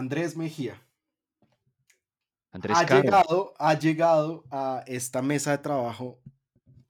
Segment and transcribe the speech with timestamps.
[0.00, 0.82] Andrés Mejía.
[2.52, 3.02] Andrés ha Caro.
[3.02, 6.22] llegado, ha llegado a esta mesa de trabajo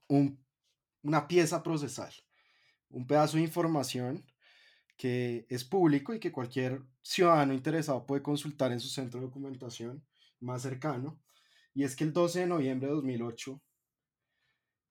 [0.07, 0.41] un-
[1.03, 2.13] una pieza procesal,
[2.89, 4.25] un pedazo de información
[4.95, 10.05] que es público y que cualquier ciudadano interesado puede consultar en su centro de documentación
[10.39, 11.19] más cercano.
[11.73, 13.61] Y es que el 12 de noviembre de 2008,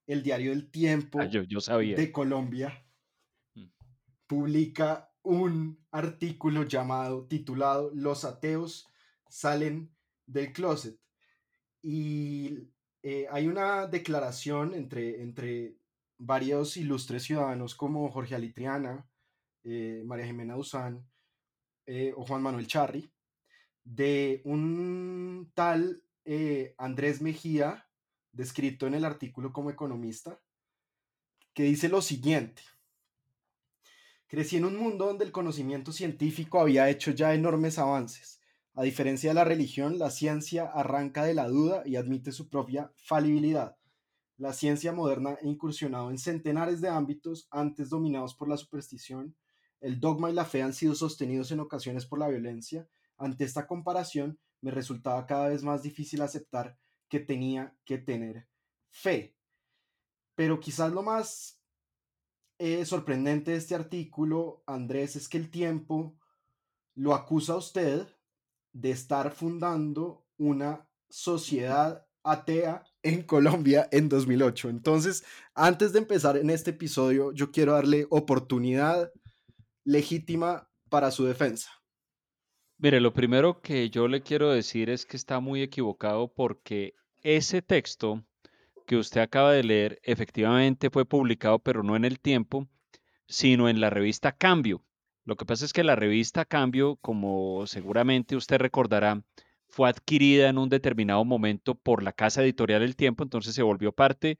[0.06, 1.96] el diario El Tiempo Ah, yo, yo sabía.
[1.96, 2.84] de Colombia
[3.54, 3.66] Mm.
[4.26, 8.88] publica un artículo llamado, titulado Los ateos
[9.28, 9.94] salen
[10.26, 10.98] del closet.
[11.82, 12.70] Y
[13.02, 15.76] eh, hay una declaración entre, entre
[16.18, 19.08] varios ilustres ciudadanos como Jorge Alitriana,
[19.64, 21.06] eh, María Jimena Duzán
[21.86, 23.10] eh, o Juan Manuel Charri,
[23.84, 27.88] de un tal eh, Andrés Mejía,
[28.32, 30.40] descrito en el artículo como economista,
[31.54, 32.62] que dice lo siguiente.
[34.30, 38.40] Crecí en un mundo donde el conocimiento científico había hecho ya enormes avances.
[38.74, 42.92] A diferencia de la religión, la ciencia arranca de la duda y admite su propia
[42.94, 43.76] falibilidad.
[44.36, 49.34] La ciencia moderna ha incursionado en centenares de ámbitos antes dominados por la superstición.
[49.80, 52.88] El dogma y la fe han sido sostenidos en ocasiones por la violencia.
[53.16, 56.78] Ante esta comparación, me resultaba cada vez más difícil aceptar
[57.08, 58.46] que tenía que tener
[58.90, 59.34] fe.
[60.36, 61.59] Pero quizás lo más
[62.60, 66.14] eh, sorprendente de este artículo, Andrés, es que el tiempo
[66.94, 68.06] lo acusa a usted
[68.72, 74.68] de estar fundando una sociedad atea en Colombia en 2008.
[74.68, 79.10] Entonces, antes de empezar en este episodio, yo quiero darle oportunidad
[79.84, 81.70] legítima para su defensa.
[82.76, 86.92] Mire, lo primero que yo le quiero decir es que está muy equivocado porque
[87.22, 88.22] ese texto
[88.90, 92.66] que usted acaba de leer efectivamente fue publicado, pero no en el tiempo,
[93.28, 94.84] sino en la revista Cambio.
[95.24, 99.22] Lo que pasa es que la revista Cambio, como seguramente usted recordará,
[99.68, 103.92] fue adquirida en un determinado momento por la casa editorial El Tiempo, entonces se volvió
[103.92, 104.38] parte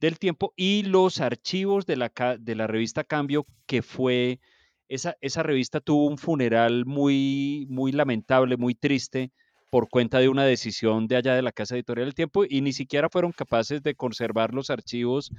[0.00, 4.40] del tiempo y los archivos de la, de la revista Cambio, que fue,
[4.88, 9.30] esa, esa revista tuvo un funeral muy, muy lamentable, muy triste
[9.72, 12.74] por cuenta de una decisión de allá de la casa editorial El Tiempo y ni
[12.74, 15.32] siquiera fueron capaces de conservar los archivos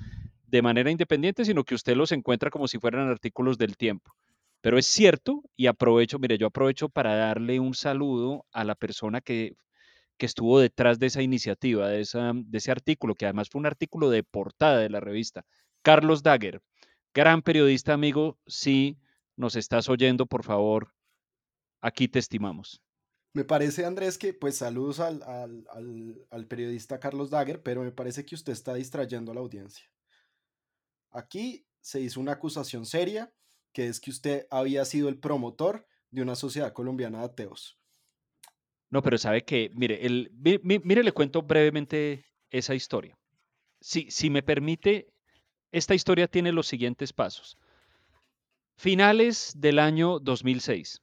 [0.48, 4.16] de manera independiente, sino que usted los encuentra como si fueran artículos del tiempo.
[4.60, 9.22] Pero es cierto, y aprovecho, mire, yo aprovecho para darle un saludo a la persona
[9.22, 9.56] que,
[10.18, 13.68] que estuvo detrás de esa iniciativa, de, esa, de ese artículo, que además fue un
[13.68, 15.46] artículo de portada de la revista.
[15.84, 16.60] Carlos Dagger,
[17.14, 18.98] gran periodista amigo, si
[19.36, 20.92] nos estás oyendo, por favor,
[21.82, 22.82] aquí te estimamos.
[23.34, 25.66] Me parece, Andrés, que pues saludos al, al,
[26.30, 29.86] al, periodista Carlos Dagger, pero me parece que usted está distrayendo a la audiencia.
[31.10, 33.34] Aquí se hizo una acusación seria,
[33.72, 37.80] que es que usted había sido el promotor de una sociedad colombiana de ateos.
[38.92, 43.18] No, pero sabe que, mire, el, mi- mi- mire, le cuento brevemente esa historia.
[43.82, 45.08] Si, si me permite,
[45.72, 47.58] esta historia tiene los siguientes pasos.
[48.78, 51.02] Finales del año 2006,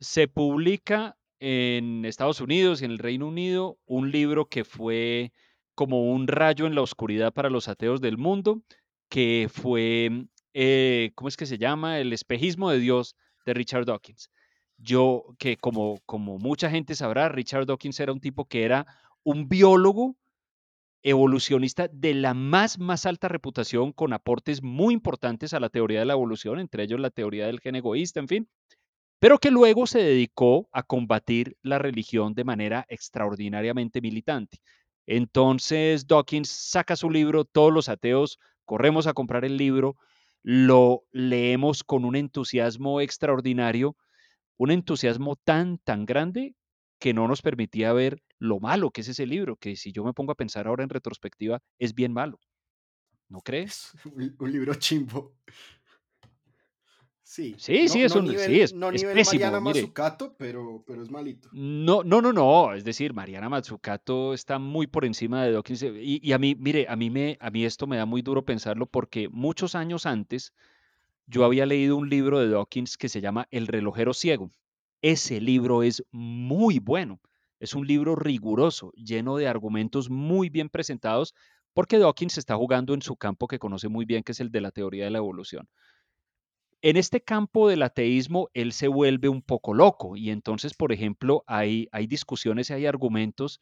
[0.00, 5.32] se publica en Estados Unidos y en el Reino Unido un libro que fue
[5.74, 8.62] como un rayo en la oscuridad para los ateos del mundo,
[9.08, 11.98] que fue, eh, ¿cómo es que se llama?
[11.98, 14.30] El espejismo de Dios de Richard Dawkins.
[14.76, 18.86] Yo, que como, como mucha gente sabrá, Richard Dawkins era un tipo que era
[19.22, 20.16] un biólogo
[21.02, 26.06] evolucionista de la más, más alta reputación, con aportes muy importantes a la teoría de
[26.06, 28.48] la evolución, entre ellos la teoría del gen egoísta, en fin,
[29.20, 34.58] pero que luego se dedicó a combatir la religión de manera extraordinariamente militante.
[35.06, 39.96] Entonces Dawkins saca su libro, todos los ateos corremos a comprar el libro,
[40.42, 43.96] lo leemos con un entusiasmo extraordinario,
[44.56, 46.54] un entusiasmo tan, tan grande
[46.98, 50.14] que no nos permitía ver lo malo que es ese libro, que si yo me
[50.14, 52.40] pongo a pensar ahora en retrospectiva, es bien malo.
[53.28, 53.64] ¿No cree?
[53.64, 55.34] Es un, un libro chimbo.
[57.30, 59.60] Sí, Sí, no, sí, es no un, nivel, sí, es, no es nivel pésimo, Mariana
[59.60, 59.82] mire.
[59.82, 61.48] Mazzucato, pero, pero es malito.
[61.52, 62.74] No, no, no, no.
[62.74, 65.84] Es decir, Mariana Mazzucato está muy por encima de Dawkins.
[65.84, 68.44] Y, y a mí, mire, a mí, me, a mí esto me da muy duro
[68.44, 70.52] pensarlo porque muchos años antes
[71.28, 74.50] yo había leído un libro de Dawkins que se llama El relojero ciego.
[75.00, 77.20] Ese libro es muy bueno.
[77.60, 81.36] Es un libro riguroso, lleno de argumentos muy bien presentados,
[81.74, 84.62] porque Dawkins está jugando en su campo que conoce muy bien, que es el de
[84.62, 85.68] la teoría de la evolución.
[86.82, 91.44] En este campo del ateísmo, él se vuelve un poco loco y entonces, por ejemplo,
[91.46, 93.60] hay, discusiones y hay argumentos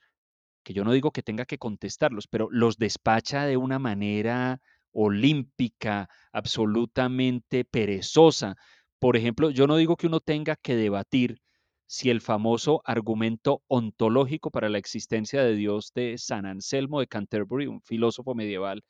[0.63, 4.61] que yo no digo que tenga que contestarlos, pero los despacha de una manera
[4.93, 8.55] olímpica, absolutamente perezosa.
[9.01, 11.41] Por ejemplo, yo no digo que uno tenga que debatir
[11.87, 17.67] si el famoso argumento ontológico para la existencia de Dios de San Anselmo de Canterbury,
[17.67, 18.85] un filósofo medieval,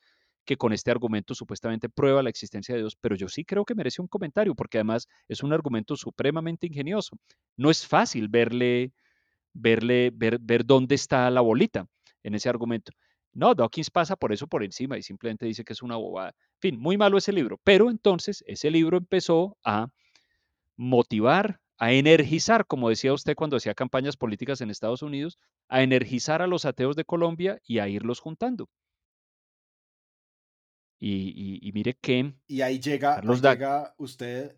[0.48, 3.74] que con este argumento supuestamente prueba la existencia de Dios, pero yo sí creo que
[3.74, 7.18] merece un comentario, porque además es un argumento supremamente ingenioso.
[7.58, 8.94] No es fácil verle,
[9.52, 11.86] verle, ver, ver dónde está la bolita
[12.22, 12.92] en ese argumento.
[13.34, 16.30] No, Dawkins pasa por eso por encima y simplemente dice que es una bobada.
[16.30, 19.88] En fin, muy malo ese libro, pero entonces ese libro empezó a
[20.76, 25.36] motivar, a energizar, como decía usted cuando hacía campañas políticas en Estados Unidos,
[25.68, 28.70] a energizar a los ateos de Colombia y a irlos juntando.
[31.00, 32.32] Y, mire que...
[32.46, 34.56] Y ahí llega, llega usted,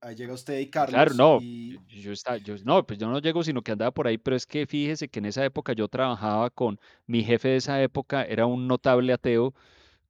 [0.00, 0.94] ahí llega usted y Carlos.
[0.94, 4.18] Claro, no, yo, está, yo, no, pues yo no llego, sino que andaba por ahí,
[4.18, 7.80] pero es que fíjese que en esa época yo trabajaba con mi jefe de esa
[7.82, 9.54] época, era un notable ateo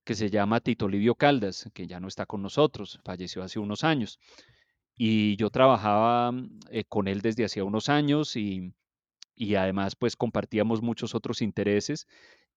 [0.04, 3.84] que se llama Tito Livio Caldas, que ya no está con nosotros, falleció hace unos
[3.84, 4.18] años.
[4.96, 6.32] Y yo trabajaba
[6.70, 8.72] eh, con él desde hacía unos años y,
[9.34, 12.06] y además pues compartíamos muchos otros intereses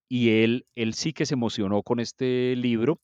[0.09, 2.99] y él, él sí que se emocionó con este libro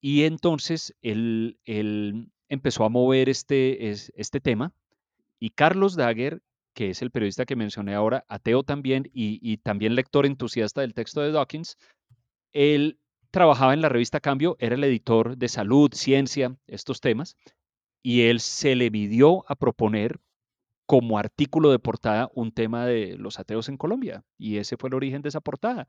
[0.00, 4.72] y entonces él, él empezó a mover este, este tema
[5.38, 6.42] y Carlos Dagger,
[6.74, 11.20] que es el periodista que mencioné ahora, ateo también y, también lector entusiasta del texto
[11.20, 11.76] de Dawkins,
[12.52, 12.98] él
[13.30, 17.36] trabajaba en la revista Cambio, era el editor de salud, ciencia, estos temas,
[18.02, 20.20] y él se le midió a proponer
[20.86, 24.22] como artículo de portada un tema de los ateos en Colombia.
[24.38, 25.88] Y ese fue el origen de esa portada.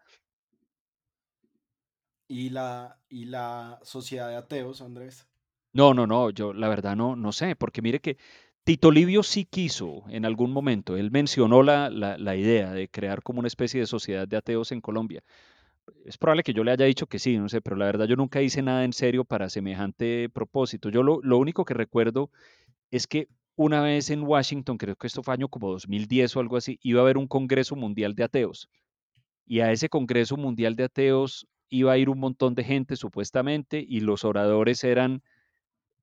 [2.28, 5.28] ¿Y la, y la sociedad de ateos, Andrés?
[5.74, 8.18] No, no, no, yo la verdad no, no sé, porque mire que
[8.64, 13.40] Tito Livio sí quiso en algún momento, él mencionó la, la, idea de crear como
[13.40, 15.24] una especie de sociedad de ateos en Colombia.
[16.06, 18.18] Es probable que yo le haya dicho que sí, no sé, pero la verdad yo
[18.18, 20.90] nunca hice nada en serio para semejante propósito.
[20.90, 22.30] Yo lo, lo único que recuerdo
[22.92, 26.58] es que una vez en Washington, creo que esto fue año como 2010 o algo
[26.58, 28.70] así, iba a haber un Congreso Mundial de Ateos.
[29.46, 33.84] Y a ese Congreso Mundial de Ateos iba a ir un montón de gente supuestamente
[33.88, 35.24] y los oradores eran,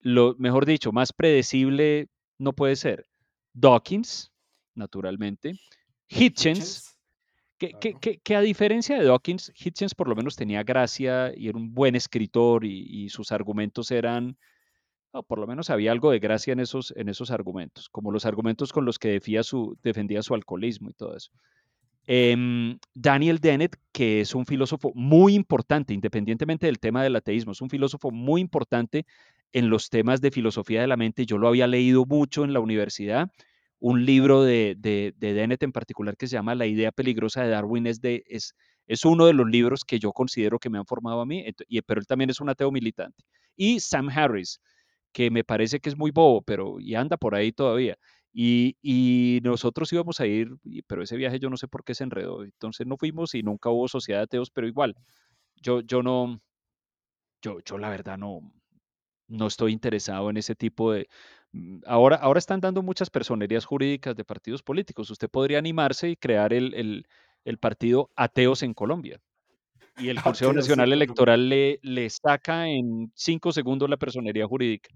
[0.00, 2.08] lo mejor dicho, más predecible
[2.38, 3.06] no puede ser.
[3.52, 4.32] Dawkins,
[4.74, 5.54] naturalmente.
[6.08, 6.96] Hitchens,
[7.58, 11.94] que, a diferencia de Dawkins, Hitchens por lo menos tenía gracia y era un buen
[11.94, 14.36] escritor y sus argumentos eran
[15.22, 18.72] por lo menos había algo de gracia en esos, en esos argumentos, como los argumentos
[18.72, 21.30] con los que defendía su, defendía su alcoholismo y todo eso.
[22.06, 27.62] Em, Daniel Dennett, que es un filósofo muy importante, independientemente del tema del ateísmo, es
[27.62, 29.06] un filósofo muy importante
[29.52, 31.26] en los temas de filosofía de la mente.
[31.26, 33.30] Yo lo había leído mucho en la universidad.
[33.78, 37.86] Un libro de, de, Dennett en particular que se llama La idea peligrosa de Darwin
[37.86, 38.04] es,
[39.04, 41.44] uno de los libros que yo considero que me han formado a mí,
[41.86, 43.24] pero él también es un ateo militante.
[43.56, 44.60] Y Sam Harris,
[45.12, 47.96] que me parece que es muy bobo, pero y anda por ahí todavía.
[48.34, 52.42] Y, nosotros íbamos a ir, pero ese viaje yo no sé por qué se enredó.
[52.42, 54.96] Entonces no fuimos y nunca hubo sociedad de ateos, pero igual,
[55.56, 56.40] yo, yo no,
[57.42, 58.40] yo, yo la verdad no,
[59.28, 61.08] no estoy interesado en ese tipo de...
[61.52, 65.10] Mm, ahora, ahora están dando muchas personerías jurídicas de partidos políticos.
[65.10, 67.06] Usted podría animarse y crear el,
[67.44, 69.20] el partido Ateos en Colombia
[69.96, 74.90] y el Consejo Nacional Electoral le, le saca en cinco segundos la personería jurídica.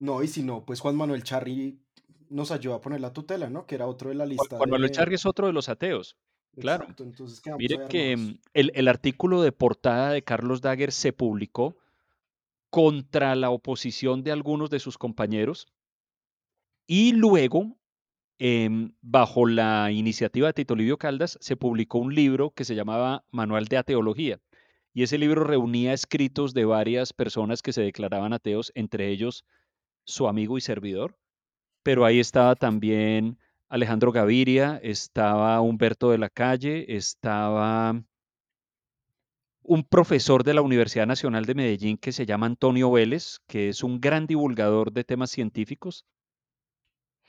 [0.00, 1.78] No, y si no, pues Juan Manuel Charri
[2.28, 3.66] nos ayudó a poner la tutela, ¿no?
[3.66, 4.56] Que era otro de la lista.
[4.56, 6.16] Juan, Manuel Charri es otro de los ateos.
[6.58, 6.86] Claro.
[6.86, 11.76] entonces Mire que mm, el, el, artículo de portada de Carlos Dagger se publicó
[12.70, 15.66] contra la oposición de algunos de sus compañeros
[16.86, 17.76] y luego
[18.38, 23.24] Em, bajo la iniciativa de Tito Livio Caldas, se publicó un libro que se llamaba
[23.30, 24.40] Manual de Ateología.
[24.92, 29.44] Y ese libro reunía escritos de varias personas que se declaraban ateos, entre ellos
[30.04, 31.16] su amigo y servidor.
[31.84, 33.38] Pero ahí estaba también
[33.68, 38.02] Alejandro Gaviria, estaba Humberto de la Calle, estaba
[39.62, 43.82] un profesor de la Universidad Nacional de Medellín que se llama Antonio Vélez, que es
[43.82, 46.04] un gran divulgador de temas científicos.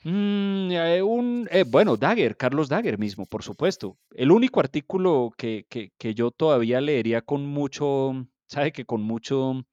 [0.04, 3.98] Mm, eh, un, eh, bueno, Dagger, Carlos Dagger mismo, por supuesto.
[4.14, 9.66] El único artículo que, que, yo todavía leería con mucho, sabe que con mucho,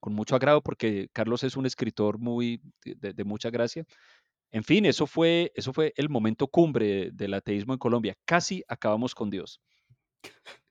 [0.00, 3.84] con mucho agrado, porque Carlos es un escritor muy de, mucha gracia.
[4.50, 8.16] En fin, eso fue, eso fue el momento cumbre del ateísmo en Colombia.
[8.24, 9.60] Casi acabamos con Dios.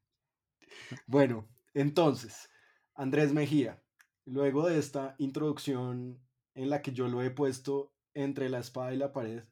[1.07, 2.47] Bueno, entonces,
[2.93, 3.81] Andrés Mejía,
[4.25, 6.19] luego de esta introducción
[6.53, 9.43] en la que yo lo he puesto entre la espada y la pared.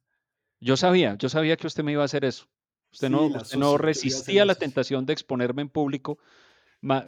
[0.60, 2.48] Yo sabía, yo sabía que usted me iba a hacer eso.
[2.92, 6.20] Usted no, no resistía la tentación de exponerme en público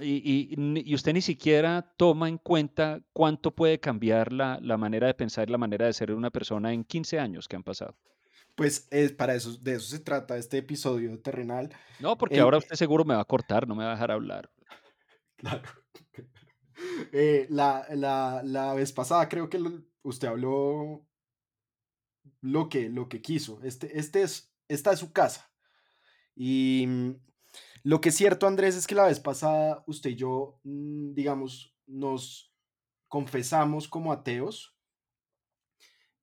[0.01, 5.13] y, y usted ni siquiera toma en cuenta cuánto puede cambiar la, la manera de
[5.13, 7.95] pensar y la manera de ser una persona en 15 años que han pasado.
[8.55, 11.69] Pues es para eso, de eso se trata este episodio terrenal.
[11.99, 14.11] No, porque El, ahora usted seguro me va a cortar, no me va a dejar
[14.11, 14.49] hablar.
[15.37, 15.69] claro.
[17.13, 21.07] Eh, la, la, la vez pasada creo que lo- usted habló
[22.41, 23.61] lo que, lo que quiso.
[23.63, 25.49] Este, este es, esta es su casa.
[26.35, 27.11] Y mm,
[27.85, 31.75] lo que es cierto, Andrés, es que la vez pasada usted y yo, mm, digamos,
[31.85, 32.51] nos
[33.07, 34.75] confesamos como ateos.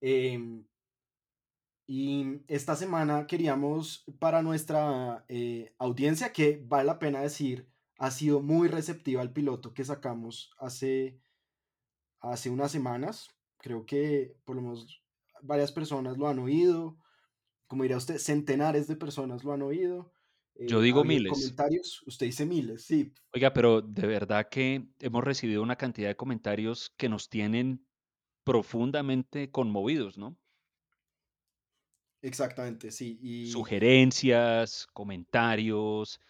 [0.00, 0.66] em,
[1.86, 8.40] y esta semana queríamos para nuestra eh, audiencia, que vale la pena decir, ha sido
[8.40, 11.20] muy receptiva al piloto que sacamos hace,
[12.20, 13.28] hace unas semanas.
[13.58, 15.00] Creo que por lo menos
[15.42, 16.98] varias personas lo han oído.
[17.68, 20.12] Como diría usted, centenares de personas lo han oído.
[20.54, 21.32] Yo eh, digo miles.
[21.32, 26.16] comentarios, usted dice miles, sí, Oiga, pero de verdad que hemos recibido una cantidad de
[26.16, 27.86] comentarios que nos tienen
[28.44, 30.36] profundamente conmovidos, ¿no?
[32.20, 33.18] exactamente, sí.
[33.20, 36.20] Y Sugerencias, comentarios,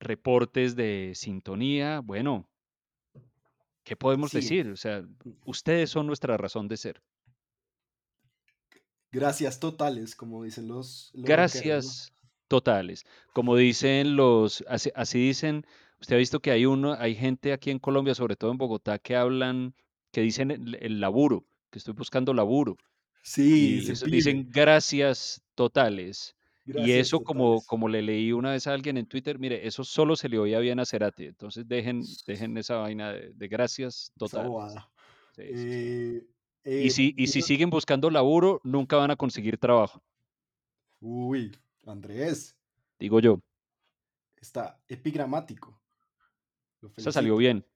[0.00, 2.00] reportes de sintonía.
[2.00, 2.48] Bueno,
[3.84, 4.68] ¿qué podemos sí, decir?
[4.68, 5.06] O sea,
[5.44, 7.02] ustedes son nuestra razón de ser.
[9.12, 11.24] gracias totales, como dicen los, los.
[11.24, 12.12] Gracias
[12.48, 13.04] totales.
[13.32, 15.64] Como dicen los, así, así dicen,
[16.00, 18.98] usted ha visto que hay uno, hay gente aquí en Colombia, sobre todo en Bogotá,
[18.98, 19.74] que hablan,
[20.12, 22.76] que dicen el, el laburo, que estoy buscando laburo.
[23.22, 26.36] Sí, Y eso dicen gracias totales.
[26.64, 27.66] Y eso como, totales.
[27.66, 30.58] como le leí una vez a alguien en Twitter, mire, eso solo se le oía
[30.60, 31.26] bien a Cerati.
[31.26, 34.48] Entonces dejen, dejen esa vaina de, de gracias totales.
[34.50, 34.90] bobada.
[35.32, 35.90] Sí, sí, sí.
[35.92, 36.28] Eh,
[36.78, 40.02] Y eh, si, y si siguen buscando laburo, nunca van a conseguir trabajo,
[41.00, 41.50] uy,
[41.90, 42.56] Andrés,
[42.98, 43.40] digo yo.
[44.36, 45.80] está epigramático.
[46.96, 47.66] Esa salió bien.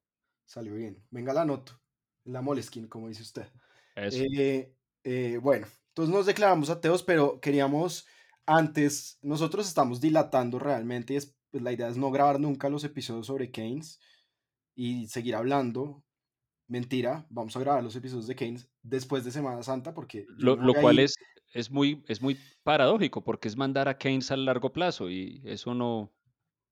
[0.45, 1.03] Salió bien.
[1.11, 1.81] Venga la noto.
[2.25, 3.49] La Moleskine, como dice usted.
[3.97, 4.23] Eso.
[4.23, 8.07] Eh, eh, bueno, entonces nos declaramos ateos, pero queríamos
[8.47, 12.85] antes, nosotros estamos dilatando realmente, y es, pues la idea es no grabar nunca los
[12.85, 14.01] episodios sobre Keynes
[14.75, 16.03] y seguir hablando.
[16.67, 20.99] Mentira, vamos a grabar los episodios de Keynes después de Semana Santa porque Lo, cual
[20.99, 21.15] es,
[21.53, 25.75] es, muy, es muy paradójico porque es mandar a Keynes al largo plazo y eso
[25.75, 26.13] no,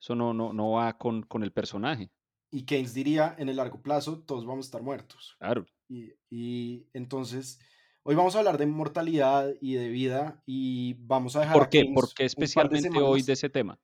[0.01, 2.11] eso no, no, no va con, con el personaje.
[2.51, 5.37] y Keynes diría en el largo plazo todos vamos a estar muertos.
[5.39, 5.67] Claro.
[5.89, 7.61] Y, y entonces
[8.03, 11.69] hoy vamos a hablar de mortalidad y de vida y vamos a dejar ¿Por a
[11.71, 11.85] qué?
[11.95, 13.79] ¿Por qué de especialmente hoy de ese tema?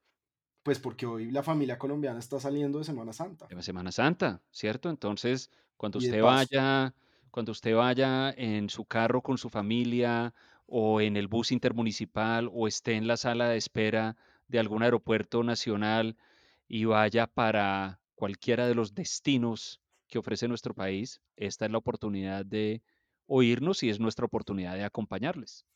[0.62, 4.90] pues porque hoy la familia colombiana está saliendo de Semana Santa de Semana Santa, ¿cierto?
[4.90, 6.94] Entonces, cuando usted vaya,
[7.30, 10.34] cuando usted vaya en su carro con su familia
[10.66, 14.16] o en el bus intermunicipal o esté en la sala de espera
[14.48, 16.16] de algún aeropuerto nacional
[16.68, 22.44] y vaya para cualquiera de los destinos que ofrece nuestro país, esta es la oportunidad
[22.44, 22.82] de
[23.26, 25.66] oírnos y es nuestra oportunidad de acompañarles.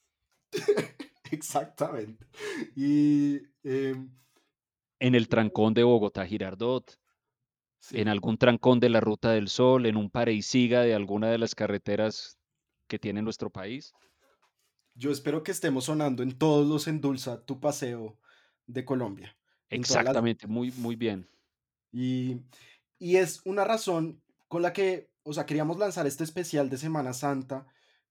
[1.30, 2.26] Exactamente.
[2.75, 4.11] Y em,
[4.99, 6.99] En el trancón de Bogotá Girardot,
[7.92, 11.30] en algún trancón de la Ruta del Sol, en un pare y siga de alguna
[11.30, 12.38] de las carreteras
[12.88, 13.92] que tiene nuestro país.
[15.00, 18.19] Yo espero que estemos sonando en todos los Endulza tu paseo
[18.66, 19.35] de Colombia,
[19.71, 21.26] las Exactamente, muy, muy bien.
[21.90, 22.42] y,
[22.99, 27.14] y es una razón con la que, o sea, queríamos lanzar este especial de Semana
[27.14, 27.66] Santa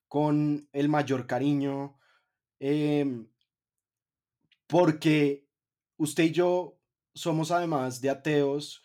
[0.07, 1.95] con el mayor cariño,
[2.59, 3.27] em,
[4.65, 5.47] porque
[5.97, 6.79] usted y yo
[7.13, 8.81] somos además de ateos,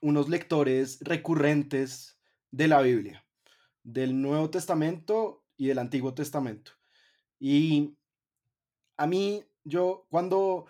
[0.00, 2.18] unos lectores recurrentes
[2.50, 3.26] de la Biblia,
[3.82, 6.72] del Nuevo Testamento y del Antiguo Testamento.
[7.38, 7.94] Y
[8.96, 10.66] a mí, yo cuando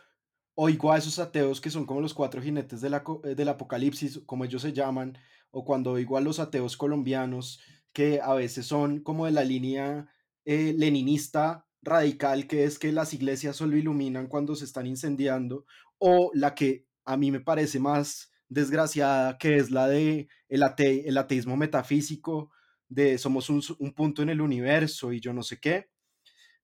[0.54, 4.20] oigo a esos ateos que son como los cuatro jinetes de la eh, del apocalipsis,
[4.26, 5.16] como ellos se llaman,
[5.52, 7.61] o cuando oigo a los ateos colombianos,
[7.92, 10.09] que a veces son como de la línea
[10.44, 15.66] eh, leninista radical, que es que las iglesias solo iluminan cuando se están incendiando,
[15.99, 21.04] o la que a mí me parece más desgraciada, que es la de el, ate-
[21.06, 22.50] el ateísmo metafísico,
[22.90, 23.62] de somos un,
[23.94, 25.88] punto en el universo y yo no sé qué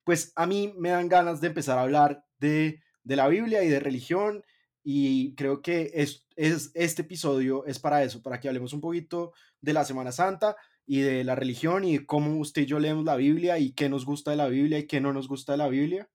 [0.07, 3.81] pues a mí me dan ganas de empezar a hablar de, la Biblia y de
[3.81, 4.45] religión
[4.85, 9.33] y creo que es, es, este episodio es para eso, para que hablemos un poquito
[9.61, 10.55] de la Semana Santa
[10.87, 14.07] y de la religión y cómo usted y yo leemos la Biblia y qué nos
[14.07, 16.09] gusta de la Biblia y qué no nos gusta de la Biblia.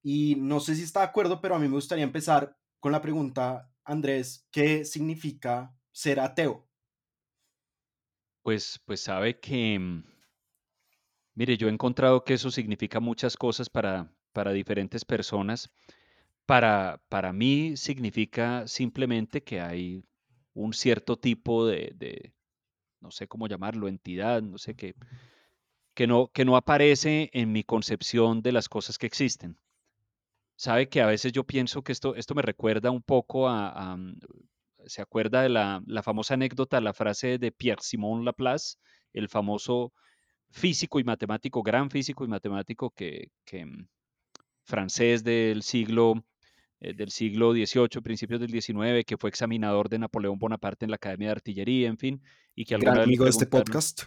[0.00, 3.02] Y no sé si está de acuerdo, pero a mí me gustaría empezar con la
[3.02, 6.67] pregunta, Andrés, ¿qué significa ser ateo?
[8.48, 10.04] Pues, pues sabe que, mm,
[11.34, 15.70] mire, yo he encontrado que eso significa muchas cosas para, para diferentes personas,
[16.46, 20.02] para, para mí significa simplemente que hay
[20.54, 22.32] un cierto tipo de,
[23.00, 24.94] no sé cómo llamarlo, entidad, no sé qué,
[25.92, 29.58] que no, que no aparece en mi concepción de las cosas que existen.
[30.56, 34.18] Sabe que a veces yo pienso que esto, esto me recuerda un poco a, mm,
[34.88, 38.76] se acuerda de la, la, famosa anécdota, la frase de Pierre-Simon Laplace,
[39.12, 39.92] el famoso
[40.50, 43.86] físico y matemático, gran físico y matemático que, que mm,
[44.64, 46.24] francés del siglo
[46.80, 50.96] eh, del siglo XVIII, principios del XIX, que fue examinador de Napoleón Bonaparte en la
[50.96, 52.22] Academia de Artillería, en fin,
[52.54, 54.04] y que Gran amigo de este podcast.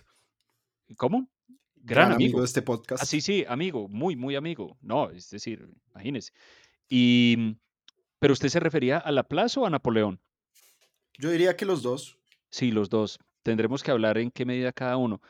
[0.95, 1.29] ¿Cómo?
[1.75, 2.39] Gran, amigo.
[2.39, 3.03] de este podcast.
[3.03, 4.77] Ah, sí, sí, amigo, muy, muy amigo.
[4.81, 6.31] No, es decir, imagínese.
[6.88, 7.57] Y,
[8.19, 10.21] pero usted se refería a Laplace o a Napoleón?
[11.21, 12.17] Yo diría que los dos.
[12.49, 13.19] Sí, los dos.
[13.43, 15.21] Tendremos que hablar en qué medida cada uno.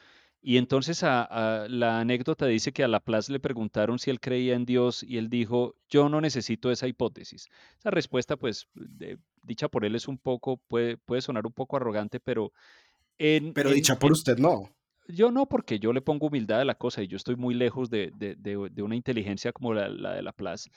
[0.41, 4.65] Y entonces a, la anécdota dice que a Laplace le preguntaron si él creía en
[4.65, 7.50] Dios y él dijo, yo no necesito esa hipótesis.
[7.77, 8.69] Esa respuesta, pues,
[9.43, 12.53] dicha por él es un poco, puede, puede sonar un poco arrogante, pero...
[13.17, 14.74] En, pero dicha por usted no.
[15.10, 17.89] Yo no, porque yo le pongo humildad a la cosa y yo estoy muy lejos
[17.89, 18.13] de,
[18.77, 20.71] una inteligencia como la, la de Laplace.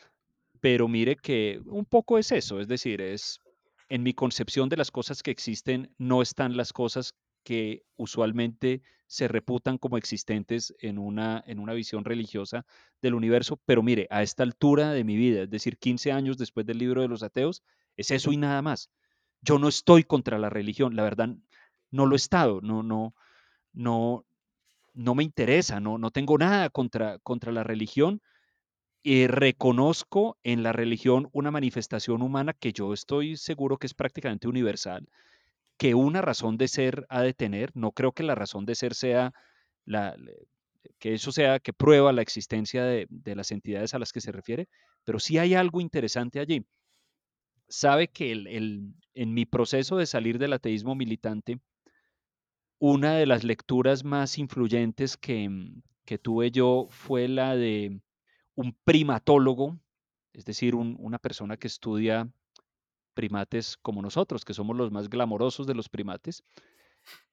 [0.61, 3.39] Pero mire que un poco es eso, es decir, es
[3.89, 7.15] en mi concepción de las cosas que existen, no están las cosas
[7.45, 12.65] que usualmente se reputan como existentes en una, en una visión religiosa
[13.03, 16.67] del universo, pero mire, a esta altura de mi vida, es decir, 15 años después
[16.67, 17.63] del libro de los ateos,
[17.97, 18.91] es eso y nada más.
[19.43, 21.29] Yo no estoy contra la religión, la verdad
[21.91, 23.15] no lo he estado, no, no,
[23.73, 24.25] no,
[24.95, 28.23] no me interesa, no, no tengo nada contra, contra la religión.
[29.05, 34.49] Y reconozco en la religión una manifestación humana que yo estoy seguro que es prácticamente
[34.49, 35.07] universal
[35.77, 37.71] que una razón de ser ha de tener.
[37.75, 39.35] No creo que la razón de ser sea
[39.85, 40.17] la,
[40.99, 44.69] que eso sea que prueba la existencia de, las entidades a las que se refiere,
[45.05, 46.65] pero sí hay algo interesante allí.
[47.69, 51.61] Sabe que el, en mi proceso de salir del ateísmo militante,
[52.79, 55.51] una de las lecturas más influyentes que,
[56.07, 58.01] que tuve yo fue la de
[58.55, 59.79] un primatólogo,
[60.33, 62.29] es decir, una persona que estudia
[63.15, 66.45] primates como nosotros, que somos los más glamorosos de los primates,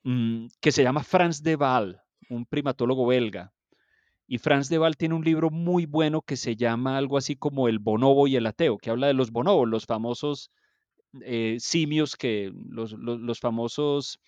[0.04, 3.52] mm, que se llama Franz de Waal, un primatólogo belga.
[4.28, 7.68] Y Franz de Waal tiene un libro muy bueno que se llama algo así como
[7.68, 10.52] El bonobo y el ateo, que habla de los bonobos, los famosos
[11.22, 14.20] eh, simios, que, los, los, famosos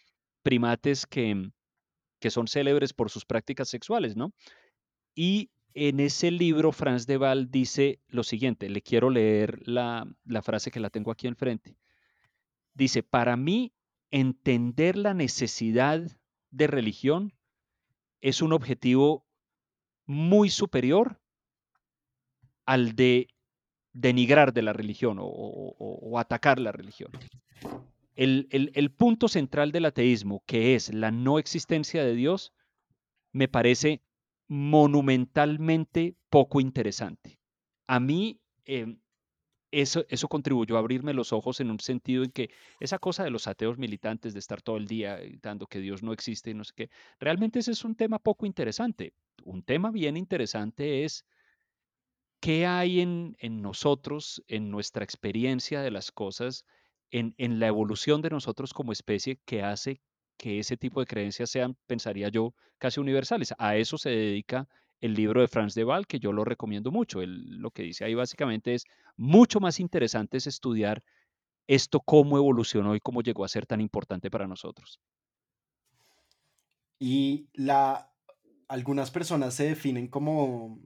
[0.41, 1.49] primates que,
[2.19, 4.34] que son célebres por sus prácticas sexuales, ¿no?
[5.15, 10.07] Y en ese libro, Franz de Waal dice lo siguiente, le quiero leer la,
[10.43, 11.77] frase que la tengo aquí enfrente.
[12.73, 13.73] Dice, para mí,
[14.12, 16.01] entender la necesidad
[16.51, 17.33] de religión
[18.21, 19.25] es un objetivo
[20.05, 21.19] muy superior
[22.65, 23.27] al de
[23.93, 27.12] denigrar de la religión o, atacar la religión.
[28.15, 32.53] El, el, punto central del ateísmo, que es la no existencia de Dios,
[33.31, 34.03] me parece
[34.47, 37.39] monumentalmente poco interesante.
[37.88, 38.99] A mí em,
[39.71, 43.32] eso, eso contribuyó a abrirme los ojos en un sentido en que esa cosa de
[43.32, 46.63] los ateos militantes, de estar todo el día dando que Dios no existe y no
[46.63, 49.13] sé qué, realmente ese es un tema poco interesante.
[49.43, 51.25] Un tema bien interesante es
[52.39, 56.65] qué hay en, en nosotros, en nuestra experiencia de las cosas,
[57.10, 60.01] en, en la evolución de nosotros como especie que hace
[60.37, 63.53] que ese tipo de creencias sean, pensaría yo, casi universales.
[63.57, 64.67] A eso se dedica
[65.01, 67.19] el libro de Franz de Waal, que yo lo recomiendo mucho.
[67.25, 68.85] lo que dice ahí básicamente es,
[69.17, 71.03] mucho más interesante es estudiar
[71.67, 74.99] esto cómo evolucionó y cómo llegó a ser tan importante para nosotros.
[76.99, 77.49] Y
[78.67, 80.79] algunas personas se definen como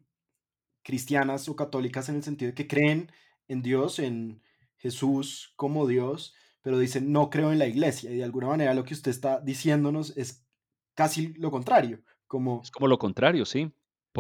[0.84, 3.12] cristianas o católicas en el sentido de que creen
[3.48, 4.42] en Dios, en
[4.78, 6.34] Jesús como Dios,
[6.68, 8.12] pero dicen no creo en la iglesia.
[8.12, 10.46] Y de alguna manera lo que usted está diciéndonos es
[10.96, 12.02] casi lo contrario.
[12.28, 13.72] Como, es como lo contrario, sí.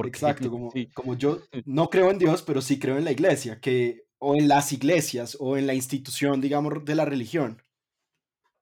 [0.06, 4.06] exacto, como, como yo no creo en Dios, pero sí creo en la iglesia, que,
[4.18, 7.62] o en las iglesias, o en la institución, digamos, de la religión.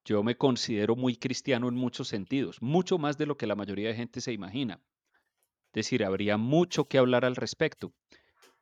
[0.03, 3.89] Yo me considero muy cristiano en muchos sentidos, mucho más de lo que la mayoría
[3.89, 4.81] de gente se imagina.
[5.67, 7.93] Es decir, habría mucho que hablar al respecto,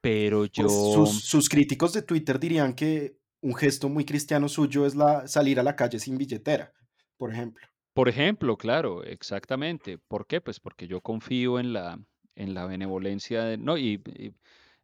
[0.01, 0.67] pero pues yo...
[0.67, 5.60] sus, sus, críticos de Twitter dirían que un gesto muy cristiano suyo es la, salir
[5.60, 6.71] a la calle sin billetera,
[7.17, 7.67] por ejemplo.
[7.93, 9.97] Por ejemplo, claro, exactamente.
[9.97, 10.39] ¿Por qué?
[10.41, 11.99] Pues porque yo confío en la,
[12.36, 14.01] en la benevolencia, de, no, y,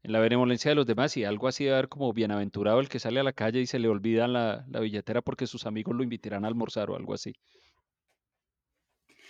[0.04, 3.00] en la benevolencia de los demás y algo así de ver como bienaventurado el que
[3.00, 6.44] sale a la calle y se le olvida la, billetera porque sus amigos lo invitarán
[6.44, 7.34] a almorzar o algo así.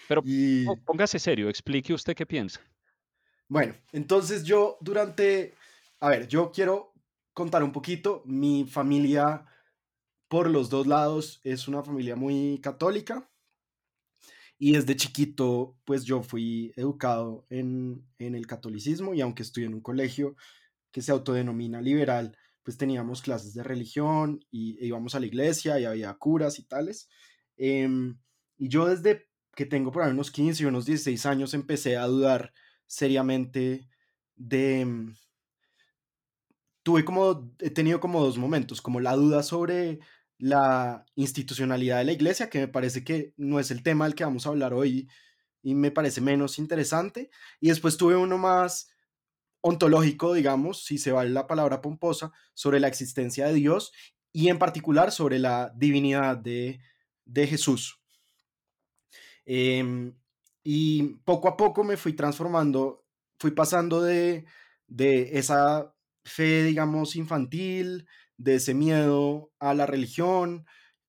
[0.08, 0.24] Pero
[0.86, 2.60] póngase serio, explique usted qué piensa.
[3.48, 5.54] Bueno, entonces yo durante,
[6.00, 6.89] a ver, yo quiero
[7.40, 8.22] contar un poquito.
[8.26, 9.46] Mi familia,
[10.28, 13.32] por los dos lados, es una familia muy católica.
[14.58, 19.76] Y desde chiquito, pues yo fui educado en, en el catolicismo y aunque estudié en
[19.76, 20.36] un colegio
[20.92, 25.80] que se autodenomina liberal, pues teníamos clases de religión y e íbamos a la iglesia
[25.80, 27.08] y había curas y tales.
[27.56, 28.20] Em,
[28.58, 32.06] y yo desde que tengo por ahí unos 15 y unos 16 años empecé a
[32.06, 32.54] dudar
[32.86, 33.88] seriamente
[34.36, 35.16] de...
[36.90, 40.00] Tuve como, he tenido como dos momentos, como la duda sobre
[40.40, 44.24] la institucionalidad de la iglesia, que me parece que no es el tema del que
[44.24, 45.08] vamos a hablar hoy
[45.62, 47.30] y me parece menos interesante.
[47.60, 48.90] Y después tuve uno más
[49.62, 53.92] ontológico, digamos, si se vale la palabra pomposa, sobre la existencia de Dios
[54.34, 56.80] y en particular sobre la divinidad de,
[57.24, 58.02] de Jesús.
[59.46, 60.16] Em,
[60.64, 63.06] y poco a poco me fui transformando,
[63.38, 64.46] fui pasando de,
[64.88, 65.94] de esa
[66.24, 70.66] fe, digamos, infantil, de ese miedo a la religión,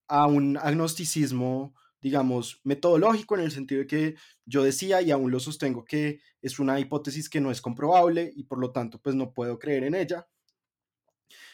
[0.07, 5.39] a un agnosticismo, digamos, metodológico en el sentido de que yo decía y aún lo
[5.39, 9.33] sostengo que es una hipótesis que no es comprobable y por lo tanto pues no
[9.33, 10.27] puedo creer en ella.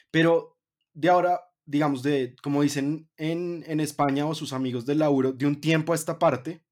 [0.10, 0.58] Pero
[0.94, 5.46] de ahora digamos, de, como dicen en, en España o sus amigos del laburo, de
[5.46, 6.64] un tiempo a esta parte,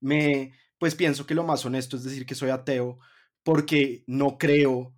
[0.00, 3.00] me, pues pienso que lo más honesto es decir que soy ateo
[3.42, 4.94] porque no creo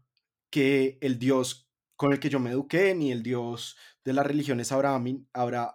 [0.54, 4.70] que el Dios con el que yo me eduqué, ni el Dios de las religiones
[4.70, 5.74] abraham, habrá,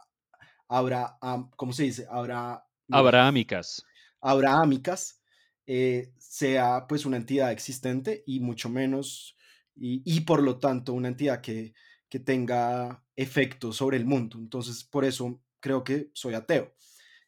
[0.69, 1.17] habrá,
[1.57, 2.07] ¿cómo se dice?
[2.09, 2.65] Habrá...
[2.89, 3.83] Abrahámicas.
[4.21, 5.21] Abrahámicas,
[5.67, 9.35] eh, sea pues una entidad existente y mucho menos,
[9.75, 11.73] y, y por lo tanto una entidad que,
[12.07, 14.37] que tenga efecto sobre el mundo.
[14.37, 16.73] Entonces, por eso creo que soy ateo.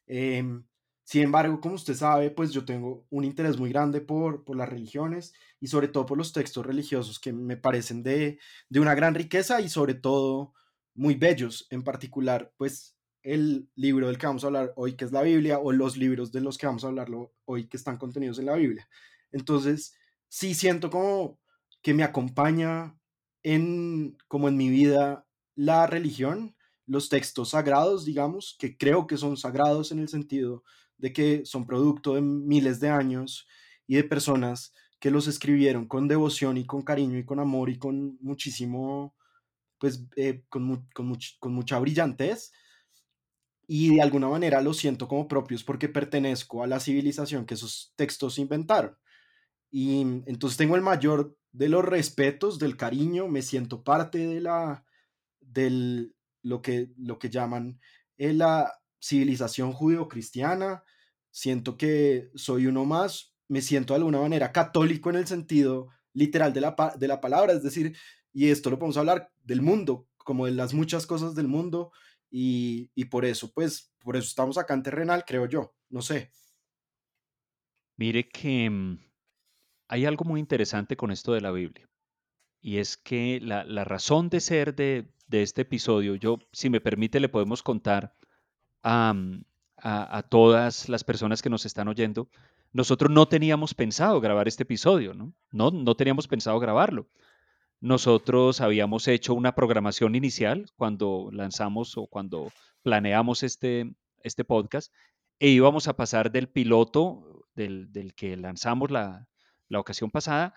[0.06, 0.64] Em,
[1.12, 4.66] sin embargo, como usted sabe, pues yo tengo un interés muy grande por, por las
[4.66, 8.38] religiones y sobre todo por los textos religiosos que me parecen de,
[8.70, 10.54] de una gran riqueza y sobre todo
[10.94, 11.66] muy bellos.
[11.68, 15.58] En particular, pues el libro del que vamos a hablar hoy, que es la Biblia,
[15.58, 17.08] o los libros de los que vamos a hablar
[17.44, 18.88] hoy, que están contenidos en la Biblia.
[19.32, 19.94] Entonces,
[20.28, 21.38] sí siento como
[21.82, 22.96] que me acompaña
[23.42, 29.36] en, como en mi vida, la religión, los textos sagrados, digamos, que creo que son
[29.36, 30.64] sagrados en el sentido
[31.02, 33.46] de que son producto de miles de años
[33.88, 37.76] y de personas que los escribieron con devoción y con cariño y con amor y
[37.76, 39.16] con muchísimo,
[39.78, 42.52] pues, eh, con, con, con mucha brillantez.
[43.66, 47.92] Y de alguna manera los siento como propios porque pertenezco a la civilización que esos
[47.96, 48.96] textos inventaron.
[49.72, 54.84] Y entonces tengo el mayor de los respetos, del cariño, me siento parte de la,
[55.40, 57.80] del, lo que, lo que llaman
[58.18, 60.84] eh, la civilización judío-cristiana,
[61.30, 66.52] siento que soy uno más, me siento de alguna manera católico en el sentido literal
[66.52, 67.96] de la, de la palabra, es decir,
[68.32, 71.90] y esto lo podemos hablar del mundo, como de las muchas cosas del mundo,
[72.30, 76.30] y, y por eso, pues, por eso estamos acá en Terrenal, creo yo, no sé.
[77.96, 78.98] Mire que mm,
[79.88, 81.88] hay algo muy interesante con esto de la Biblia.
[82.62, 87.28] Y es que la, razón de ser de, este episodio, yo, si me permite, le
[87.28, 88.16] podemos contar
[88.82, 89.14] a,
[89.76, 92.28] a, todas las personas que nos están oyendo.
[92.72, 95.32] Nosotros no teníamos pensado grabar este episodio, ¿no?
[95.50, 97.08] No, no teníamos pensado grabarlo.
[97.80, 102.50] Nosotros habíamos hecho una programación inicial cuando lanzamos o cuando
[102.82, 103.92] planeamos este,
[104.22, 104.92] este podcast
[105.38, 109.26] e íbamos a pasar del piloto del, del que lanzamos la,
[109.68, 110.54] la ocasión pasada,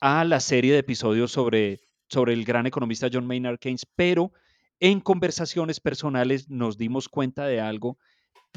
[0.00, 4.32] a la serie de episodios sobre, sobre el gran economista John Maynard Keynes, pero
[4.80, 7.98] en conversaciones personales nos dimos cuenta de algo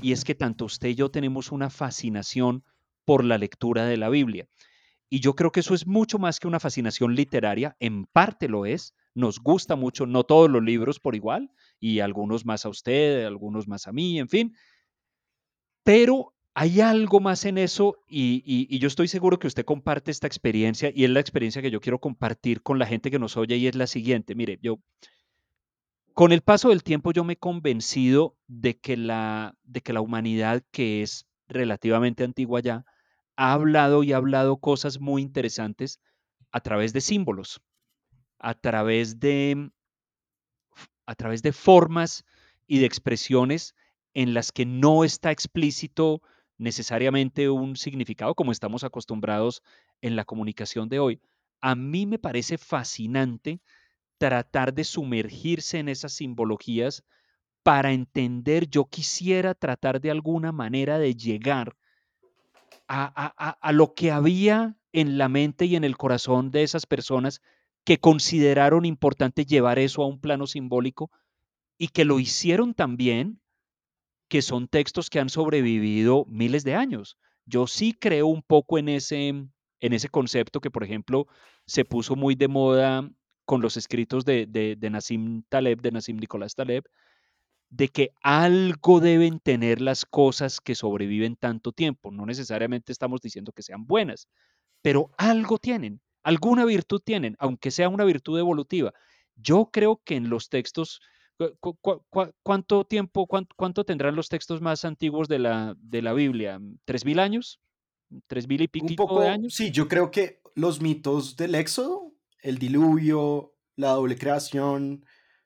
[0.02, 2.64] y es que tanto usted y yo tenemos una fascinación
[3.06, 4.48] por la lectura de la Biblia.
[5.10, 8.66] Y yo creo que eso es mucho más que una fascinación literaria, en parte lo
[8.66, 13.26] es, nos gusta mucho, no todos los libros por igual, y algunos más a usted,
[13.26, 14.56] algunos más a mí, en fin,
[15.84, 20.92] pero hay algo más en eso y, yo estoy seguro que usted comparte esta experiencia
[20.94, 23.68] y es la experiencia que yo quiero compartir con la gente que nos oye y
[23.68, 24.36] es la siguiente.
[24.36, 24.80] Mire, yo
[26.20, 30.02] con el paso del tiempo yo me he convencido de que la, de que la
[30.02, 32.84] humanidad, que es relativamente antigua ya,
[33.38, 36.02] ha hablado y ha hablado cosas muy interesantes
[36.52, 37.62] a través de símbolos,
[38.38, 39.72] a través de,
[41.06, 42.26] a través de formas
[42.68, 43.74] y de expresiones
[44.14, 46.22] en las que no está explícito
[46.58, 49.64] necesariamente un significado como estamos acostumbrados
[50.02, 51.22] en la comunicación de hoy.
[51.62, 53.62] A mí me parece fascinante
[54.20, 57.04] tratar de sumergirse en esas simbologías
[57.64, 61.76] para entender, yo quisiera tratar de alguna manera de llegar
[62.88, 67.42] a, a, lo que había en la mente y en el corazón de esas personas
[67.84, 71.12] que consideraron importante llevar eso a un plano simbólico
[71.78, 73.40] y que lo hicieron también,
[74.28, 77.18] que son textos que han sobrevivido miles de años.
[77.46, 81.28] Yo sí creo un poco en ese, en ese concepto que, por ejemplo,
[81.68, 83.10] se puso muy de moda
[83.50, 86.84] con los escritos de, de, de Nassim Taleb, de Nassim Nicolás Taleb,
[87.72, 92.12] de que algo deben tener las cosas que sobreviven tanto tiempo.
[92.12, 94.28] No necesariamente estamos diciendo que sean buenas,
[94.84, 98.94] pero algo tienen, alguna virtud tienen, aunque sea una virtud evolutiva.
[99.36, 101.02] Yo creo que en los textos,
[102.44, 106.62] cuánto tiempo, cuánto, tendrán los textos más antiguos de la, de la Biblia?
[106.86, 107.60] ¿Tres mil años?
[108.28, 109.56] ¿Tres mil y pico de años?
[109.56, 111.99] Sí, yo creo que los mitos del Éxodo,
[112.42, 115.06] el diluvio, la doble creación,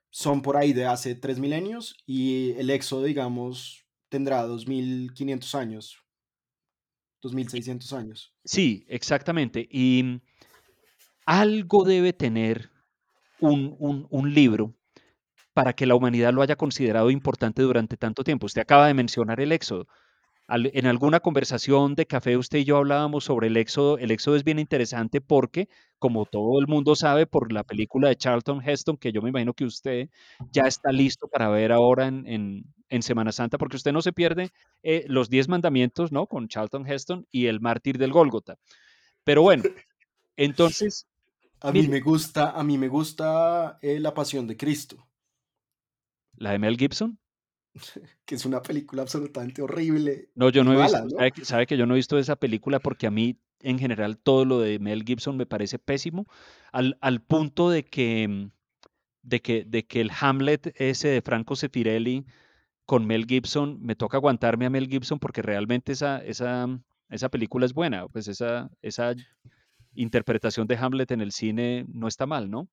[0.09, 5.97] son por ahí de hace tres milenios y el Éxodo, digamos, tendrá 2500 años,
[7.23, 8.33] 2600 años.
[8.45, 9.67] Sí, exactamente.
[9.71, 10.21] Y
[11.25, 12.69] algo debe tener
[13.39, 13.75] un,
[14.09, 14.75] un, libro
[15.53, 18.45] para que la humanidad lo haya considerado importante durante tanto tiempo.
[18.45, 19.87] Usted acaba de mencionar el Éxodo.
[20.49, 23.97] En alguna conversación de café usted y yo hablábamos sobre el Éxodo.
[23.97, 28.17] El Éxodo es bien interesante porque, como todo el mundo sabe por la película de
[28.17, 30.09] Charlton Heston, que yo me imagino que usted
[30.51, 34.51] ya está listo para ver ahora en, en, Semana Santa, porque usted no se pierde
[34.83, 36.27] eh, los diez mandamientos, ¿no?
[36.27, 38.57] Con Charlton Heston y el mártir del Gólgota.
[39.23, 39.63] Pero bueno,
[40.35, 41.07] entonces
[41.61, 45.07] a mí me gusta, a mí me gusta eh, La Pasión de Cristo.
[46.35, 47.17] ¿La de Mel Gibson?
[48.25, 50.29] que es una película absolutamente horrible.
[50.35, 51.07] No, yo no he visto,
[51.43, 54.59] Sabe, que yo no he visto esa película porque a mí en general todo lo
[54.59, 56.27] de Mel Gibson me parece pésimo,
[56.71, 58.51] al, al punto de que, mm,
[59.23, 62.25] de, que, de que el Hamlet ese de Franco Sefirelli
[62.85, 66.67] con Mel Gibson, me toca aguantarme a Mel Gibson porque realmente esa, esa,
[67.09, 69.15] esa película es buena, pues esa, esa
[69.95, 72.67] interpretación de Hamlet en el cine no está mal, ¿no?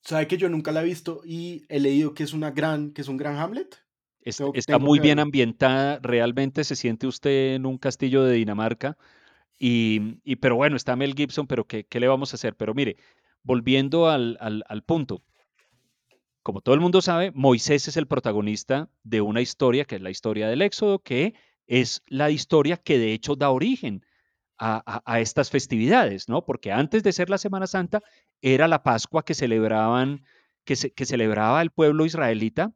[0.00, 3.02] Sabe que yo nunca la he visto y he leído que es una gran, que
[3.02, 3.76] es un gran Hamlet.
[4.54, 8.96] Está muy bien ambientada, realmente se siente usted en un castillo de Dinamarca.
[9.58, 12.54] Y, y pero bueno, está Mel Gibson, pero ¿qué, ¿qué, le vamos a hacer?
[12.54, 12.96] Pero mire,
[13.42, 15.22] volviendo al, al, al punto,
[16.42, 20.10] como todo el mundo sabe, Moisés es el protagonista de una historia que es la
[20.10, 21.34] historia del Éxodo, que
[21.66, 24.04] es la historia que de hecho da origen
[24.58, 26.44] a, estas festividades, ¿no?
[26.44, 28.02] Porque antes de ser la Semana Santa
[28.42, 30.24] era la Pascua que celebraban,
[30.64, 32.72] que, que celebraba el pueblo israelita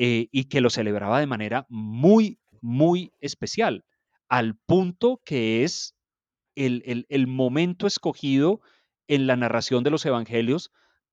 [0.00, 3.84] eh, y que lo celebraba de manera muy, muy especial,
[4.28, 5.96] al punto que es
[6.54, 8.60] el, el momento escogido
[9.08, 10.70] en la narración de los evangelios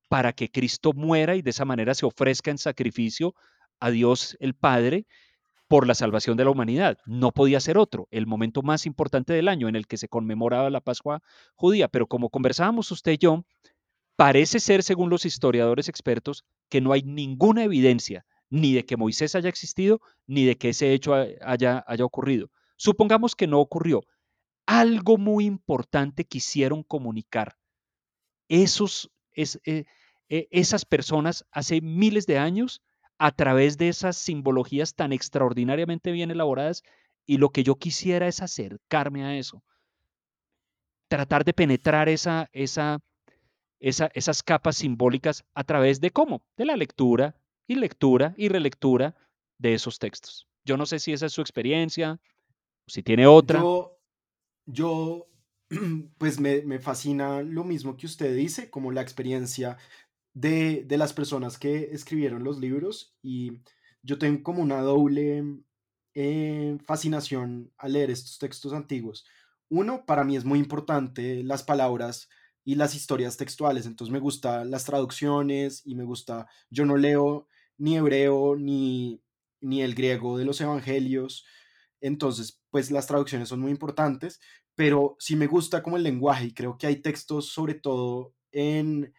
[0.08, 3.34] para que Cristo muera y de esa manera se ofrezca en sacrificio
[3.80, 5.08] a Dios el Padre
[5.68, 7.00] por la salvación de la humanidad.
[7.08, 10.70] No podía ser otro, el momento más importante del año en el que se conmemoraba
[10.70, 11.24] la Pascua
[11.56, 11.88] judía.
[11.88, 13.46] Pero como conversábamos usted y yo,
[14.16, 19.36] parece ser, según los historiadores expertos, que no hay ninguna evidencia ni de que Moisés
[19.36, 22.50] haya existido, ni de que ese hecho haya, haya ocurrido.
[22.78, 24.04] Supongamos que no ocurrió.
[24.66, 27.56] Algo muy importante quisieron comunicar.
[28.48, 29.86] Esos, es, eh,
[30.30, 32.82] eh, esas personas hace miles de años
[33.18, 36.84] a través de esas simbologías tan extraordinariamente bien elaboradas
[37.26, 39.64] y lo que yo quisiera es acercarme a eso,
[41.08, 43.02] tratar de penetrar esa, esa,
[43.80, 47.36] esas capas simbólicas a través de cómo, de la lectura
[47.68, 49.16] y lectura y relectura
[49.58, 50.48] de esos textos.
[50.64, 52.20] Yo no sé si esa es su experiencia,
[52.88, 53.60] si tiene otra.
[53.60, 54.00] Yo,
[54.66, 55.28] yo
[56.18, 59.78] pues me, me fascina lo mismo que usted dice, como la experiencia
[60.36, 63.62] de, las personas que escribieron los libros y
[64.04, 65.44] yo tengo como una doble
[66.14, 69.26] eh, fascinación al leer estos textos antiguos.
[69.70, 72.30] Uno, para mí es muy importante las palabras
[72.64, 77.48] y las historias textuales, entonces me gustan las traducciones y me gusta, yo no leo
[77.78, 79.22] ni hebreo ni,
[79.62, 81.46] ni el griego de los evangelios,
[82.02, 84.40] entonces pues las traducciones son muy importantes,
[84.76, 89.14] pero sí me gusta como el lenguaje y creo que hay textos sobre todo en,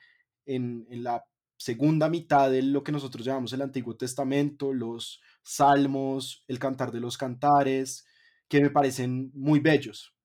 [0.46, 1.24] en, la
[1.56, 7.00] segunda mitad de lo que nosotros llamamos el Antiguo Testamento, los salmos, el cantar de
[7.00, 8.04] los cantares,
[8.48, 10.15] que me parecen muy bellos.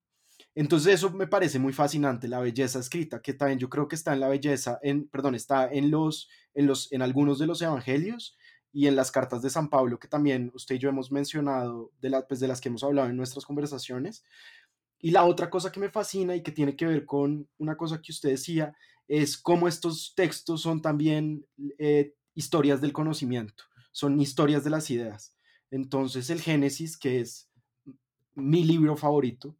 [0.54, 4.14] Entonces eso me parece muy fascinante, la belleza escrita, que también yo creo que está
[4.14, 8.38] en la belleza, en, perdón, está en, los, en, los, en algunos de los evangelios
[8.74, 12.10] y en las cartas de San Pablo, que también usted y yo hemos mencionado, de,
[12.10, 14.24] la, pues de las que hemos hablado en nuestras conversaciones.
[15.00, 18.02] Y la otra cosa que me fascina y que tiene que ver con una cosa
[18.02, 18.76] que usted decía,
[19.08, 21.46] es cómo estos textos son también
[21.78, 25.36] eh, historias del conocimiento, son historias de las ideas.
[25.70, 27.50] Entonces el Génesis, que es
[28.36, 29.56] mi libro favorito,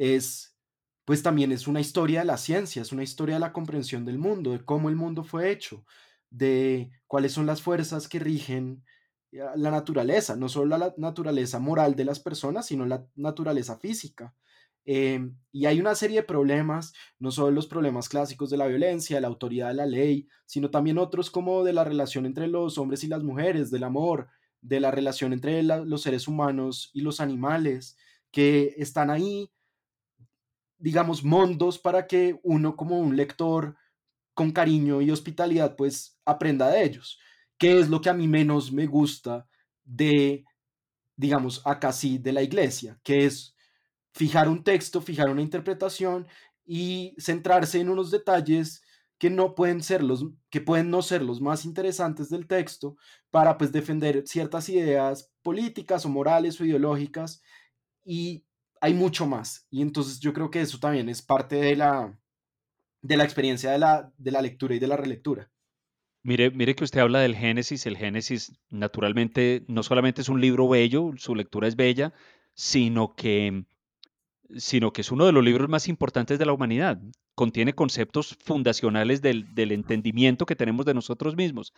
[0.00, 0.56] es
[1.04, 4.18] pues también es una historia de la ciencia, es una historia de la comprensión del
[4.18, 5.84] mundo, de cómo el mundo fue hecho,
[6.30, 8.84] de cuáles son las fuerzas que rigen
[9.32, 14.34] eh, la naturaleza, no solo la naturaleza moral de las personas, sino la naturaleza física.
[14.84, 19.20] Em, y hay una serie de problemas, no solo los problemas clásicos de la violencia,
[19.20, 23.04] la autoridad de la ley, sino también otros como de la relación entre los hombres
[23.04, 24.28] y las mujeres, del amor,
[24.62, 27.96] de la relación entre los seres humanos y los animales,
[28.30, 29.50] que están ahí,
[30.80, 33.76] digamos, mondos para que uno como un lector
[34.34, 37.18] con cariño y hospitalidad pues aprenda de ellos,
[37.58, 39.46] que es lo que a mí menos me gusta
[39.84, 40.44] de,
[41.16, 43.54] digamos, acá sí, de la iglesia, que es
[44.14, 46.26] fijar un texto, fijar una interpretación
[46.64, 48.82] y centrarse en unos detalles
[49.18, 52.96] que no pueden ser los que pueden no ser los más interesantes del texto
[53.30, 57.42] para pues defender ciertas ideas políticas o morales o ideológicas
[58.02, 58.46] y
[58.80, 62.18] hay mucho más y entonces yo creo que eso también es parte de la
[63.02, 65.50] de la experiencia de la, de la lectura y de la relectura.
[66.22, 67.86] Mire, mire que usted habla del Génesis.
[67.86, 72.12] El Génesis, naturalmente, no solamente es un libro bello, su lectura es bella,
[72.54, 73.64] sino que
[74.56, 77.00] sino que es uno de los libros más importantes de la humanidad.
[77.36, 81.72] Contiene conceptos fundacionales del, entendimiento que tenemos de nosotros mismos.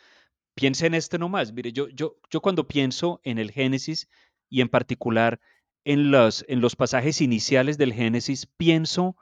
[0.54, 1.52] Piense en este nomás.
[1.52, 4.08] Mire, yo, yo, yo cuando pienso en el Génesis
[4.48, 5.38] y en particular
[5.84, 9.16] en los, en los pasajes iniciales del Génesis, pienso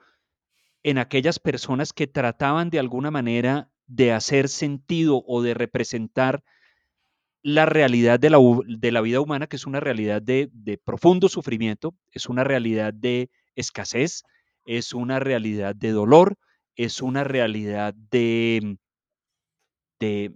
[0.82, 6.42] en aquellas personas que trataban de alguna manera de hacer sentido o de representar
[7.42, 11.28] la realidad de la, de la vida humana, que es una realidad de, de profundo
[11.28, 14.22] sufrimiento, es una realidad de escasez,
[14.64, 16.36] es una realidad de dolor,
[16.76, 18.76] es una realidad de,
[19.98, 20.34] de,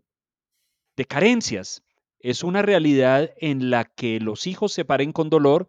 [0.96, 1.82] de carencias,
[2.18, 5.68] es una realidad en la que los hijos se paren con dolor,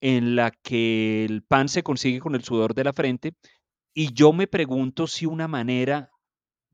[0.00, 3.34] en la que el pan se consigue con el sudor de la frente,
[3.94, 6.10] y yo me pregunto si una manera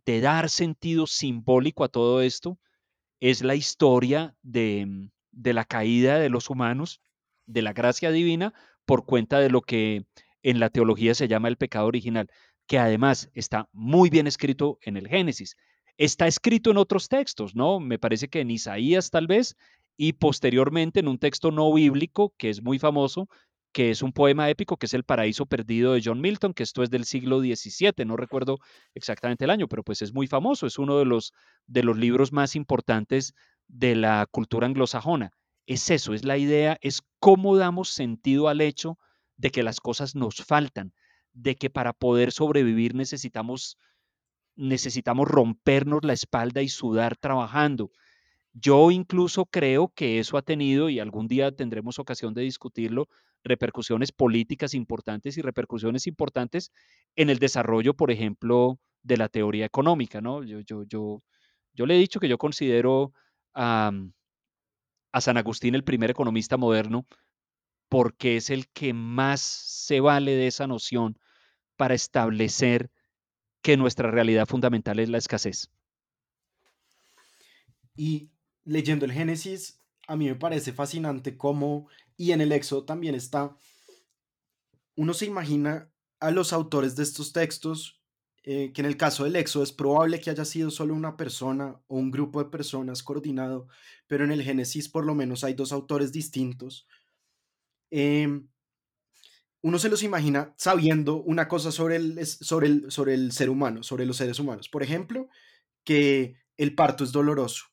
[0.07, 2.59] de dar sentido simbólico a todo esto
[3.21, 7.01] es la historia de, de la caída de los humanos,
[7.47, 8.55] de la gracia divina,
[8.87, 10.07] por cuenta de lo que
[10.43, 12.29] en la teología se llama el pecado original,
[12.67, 15.57] que además está muy bien escrito en el Génesis.
[15.97, 17.79] Está escrito en otros textos, ¿no?
[17.79, 19.57] Me parece que en Isaías tal vez,
[20.03, 23.29] y posteriormente en un texto no bíblico que es muy famoso,
[23.71, 26.83] que es un poema épico, que es El Paraíso Perdido de John Milton, que esto
[26.83, 28.57] es del siglo XVII, no recuerdo
[28.95, 31.35] exactamente el año, pero pues es muy famoso, es uno de los,
[31.67, 33.35] de los libros más importantes
[33.69, 35.33] de la cultura anglosajona.
[35.67, 38.97] Es eso, es la idea, es cómo damos sentido al hecho
[39.37, 40.95] de que las cosas nos faltan,
[41.35, 43.77] de que para poder sobrevivir necesitamos,
[44.57, 47.91] necesitamos rompernos la espalda y sudar trabajando.
[48.53, 53.09] Yo incluso creo que eso ha tenido, y algún día tendremos ocasión de discutirlo,
[53.45, 56.73] repercusiones políticas importantes y repercusiones importantes
[57.17, 60.43] en el desarrollo, por ejemplo, de la teoría económica, ¿no?
[60.43, 61.23] Yo, yo, yo,
[61.75, 63.13] yo le he dicho que yo considero
[63.55, 63.93] a,
[65.13, 67.07] a San Agustín el primer economista moderno
[67.89, 71.19] porque es el que más se vale de esa noción
[71.77, 72.91] para establecer
[73.63, 75.71] que nuestra realidad fundamental es la escasez.
[77.97, 78.31] Y
[78.71, 83.57] leyendo el Génesis, a mí me parece fascinante cómo, y en el Éxodo también está,
[84.97, 88.01] uno se imagina a los autores de estos textos,
[88.43, 91.81] eh, que en el caso del Éxodo es probable que haya sido solo una persona
[91.89, 93.69] o un grupo de personas coordinado,
[94.07, 96.87] pero en el Génesis por lo menos hay dos autores distintos
[97.91, 98.49] Em,
[99.63, 103.83] uno se los imagina sabiendo una cosa sobre el, sobre, el, sobre el ser humano,
[103.83, 104.69] sobre los seres humanos.
[104.69, 105.29] Por ejemplo,
[105.85, 107.67] que el parto es doloroso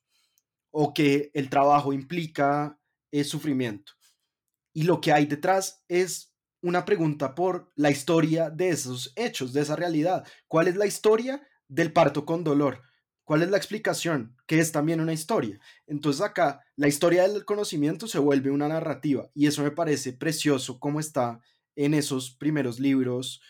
[0.70, 2.78] o que el trabajo implica
[3.10, 3.92] eh, sufrimiento.
[4.72, 9.60] Y lo que hay detrás es una pregunta por la historia de esos hechos, de
[9.60, 10.26] esa realidad.
[10.46, 12.82] ¿Cuál es la historia del parto con dolor?
[13.24, 14.36] ¿Cuál es la explicación?
[14.46, 15.60] Que es también una historia.
[15.86, 20.80] Entonces acá la historia del conocimiento se vuelve una narrativa y eso me parece precioso
[20.80, 21.40] como está
[21.76, 23.40] en esos primeros libros,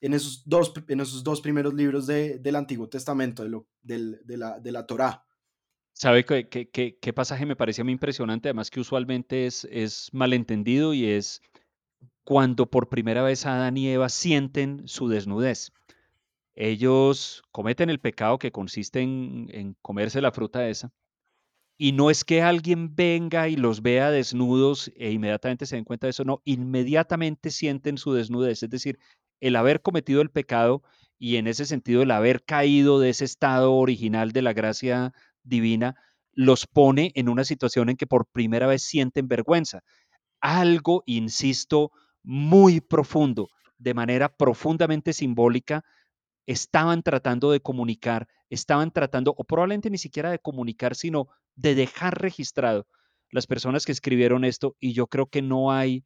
[0.00, 4.58] en esos dos, en esos dos primeros libros del Antiguo Testamento, de, lo, de, la,
[4.58, 5.24] de la Torá.
[5.98, 8.48] ¿Sabe qué, pasaje me parece muy impresionante?
[8.48, 11.42] Además que usualmente es, malentendido y es
[12.22, 15.72] cuando por primera vez Adán y Eva sienten su desnudez.
[16.54, 20.92] Ellos cometen el pecado que consiste en, comerse la fruta esa.
[21.76, 26.06] Y no es que alguien venga y los vea desnudos e inmediatamente se den cuenta
[26.06, 28.62] de eso, no, inmediatamente sienten su desnudez.
[28.62, 29.00] Es decir,
[29.40, 30.84] el haber cometido el pecado
[31.18, 35.12] y en ese sentido el haber caído de ese estado original de la gracia
[35.48, 35.96] divina,
[36.32, 39.82] los pone en una situación en que por primera vez sienten vergüenza.
[40.40, 41.90] Algo, insisto,
[42.22, 45.84] muy profundo de manera profundamente simbólica,
[46.46, 52.20] estaban tratando de comunicar, estaban tratando, o probablemente ni siquiera de comunicar, sino de dejar
[52.20, 52.86] registrado
[53.30, 56.04] las personas que escribieron esto, y yo creo que no hay,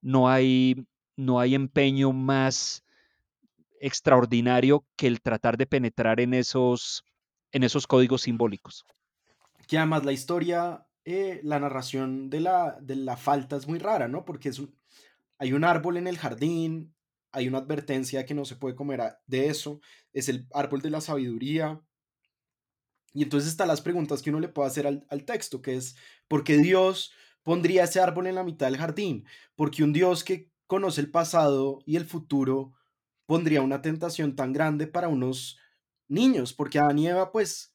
[0.00, 0.76] no hay,
[1.16, 2.82] no hay empeño más
[3.80, 7.04] extraordinario que el tratar de penetrar en esos,
[7.52, 8.84] en esos códigos simbólicos.
[9.66, 14.08] Que además la historia, eh, la narración de la, de la falta es muy rara,
[14.08, 14.24] ¿no?
[14.24, 14.62] Porque es
[15.38, 16.94] hay un árbol en el jardín,
[17.30, 19.80] hay una advertencia que no se puede comer de eso,
[20.12, 21.80] es el árbol de la sabiduría.
[23.12, 25.96] Y entonces están las preguntas que uno le puede hacer al, al texto, que es,
[26.26, 29.26] ¿por qué Dios pondría ese árbol en la mitad del jardín?
[29.54, 32.72] Porque un Dios que conoce el pasado y el futuro
[33.26, 35.58] pondría una tentación tan grande para unos
[36.08, 37.74] niños, porque Adán y Eva, pues,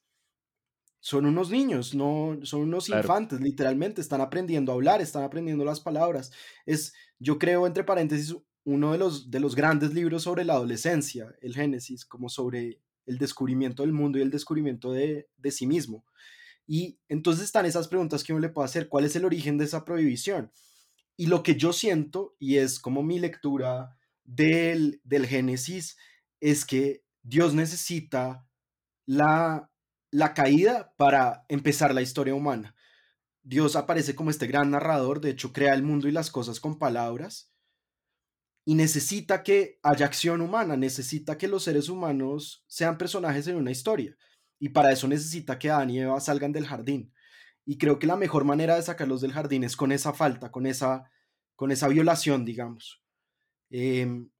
[1.00, 5.80] son unos niños, no son unos infantes, literalmente, están aprendiendo a hablar, están aprendiendo las
[5.80, 6.32] palabras.
[6.64, 11.34] Es, yo creo, entre paréntesis, uno de los, de los grandes libros sobre la adolescencia,
[11.42, 16.06] el Génesis, como sobre el descubrimiento del mundo y el descubrimiento de, de sí mismo.
[16.66, 19.66] Y entonces están esas preguntas que uno le puede hacer, ¿cuál es el origen de
[19.66, 20.50] esa prohibición?
[21.16, 25.96] Y lo que yo siento, y es como mi lectura del, Génesis
[26.40, 28.46] es que Dios necesita
[29.06, 29.70] la,
[30.10, 32.76] la caída para empezar la historia humana.
[33.42, 36.78] Dios aparece como este gran narrador, de hecho crea el mundo y las cosas con
[36.78, 37.50] palabras,
[38.66, 43.70] y necesita que haya acción humana, necesita que los seres humanos sean personajes en una
[43.70, 44.16] historia,
[44.58, 47.12] y para eso necesita que Adán y Eva salgan del jardín.
[47.66, 50.66] Y creo que la mejor manera de sacarlos del jardín es con esa falta, con
[50.66, 51.10] esa,
[51.56, 53.02] con esa violación, digamos.
[53.70, 54.30] Em,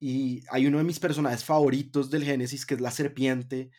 [0.00, 3.70] y hay uno de mis personajes favoritos del Génesis, que es la serpiente,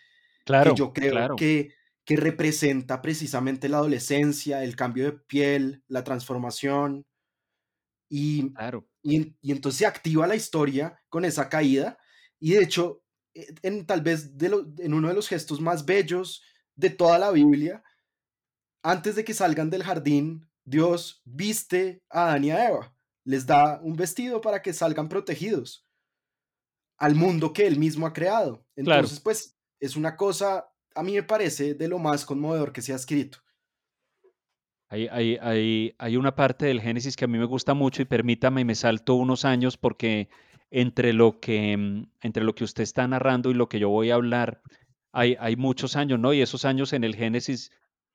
[0.45, 1.73] claro, que yo creo que,
[2.05, 7.07] que representa precisamente la adolescencia, el cambio de piel, la transformación.
[8.07, 8.87] Y, claro.
[9.01, 11.97] y, y, entonces se activa la historia con esa caída.
[12.39, 13.03] Y de hecho,
[13.33, 16.43] e, en, tal vez de lo, en uno de los gestos más bellos
[16.75, 17.83] de toda la Biblia,
[18.83, 23.79] antes de que salgan del jardín, Dios viste a Adán y a Eva les da
[23.81, 25.87] un vestido para que salgan protegidos
[27.01, 28.63] al mundo que él mismo ha creado.
[28.75, 32.93] Entonces, pues es una cosa, a mí me parece, de lo más conmovedor que se
[32.93, 33.39] ha escrito.
[34.87, 38.05] Hay, hay, hay, hay, una parte del Génesis que a mí me gusta mucho y
[38.05, 40.29] permítame, me salto unos años porque
[40.69, 44.11] entre lo que, mm, entre lo que usted está narrando y lo que yo voy
[44.11, 44.61] a hablar,
[45.11, 46.33] hay, hay muchos años, ¿no?
[46.33, 47.71] Y esos años en el Génesis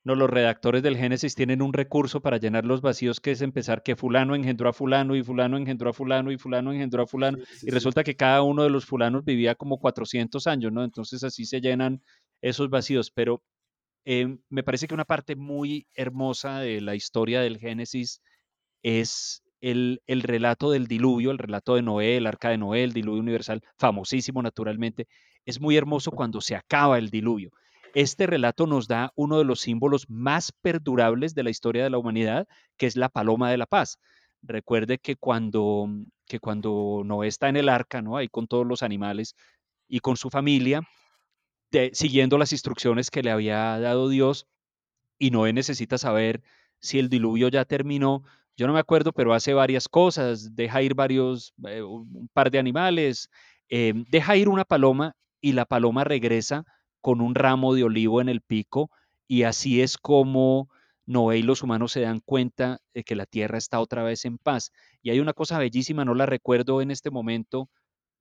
[0.06, 3.82] no, los redactores del Génesis tienen un recurso para llenar los vacíos que es empezar
[3.82, 7.38] que fulano engendró a fulano y fulano engendró a fulano y fulano engendró a fulano
[7.60, 10.84] y resulta que cada uno de los fulanos vivía como 400 años, ¿no?
[10.84, 12.04] Entonces así se llenan
[12.40, 13.42] esos vacíos, pero
[14.04, 18.22] em, me parece que una parte muy hermosa de la historia del Génesis
[18.84, 22.92] es el, el, relato del diluvio, el relato de Noé, el arca de Noé, el
[22.92, 25.08] diluvio universal, famosísimo naturalmente.
[25.44, 27.50] Es muy hermoso cuando se acaba el diluvio
[27.96, 31.96] este relato nos da uno de los símbolos más perdurables de la historia de la
[31.96, 33.98] humanidad, que es la paloma de la paz.
[34.42, 35.88] Recuerde que cuando,
[36.26, 38.18] que cuando Noé está en el arca, ¿no?
[38.18, 39.34] ahí con todos los animales
[39.88, 40.82] y con su familia,
[41.92, 44.46] siguiendo las instrucciones que le había dado Dios,
[45.18, 46.42] y Noé necesita saber
[46.80, 48.24] si el diluvio ya terminó.
[48.58, 52.58] Yo no me acuerdo, pero hace varias cosas, deja ir varios, eh, un par de
[52.58, 53.30] animales,
[53.70, 56.66] eh, deja ir una paloma y la paloma regresa
[57.06, 58.90] con un ramo de olivo en el pico
[59.28, 60.68] y así es como
[61.06, 64.38] Noé y los humanos se dan cuenta de que la tierra está otra vez en
[64.38, 64.72] paz.
[65.02, 67.70] Y hay una cosa bellísima, no la recuerdo en este momento,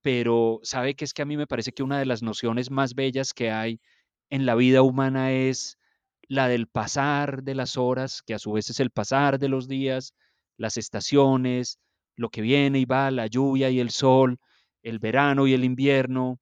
[0.03, 2.93] pero sabe que es que a mí me parece que una de las nociones más
[2.93, 3.81] bellas que hay
[4.29, 5.79] en la vida humana es
[6.27, 9.67] la del pasar de las horas, que a su vez es el pasar de los
[9.67, 10.13] días,
[10.57, 11.79] las estaciones,
[12.15, 14.38] lo que viene y va, la lluvia y el sol,
[14.83, 16.39] el verano y el invierno,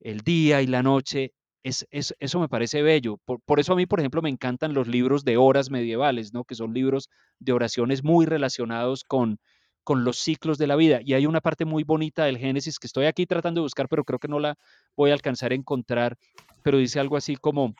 [0.00, 1.32] el día y la noche,
[1.62, 3.18] es, eso me parece bello.
[3.18, 6.44] Por, eso a mí, por ejemplo, me encantan los libros de horas medievales, ¿no?
[6.44, 9.38] que son libros de oraciones muy relacionados con,
[9.84, 11.00] con los ciclos de la vida.
[11.04, 14.04] Y hay una parte muy bonita del Génesis que estoy aquí tratando de buscar, pero
[14.04, 14.56] creo que no la
[14.96, 16.16] voy a alcanzar a encontrar,
[16.62, 17.74] pero dice algo así como,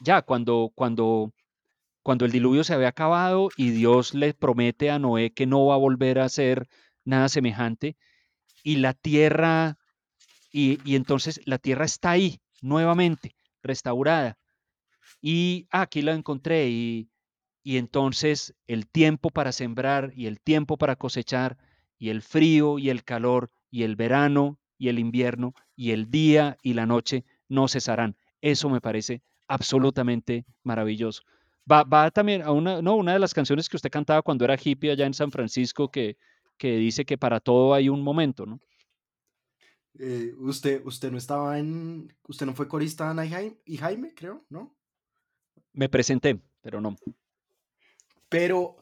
[0.00, 1.32] ya, cuando, cuando,
[2.02, 5.74] cuando el diluvio se había acabado y Dios le promete a Noé que no va
[5.74, 6.68] a volver a ser
[7.04, 7.96] nada semejante,
[8.62, 9.78] y la tierra,
[10.50, 14.36] y, y entonces la tierra está ahí, nuevamente, restaurada.
[15.20, 17.10] Y aquí la encontré y,
[17.62, 21.56] y entonces el tiempo para sembrar y el tiempo para cosechar
[21.98, 26.58] y el frío y el calor y el verano y el invierno y el día
[26.62, 28.16] y la noche no cesarán.
[28.40, 31.22] Eso me parece absolutamente maravilloso.
[31.70, 34.56] Va, va también a una, no, una de las canciones que usted cantaba cuando era
[34.62, 36.16] hippie allá en San Francisco que,
[36.58, 38.60] que dice que para todo hay un momento, ¿no?
[39.98, 42.14] Eh, usted, usted no estaba en.
[42.28, 44.76] Usted no fue corista Ana y Jaime, y Jaime, creo, ¿no?
[45.72, 46.96] Me presenté, pero no.
[48.28, 48.76] Pero,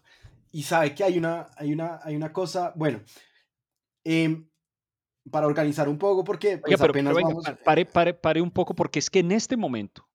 [0.51, 3.01] y sabe que hay una, hay una, hay una cosa, bueno,
[4.05, 4.49] em,
[5.31, 7.45] para organizar un poco, porque pues, Oiga, pero, apenas pero venga, vamos.
[7.45, 10.09] pa- pare, pare, pare un poco, porque es que en este momento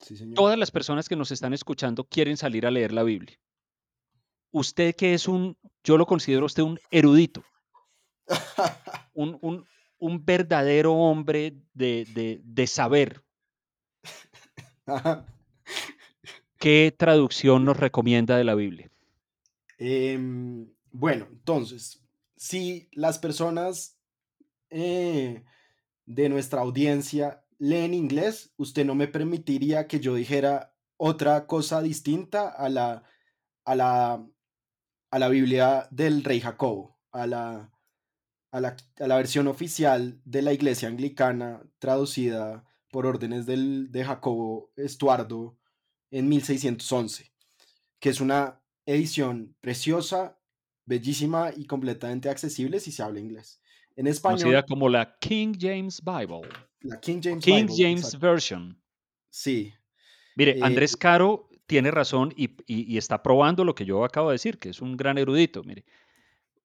[0.00, 0.34] Sí, señor.
[0.34, 3.38] todas las personas que nos están escuchando quieren salir a leer la Biblia.
[4.52, 7.44] Usted que es un, yo lo considero usted un erudito,
[9.14, 9.66] un, un,
[10.00, 13.22] un verdadero hombre de, de, de saber.
[14.86, 15.26] Ajá.
[16.58, 18.90] ¿Qué traducción nos recomienda de la Biblia?
[19.78, 22.04] Em, bueno, entonces,
[22.36, 23.98] si las personas
[24.68, 25.42] eh,
[26.04, 32.48] de nuestra audiencia leen inglés, usted no me permitiría que yo dijera otra cosa distinta
[32.48, 33.04] a la,
[33.64, 34.26] a la,
[35.10, 37.70] a la Biblia del rey Jacobo, a la,
[38.52, 44.04] a la, a la versión oficial de la iglesia anglicana traducida por órdenes del, de
[44.04, 45.56] Jacobo Estuardo
[46.10, 47.32] en 1611,
[48.00, 50.38] que es una edición preciosa,
[50.84, 53.60] bellísima y completamente accesible si se habla inglés.
[53.96, 56.48] En Conocida español, como la King James Bible.
[56.80, 58.26] la King James King Bible, James exacto.
[58.26, 58.82] Version.
[59.30, 59.72] Sí,
[60.36, 64.30] Mire, Eh, Andrés Caro tiene razón y, y- y está probando lo que yo acabo
[64.30, 65.62] de decir, que es un gran erudito.
[65.62, 65.84] Mire,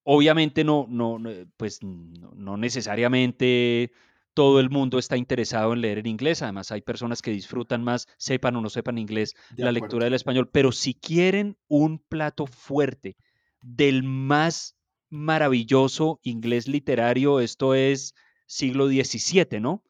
[0.06, 3.91] obviamente no, no, no, pues no, no necesariamente
[4.34, 6.41] todo el mundo está interesado en leer en inglés.
[6.41, 9.74] Además, hay personas que disfrutan más, sepan o no sepan inglés, de la acuerdo.
[9.74, 10.49] lectura del español.
[10.51, 13.18] Pero si quieren un plato fuerte
[13.62, 14.76] del más
[15.10, 18.14] maravilloso inglés literario, esto es
[18.47, 19.84] siglo XVII, ¿no?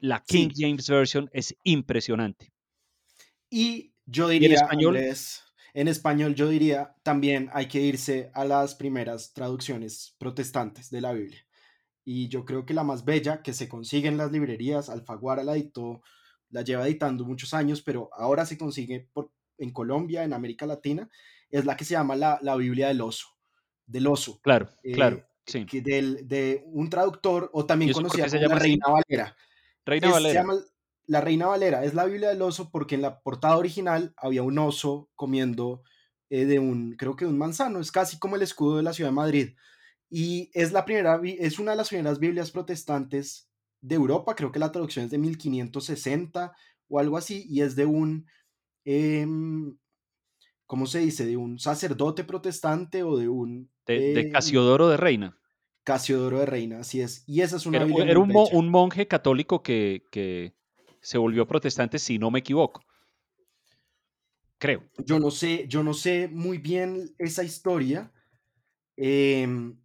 [0.00, 2.52] La King Sí, James Version es impresionante.
[3.50, 5.42] y yo Y en diría, español, Andrés,
[5.74, 11.12] en español yo diría también hay que irse a las primeras traducciones protestantes de la
[11.12, 11.44] Biblia.
[12.04, 15.54] Y yo creo que la más bella que se consigue en las librerías, Alfaguara la
[15.54, 16.02] editó,
[16.50, 21.10] la lleva editando muchos años, pero ahora se consigue por, en Colombia, en América Latina,
[21.50, 23.28] es la que se llama la, la Biblia del oso,
[23.86, 25.66] del oso, claro, claro, eh, sí.
[25.66, 28.58] que del, de un traductor o ¿Y también conocida como la?
[28.58, 29.36] Reina Valera.
[29.84, 30.40] Reina se Valera.
[30.40, 30.54] llama
[31.08, 34.58] la Reina Valera, es la Biblia del oso porque en la portada original había un
[34.58, 35.82] oso comiendo
[36.30, 38.92] eh, de un, creo que de un manzano, es casi como el escudo de la
[38.92, 39.56] ciudad de Madrid.
[40.10, 43.50] Y es la primera, es una de las primeras Biblias protestantes
[43.82, 46.52] de Europa, creo que la traducción es de 1560
[46.88, 48.26] o algo así, y es de un,
[48.84, 49.76] em,
[50.66, 51.26] ¿cómo se dice?
[51.26, 55.38] De un sacerdote protestante o de un De, de eh, Casiodoro de Reina.
[55.84, 57.24] Casiodoro de Reina, así es.
[57.26, 60.54] Y esa es una Era, Biblia era un, mo- un monje católico que, que
[61.00, 62.82] se volvió protestante, si no me equivoco.
[64.58, 64.82] Creo.
[65.06, 68.12] Yo no sé, yo no sé muy bien esa historia,
[68.96, 69.78] em,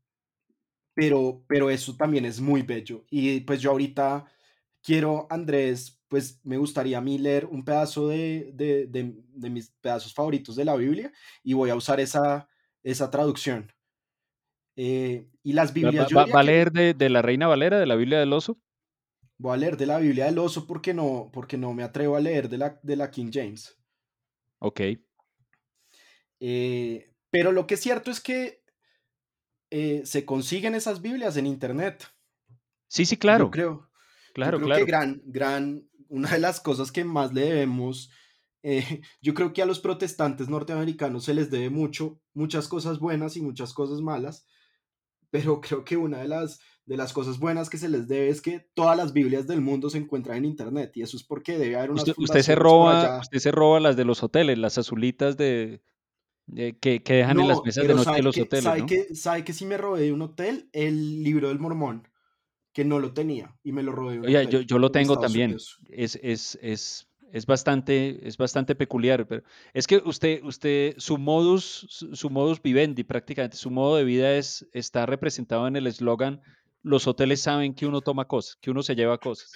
[0.95, 3.05] pero, pero eso también es muy bello.
[3.09, 4.26] Y pues yo ahorita
[4.82, 9.72] quiero, Andrés, pues me gustaría a mí leer un pedazo de, de, de- de mis
[9.82, 11.11] pedazos favoritos de la Biblia
[11.43, 12.47] y voy a usar esa,
[12.84, 13.72] esa traducción.
[14.76, 17.86] Eh, y las ¿Va, Biblias, va- a que leer de, de la Reina Valera, de
[17.86, 18.57] la Biblia del Oso?
[19.43, 22.21] Voy a leer de la Biblia del oso porque no, porque no me atrevo a
[22.21, 23.77] leer de la, de la King James.
[24.59, 24.79] Ok.
[26.39, 28.63] Eh, pero lo que es cierto es que
[29.69, 32.07] eh, se consiguen esas Biblias en internet.
[32.87, 33.51] Sí, sí, Yo claro.
[33.51, 33.91] creo,
[34.33, 34.85] Claro, creo que claro.
[34.85, 38.11] gran, gran, una de las cosas que más le debemos,
[38.63, 43.35] eh, yo creo que a los protestantes norteamericanos se les debe mucho, muchas cosas buenas
[43.35, 44.47] y muchas cosas malas,
[45.29, 48.41] pero creo que una de las, de las cosas buenas que se les debe es
[48.41, 51.77] que todas las Biblias del mundo se encuentran en internet y eso es porque debe
[51.77, 55.38] haber unas Usted, usted se roba, usted se roba las de los hoteles, las azulitas
[55.38, 55.81] de,
[56.47, 58.79] de- que, que dejan en las No, mesas de noche de los que, hoteles, sabe
[58.79, 58.86] ¿no?
[58.86, 62.07] que, sabe que si me robé de un hotel el libro del mormón,
[62.73, 64.88] que no lo tenía y me lo robé de un Oye, yo, hotel yo lo
[64.88, 65.55] en tengo también.
[65.89, 71.86] Es, es, es, es bastante, es bastante peculiar, pero es que usted, usted, su modus,
[71.89, 76.41] su, su modus vivendi prácticamente, su modo de vida es, está representado en el eslogan,
[76.84, 79.51] los hoteles saben que uno toma cosas, que uno se lleva cosas.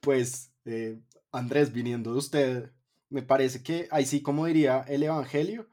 [0.00, 0.98] Pues, eh,
[1.32, 2.70] Andrés, viniendo de usted,
[3.10, 5.68] me parece que ahí sí, como diría el Evangelio,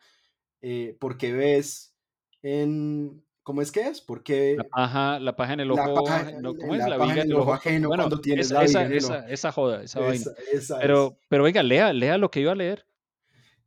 [0.61, 1.95] eh, porque ves
[2.41, 3.99] en, ¿cómo es que es?
[3.99, 6.79] La Porque paja, la paja en el la ojo, paja, aje- no, ¿cómo es?
[6.79, 9.27] la La paja viga en el ojo ajeno Bueno, cuando tienes esa, la esa, esa,
[9.29, 10.25] esa joda, esa vaina.
[10.51, 10.73] Es.
[10.81, 12.85] Pero, pero oiga, lea, lea lo que iba a leer.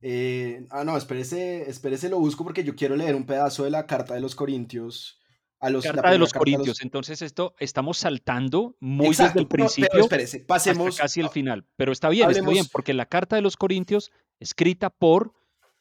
[0.01, 3.87] Eh, ah, no, espérese, espérese, lo busco porque yo quiero leer un pedazo de la
[3.87, 5.21] carta de los Corintios,
[5.61, 6.57] a los, la Carta de los carta de los...
[6.57, 6.83] Corintios.
[6.83, 11.31] Entonces, esto estamos saltando muy desde el pero, pero principio espérese, hasta pasemos, casi el
[11.31, 11.67] final.
[11.77, 15.33] Pero está bien, está bien, porque la carta de los Corintios, escrita por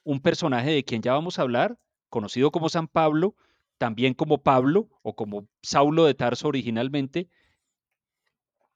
[0.04, 1.78] un personaje de quien ya vamos a hablar,
[2.10, 3.36] conocido como San Pablo,
[3.78, 7.30] también como Pablo o como Saulo de Tarso originalmente,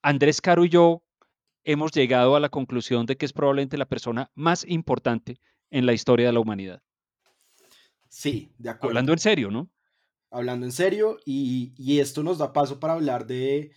[0.02, 1.04] Andrés Caro y yo
[1.64, 5.39] hemos llegado a la conclusión de que es probablemente la persona más importante
[5.70, 6.82] en la historia de la humanidad.
[8.08, 8.89] Sí, de acuerdo.
[8.89, 9.70] Hablando en serio, ¿no?
[10.32, 13.71] Hablando en serio, y, esto nos da paso para hablar de...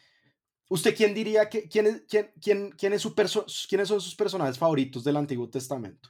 [0.70, 5.04] ¿Usted quién diría quién, es, quién, quién, quién es su quiénes son sus personajes favoritos
[5.04, 6.08] del Antiguo Testamento?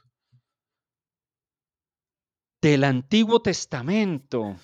[2.61, 4.55] Del Antiguo Testamento.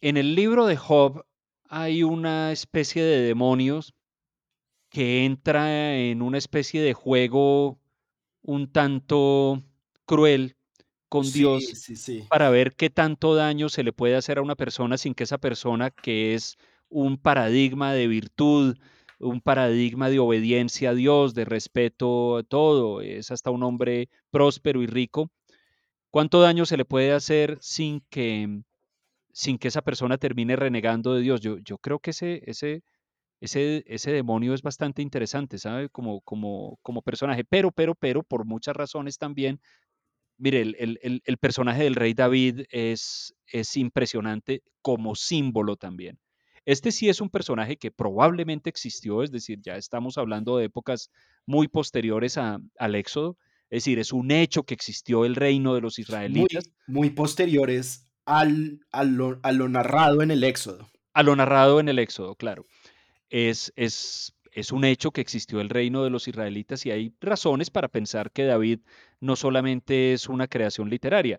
[0.00, 1.26] En el libro de Job
[1.64, 3.94] hay una especie de demonios
[4.90, 7.80] que entra en una especie de juego
[8.42, 9.62] un tanto
[10.06, 10.57] cruel
[11.08, 11.64] con Dios
[12.28, 15.38] para ver qué tanto daño se le puede hacer a una persona sin que esa
[15.38, 16.56] persona, que es
[16.88, 18.76] un paradigma de virtud,
[19.18, 24.82] un paradigma de obediencia a Dios, de respeto a todo, es hasta un hombre próspero
[24.82, 25.30] y rico,
[26.10, 28.62] ¿cuánto daño se le puede hacer sin que,
[29.32, 31.40] sin que esa persona termine renegando de Dios?
[31.40, 32.82] Yo, yo creo que ese, ese,
[33.40, 35.88] ese, ese demonio es bastante interesante, ¿sabe?
[35.88, 39.60] Como, como, como personaje, pero, pero, pero, por muchas razones también,
[40.38, 46.18] mire, el, el, personaje del rey David es, es impresionante como símbolo también.
[46.64, 51.10] Este sí es un personaje que probablemente existió, es decir, ya estamos hablando de épocas
[51.46, 53.36] muy posteriores al Éxodo,
[53.70, 56.70] es decir, es un hecho que existió el reino de los israelitas.
[56.86, 60.88] Muy, posteriores al, a, lo, a lo narrado en el Éxodo.
[61.12, 62.66] A lo narrado en el Éxodo, claro
[63.30, 67.70] es, es, es un hecho que existió el reino de los israelitas y hay razones
[67.70, 68.80] para pensar que David
[69.20, 71.38] no solamente es una creación literaria,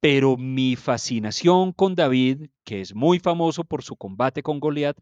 [0.00, 4.98] pero mi fascinación con David, que es muy famoso por su combate con Goliat,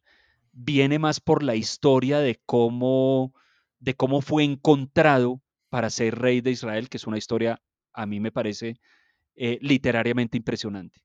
[0.52, 3.32] viene más por la historia de cómo,
[3.78, 5.40] de cómo fue encontrado
[5.70, 7.62] para ser rey de Israel, que es una historia,
[7.94, 8.78] a mí me parece,
[9.36, 11.00] eh, literariamente impresionante.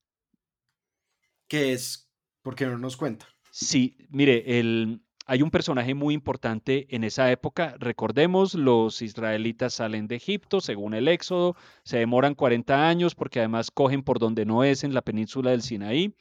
[1.47, 2.09] ¿Qué es?
[2.41, 3.27] ¿Por qué no nos cuenta?
[3.51, 7.75] Sí, mire, el, hay un personaje muy importante en esa época.
[7.79, 13.71] Recordemos, los israelitas salen de Egipto según el Éxodo, se demoran 40 años porque además
[13.71, 16.15] cogen por donde no es en la península del Sinaí.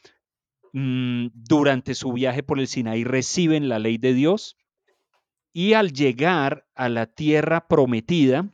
[0.73, 4.57] Mm, durante su viaje por el Sinaí reciben la ley de Dios
[5.53, 8.49] y al llegar a la tierra prometida,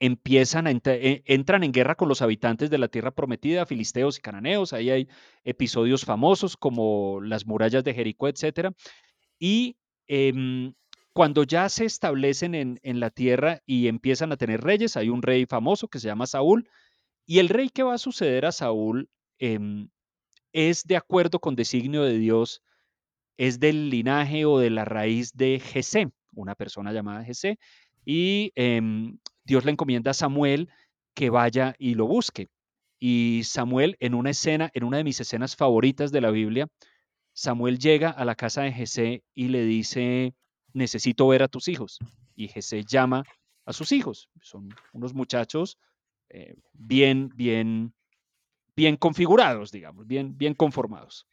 [0.00, 4.20] empiezan a e, entran en guerra con los habitantes de la tierra prometida, filisteos y
[4.20, 4.72] cananeos.
[4.72, 5.08] Ahí hay
[5.44, 8.72] episodios famosos como las murallas de Jericó, etcétera.
[9.38, 9.76] Y
[10.06, 10.74] em,
[11.12, 15.46] cuando ya se establecen en, la tierra y empiezan a tener reyes, hay un rey
[15.46, 16.68] famoso que se llama Saúl,
[17.26, 19.08] y el rey que va a suceder a Saúl
[19.38, 19.88] em,
[20.52, 22.62] es de acuerdo con designio de Dios,
[23.36, 27.58] es del linaje o de la raíz de Jesé, una persona llamada Jesé,
[28.04, 30.68] y em, Dios le encomienda a Samuel
[31.14, 32.48] que vaya y lo busque.
[32.98, 36.68] Y Samuel, en una escena, en una de mis escenas favoritas de la Biblia,
[37.34, 40.34] Samuel llega a la casa de Jesé y le dice,
[40.72, 41.98] necesito ver a tus hijos.
[42.34, 43.24] Y Jesé llama
[43.66, 44.30] a sus hijos.
[44.40, 45.78] Son unos muchachos
[46.30, 47.92] eh, bien, bien,
[48.74, 51.26] bien configurados, digamos, bien, bien conformados,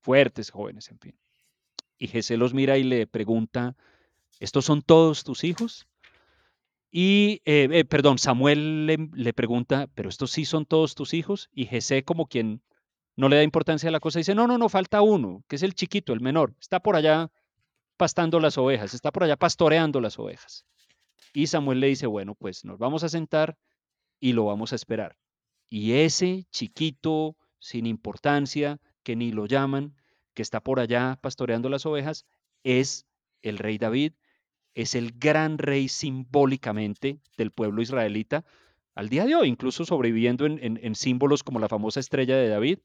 [0.00, 1.14] fuertes, jóvenes, en fin.
[1.98, 3.76] Y Jesé los mira y le pregunta,
[4.40, 5.86] ¿estos son todos tus hijos?
[6.90, 11.48] Y, eh, eh, perdón, Samuel le, pregunta, ¿pero estos sí son todos tus hijos?
[11.54, 12.60] Y Jesé, como quien
[13.16, 15.62] no le da importancia a la cosa, dice, no, no, no, falta uno, que es
[15.62, 16.54] el chiquito, el menor.
[16.60, 17.30] Está por allá
[17.96, 20.64] pastando las ovejas, está por allá pastoreando las ovejas.
[21.34, 23.56] Y Samuel le dice, bueno, pues nos vamos a sentar
[24.20, 25.16] y lo vamos a esperar.
[25.68, 29.94] Y ese chiquito, sin importancia, que ni lo llaman,
[30.34, 32.26] que está por allá pastoreando las ovejas,
[32.64, 33.06] es
[33.42, 34.12] el rey David,
[34.74, 38.44] es el gran rey simbólicamente del pueblo israelita
[38.94, 42.78] al día de hoy, incluso sobreviviendo en, símbolos como la famosa estrella de David.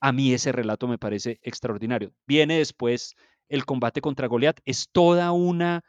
[0.00, 2.12] A mí ese relato me parece extraordinario.
[2.26, 3.16] Viene después
[3.48, 5.84] el combate contra Goliat, es toda una,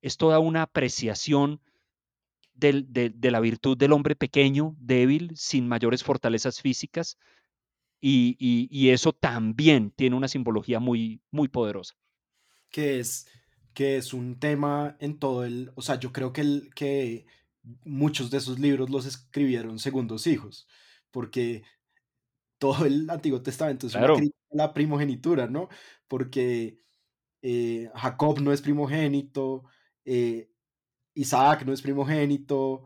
[0.00, 1.60] es toda una apreciación
[2.54, 7.18] de, la virtud del hombre pequeño, débil, sin mayores fortalezas físicas,
[8.00, 11.94] y, eso también tiene una simbología muy, muy poderosa.
[12.70, 13.26] Que es
[13.74, 17.24] que es un tema en todo el, o sea, yo creo que, que
[17.84, 20.68] muchos de esos libros los escribieron segundos hijos,
[21.10, 21.62] porque
[22.62, 25.68] todo el Antiguo Testamento es una crítica a la primogenitura, ¿no?
[26.06, 26.78] Porque
[27.42, 29.64] eh, Jacob no es primogénito,
[30.04, 30.48] eh,
[31.14, 32.84] Isaac no es primogénito,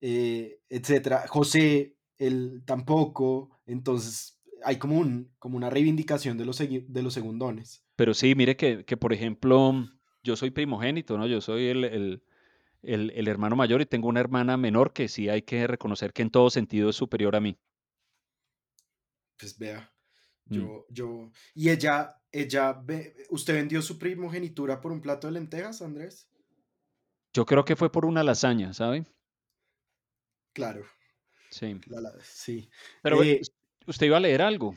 [0.00, 1.28] eh, etcétera.
[1.28, 3.60] José, él tampoco.
[3.64, 7.84] Entonces, hay como, un, como una reivindicación de los, de los segundones.
[7.94, 9.88] Pero sí, mire que, que, por ejemplo,
[10.24, 11.28] yo soy primogénito, ¿no?
[11.28, 12.22] Yo soy el,
[12.82, 16.50] hermano mayor y tengo una hermana menor que sí hay que reconocer que en todo
[16.50, 17.56] sentido es superior a mí.
[19.42, 19.92] Pues vea,
[20.46, 20.54] Mm.
[20.54, 25.82] yo, yo, y ella, ella, ve- ¿usted vendió su primogenitura por un plato de lentejas,
[25.82, 26.28] Andrés?
[27.32, 29.04] Yo creo que fue por una lasaña, ¿sabe?
[30.52, 30.84] Claro,
[31.50, 31.80] Sí.
[31.86, 32.70] la- la- sí.
[33.02, 33.52] Pero Eh, us-
[33.88, 34.76] usted iba a leer algo.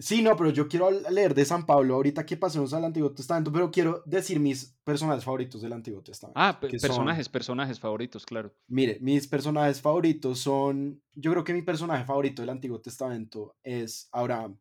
[0.00, 3.52] Sí, no, pero yo quiero leer de San Pablo ahorita que pasemos al Antiguo Testamento,
[3.52, 6.38] pero quiero decir mis personajes favoritos del Antiguo Testamento.
[6.40, 8.52] Ah, son- personajes, personajes favoritos, claro.
[8.66, 14.08] Mire, mis personajes favoritos son, yo creo que mi personaje favorito del Antiguo Testamento es
[14.10, 14.58] Abraham,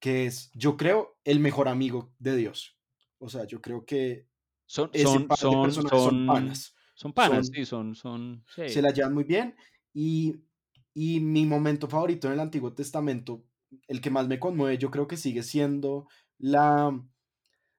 [0.00, 2.76] que es, yo creo, el mejor amigo de Dios.
[3.18, 4.26] O sea, yo creo que
[4.66, 6.74] Son, ese son, par de son, son son, panas.
[6.94, 8.68] son panas, sí, son, son, sí.
[8.68, 9.54] Se la llevan muy bien
[9.94, 10.36] y,
[10.94, 13.44] y mi momento favorito en el Antiguo Testamento,
[13.88, 16.08] el que más me conmueve, yo creo que sigue siendo
[16.38, 16.98] la,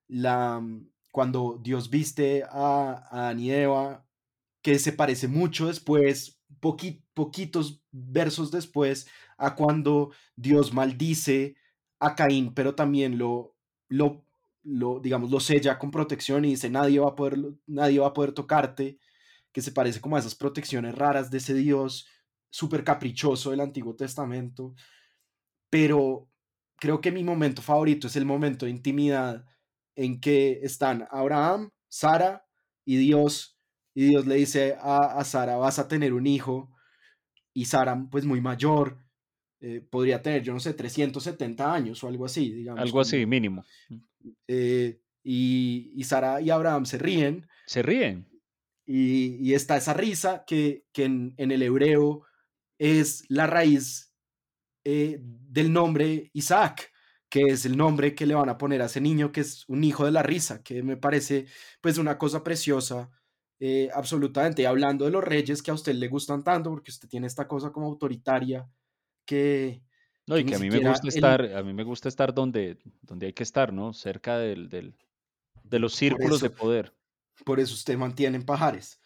[0.07, 0.63] la
[1.11, 4.05] cuando Dios viste a, a Eva,
[4.61, 9.07] que se parece mucho después, poqui- poquitos versos después,
[9.37, 11.55] a cuando Dios maldice
[11.99, 13.55] a Caín, pero también lo,
[13.89, 14.25] lo,
[14.63, 18.13] lo, digamos, lo sella con protección y dice, nadie va a poder, nadie va a
[18.13, 18.99] poder tocarte,
[19.51, 22.07] que se parece como a esas protecciones raras de ese Dios
[22.49, 24.75] súper caprichoso del Antiguo Testamento.
[25.69, 26.29] Pero
[26.79, 29.45] creo que mi momento favorito es el momento de intimidad
[29.95, 32.45] en que están Abraham, Sara
[32.85, 33.59] y Dios,
[33.95, 36.71] y Dios le dice a, a Sara, vas a tener un hijo,
[37.53, 39.03] y Sara, pues muy mayor,
[39.59, 42.79] eh, podría tener, yo no sé, 370 años o algo así, digamos.
[42.81, 43.65] Algo así, como, mínimo.
[44.47, 48.29] eh, y, y Sara y Abraham se ríen, Se ríen.
[48.85, 52.21] y, y está esa risa que, que en, en el hebreo
[52.77, 54.06] es la raíz
[54.89, 56.91] eh, del nombre Isaac,
[57.29, 59.83] que es el nombre que le van a poner a ese niño, que es un
[59.83, 61.45] hijo de la risa, que me parece
[61.81, 63.09] pues una cosa preciosa,
[63.59, 64.61] eh, absolutamente.
[64.61, 67.45] Y hablando de los reyes que a usted le gustan tanto, porque usted tiene esta
[67.49, 68.65] cosa como autoritaria,
[69.25, 69.83] que,
[70.25, 72.33] No, que y que a mí me gusta el- estar, a mí me gusta estar
[72.33, 73.91] donde, donde hay que estar, ¿no?
[73.93, 74.95] Cerca del, del-
[75.63, 76.93] de los círculos de poder.
[77.43, 79.01] por eso usted mantiene en pajares.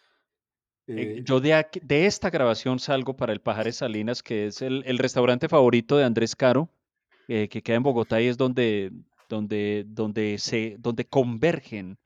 [0.88, 4.62] Eh, Eh, yo de, aquí- de esta grabación salgo para el Pajares Salinas, que es
[4.62, 6.70] el, el restaurante favorito de Andrés Caro,
[7.28, 8.92] eh, que queda en Bogotá y es donde,
[9.30, 11.98] donde, donde, se, donde convergen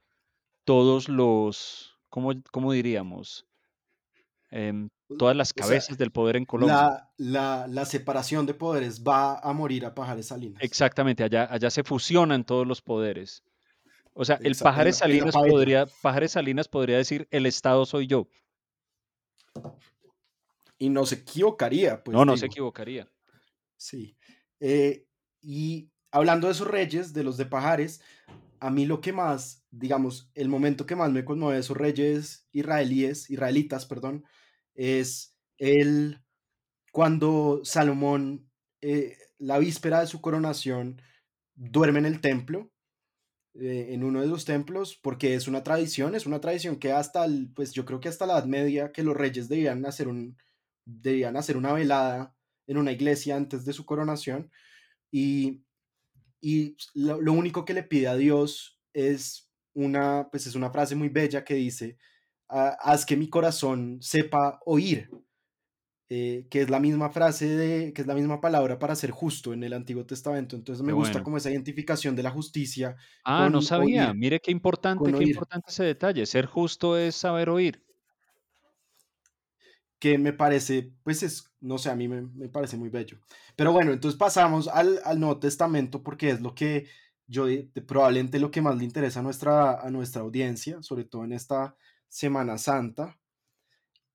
[0.65, 3.45] todos los, ¿cómo, cómo diríamos?
[4.51, 6.75] Em, todas las o sea, cabezas del poder en Colombia.
[6.75, 10.61] la, la, la separación de poderes va a morir a pajares salinas.
[10.61, 13.43] Exactamente, allá, allá se fusionan todos los poderes.
[14.13, 18.27] O sea, el Pajares Salinas podría, Pajares Salinas podría decir, el Estado soy yo.
[20.77, 22.15] Y no se equivocaría, pues.
[22.15, 23.09] no, no se equivocaría.
[23.77, 24.17] Sí.
[24.59, 25.05] Eh,
[25.41, 28.01] y hablando de esos reyes, de los de Pajares,
[28.59, 32.47] a mí lo que más, digamos, el momento que más me conmueve de esos reyes
[32.51, 34.25] israelíes, israelitas, perdón,
[34.73, 36.21] es el
[36.91, 38.49] cuando Salomón,
[38.81, 41.01] eh, la víspera de su coronación,
[41.53, 42.71] duerme en el templo,
[43.59, 47.25] eh, en uno de los templos, porque es una tradición, es una tradición que hasta,
[47.25, 50.37] el, pues yo creo que hasta la Edad Media, que los reyes debían hacer, un,
[50.85, 52.35] debían hacer una velada
[52.67, 54.51] en una iglesia antes de su coronación,
[55.11, 55.63] y,
[56.41, 60.95] y lo, lo único que le pide a Dios es una, pues es una frase
[60.95, 61.97] muy bella que dice,
[62.49, 65.09] "Ah, haz que mi corazón sepa oír,
[66.09, 69.53] eh, que es la misma frase de, que es la misma palabra para ser justo
[69.53, 70.55] en el Antiguo Testamento.
[70.55, 74.09] Entonces me gusta como esa identificación de la justicia Ah, no sabía.
[74.09, 76.25] oír, Mire qué importante, qué importante ese detalle.
[76.25, 77.81] Ser justo es saber oír.
[79.99, 83.17] que me parece, pues es, no sé, a mí me, me parece muy bello.
[83.55, 86.87] Pero bueno, entonces pasamos al, al Nuevo Testamento porque es lo que
[87.27, 91.23] yo, de- probablemente lo que más le interesa a nuestra, a nuestra audiencia, sobre todo
[91.23, 91.75] en esta
[92.07, 93.17] Semana Santa.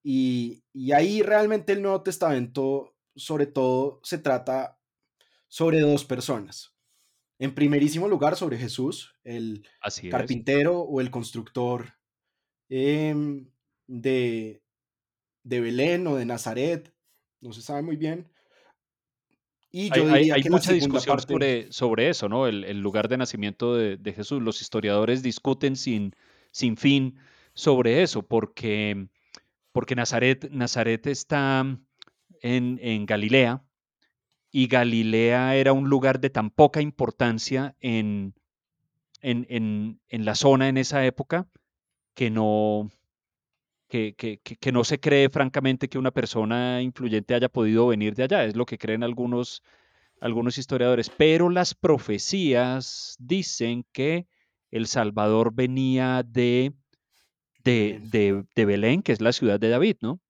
[0.02, 4.78] Y, y ahí realmente el Nuevo Testamento, sobre todo, se trata
[5.48, 6.74] sobre dos personas.
[7.38, 11.94] En primerísimo lugar, sobre Jesús, el Así carpintero o el constructor
[12.68, 13.50] em,
[13.86, 14.62] de,
[15.42, 16.94] de Belén o de Nazaret,
[17.40, 18.30] no se sabe muy bien.
[19.72, 22.46] Y Hay, yo hay- diría hay que la mucha discusión parte, sobre, sobre eso, ¿no?
[22.46, 24.42] El, el lugar de nacimiento de, de Jesús.
[24.42, 26.14] Los historiadores discuten sin,
[26.50, 27.18] sin fin
[27.54, 29.08] sobre eso, porque,
[29.72, 31.60] porque Nazaret, Nazaret está
[32.42, 33.62] en, en Galilea
[34.52, 38.34] y Galilea era un lugar de tan poca importancia en,
[39.22, 41.48] en, en, en la zona en esa época
[42.14, 42.90] que no,
[43.88, 48.24] que, que- que no se cree francamente que una persona influyente haya podido venir de
[48.24, 48.44] allá.
[48.44, 49.62] Es lo que creen algunos,
[50.20, 51.10] algunos historiadores.
[51.10, 54.26] Pero las profecías dicen que
[54.70, 56.74] el Salvador venía de,
[57.64, 58.10] de, Belén.
[58.10, 60.20] de, de Belén, que es la ciudad de David, ¿no?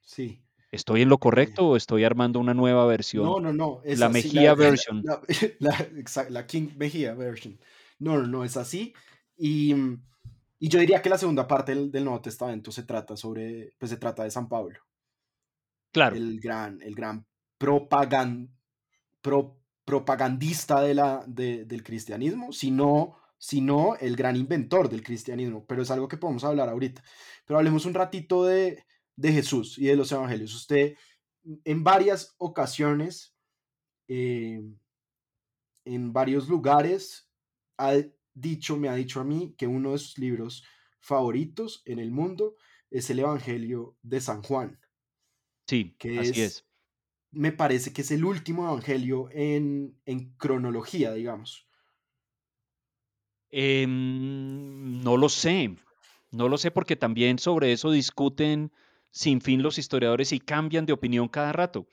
[0.00, 0.38] sí.
[0.70, 3.24] ¿Estoy en lo Eh, correcto o estoy armando una nueva versión?
[3.24, 5.02] no, no, no, es La así, la, Mejía version.
[5.04, 5.20] la,
[5.60, 7.58] la, exa- la King Mejía version.
[7.98, 8.94] No, no, no, es así.
[9.36, 10.02] Y, mm,
[10.60, 13.90] y yo diría que la segunda parte del, del Nuevo Testamento se trata sobre, pues
[13.90, 14.78] se trata de San Pablo,
[15.92, 17.26] Claro, el gran, el gran
[17.58, 18.48] propagan,
[19.20, 25.82] pro- propagandista de la, de- del cristianismo, sino, sino el gran inventor del cristianismo, pero
[25.82, 27.02] es algo que podemos hablar ahorita.
[27.44, 28.84] Pero hablemos un ratito de,
[29.16, 30.54] de Jesús y de los evangelios.
[30.54, 30.94] Usted
[31.64, 33.34] en varias ocasiones,
[34.06, 34.62] eh,
[35.84, 37.28] en varios lugares,
[37.78, 37.94] ha
[38.32, 40.64] dicho, me ha dicho a mí que uno de sus libros
[41.00, 42.54] favoritos en el mundo
[42.92, 44.78] es el Evangelio de San Juan,
[45.66, 46.68] sí, que así es, es.
[47.32, 51.66] me parece que es el último evangelio en, en cronología, digamos.
[53.52, 55.76] Em, no lo sé,
[56.30, 58.72] no lo sé porque también sobre eso discuten
[59.10, 61.86] sin fin los historiadores y cambian de opinión cada rato,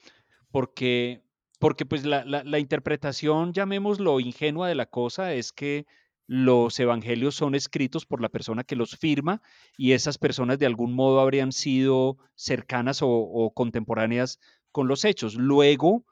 [0.52, 1.24] porque,
[1.60, 5.86] porque pues la, la- la interpretación, llamémoslo ingenua de la cosa, es que
[6.28, 9.42] los evangelios son escritos por la persona que los firma
[9.78, 14.40] y esas personas de algún modo habrían sido cercanas o, contemporáneas
[14.72, 15.36] con los hechos.
[15.36, 16.06] Luego,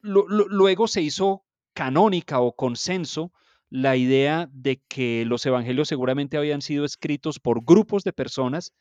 [0.00, 1.44] Lu- lu- luego se hizo
[1.74, 3.32] canónica o consenso
[3.70, 8.72] la idea de que los evangelios seguramente habían sido escritos por grupos de personas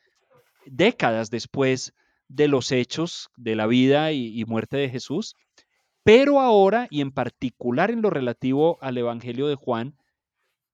[0.65, 1.93] décadas después
[2.27, 5.36] de los hechos de la vida y, muerte de Jesús,
[6.03, 9.95] pero ahora, y en particular en lo relativo al Evangelio de Juan,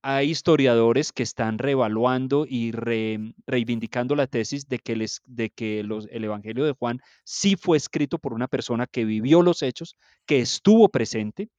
[0.03, 5.79] hay historiadores que están reevaluando y re- reivindicando la tesis de que, les- de que
[5.81, 9.95] el Evangelio de Juan sí fue escrito por una persona que vivió los hechos,
[10.25, 11.49] que estuvo presente,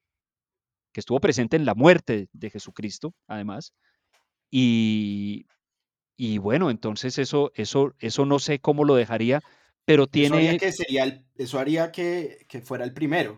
[0.92, 3.72] que estuvo presente en la muerte de Jesucristo, además.
[4.50, 5.46] Y,
[6.16, 9.42] y bueno, entonces eso, eso, eso no sé cómo lo dejaría,
[9.84, 13.36] pero Eso haría tiene que sería el, eso haría que, que fuera el primero,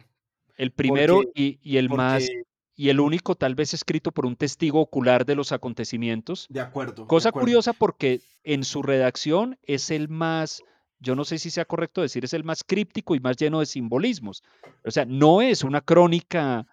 [0.56, 2.28] el porque, primero y, y el porque, más,
[2.76, 7.02] y el único tal vez escrito por un testigo ocular de los acontecimientos de acuerdo,
[7.02, 10.62] de Cosa acuerdo, curiosa porque en su redacción es el más,
[10.98, 13.66] yo no sé si sea correcto decir, es el más críptico y más lleno de
[13.66, 14.42] simbolismos.
[14.84, 16.66] O sea, no es una crónica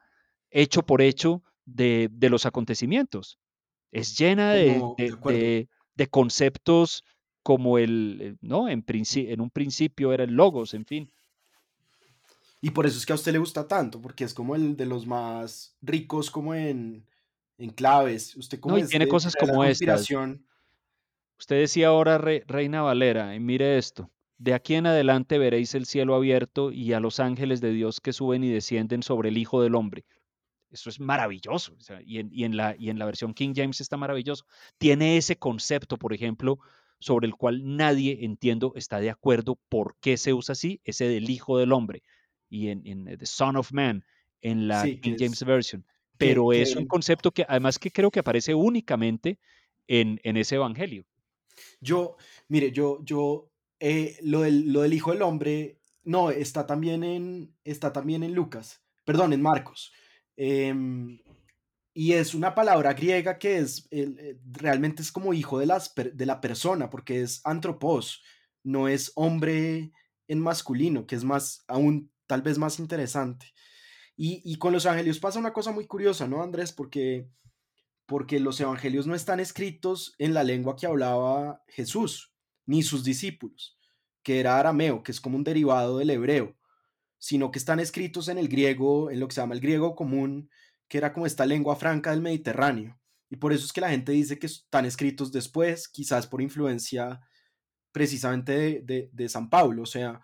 [0.52, 3.40] hecho por hecho de, de los acontecimientos.
[3.92, 7.04] Es llena de, de conceptos
[7.44, 8.70] como el, eh, ¿no?
[8.70, 11.12] En, en un principio era el logos, en fin.
[12.62, 14.86] Y por eso es que a usted le gusta tanto, porque es como el de
[14.86, 17.08] los más ricos como en,
[17.58, 18.36] en claves.
[18.38, 20.46] Usted No, como y es tiene de cosas como conspiración,
[21.40, 25.88] Usted decía ahora, Re- Reina Valera, y mire esto, de aquí en adelante veréis el
[25.88, 29.60] cielo abierto y a los ángeles de Dios que suben y descienden sobre el Hijo
[29.64, 30.06] del Hombre.
[30.72, 31.74] Eso es maravilloso.
[31.78, 34.46] o sea, y, en, y en la, y en la versión King James está maravilloso.
[34.78, 36.60] Tiene ese concepto, por ejemplo,
[37.00, 41.30] sobre el cual nadie, entiendo, está de acuerdo por qué se usa así, ese del
[41.30, 42.04] Hijo del Hombre,
[42.50, 44.06] y en, en The Son of Man,
[44.42, 45.82] en la sí, King James es, Version.
[45.82, 49.40] que, Pero es un concepto que además que creo que aparece únicamente
[49.88, 51.06] en, en ese evangelio.
[51.80, 52.18] Yo,
[52.48, 57.56] mire, yo, yo, eh, lo del, lo del Hijo del Hombre, no, está también en,
[57.64, 59.92] está también en Lucas, perdón, en Marcos.
[60.44, 61.20] Em,
[61.94, 66.90] y es una palabra griega que es, eh, realmente es como hijo de la persona,
[66.90, 68.24] porque es antropos,
[68.64, 69.92] no es hombre
[70.28, 73.54] en masculino, que es más, aún tal vez más interesante.
[74.16, 76.72] Y, y con los evangelios pasa una cosa muy curiosa, ¿no, Andrés?
[76.72, 77.30] Porque
[78.08, 82.34] porque los evangelios no están escritos en la lengua que hablaba Jesús,
[82.66, 83.78] ni sus discípulos,
[84.24, 86.58] que era arameo, que es como un derivado del hebreo,
[87.22, 90.50] sino que están escritos en el griego, en lo que se llama el griego común,
[90.88, 93.00] que era como esta lengua franca del Mediterráneo.
[93.30, 97.22] Y por eso es que la gente dice que están escritos después, quizás por influencia
[97.92, 100.20] precisamente de, de, de San Pablo, o sea,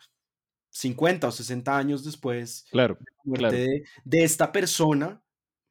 [0.72, 2.98] 50 o 60 años después claro.
[3.24, 5.24] de, de esta persona,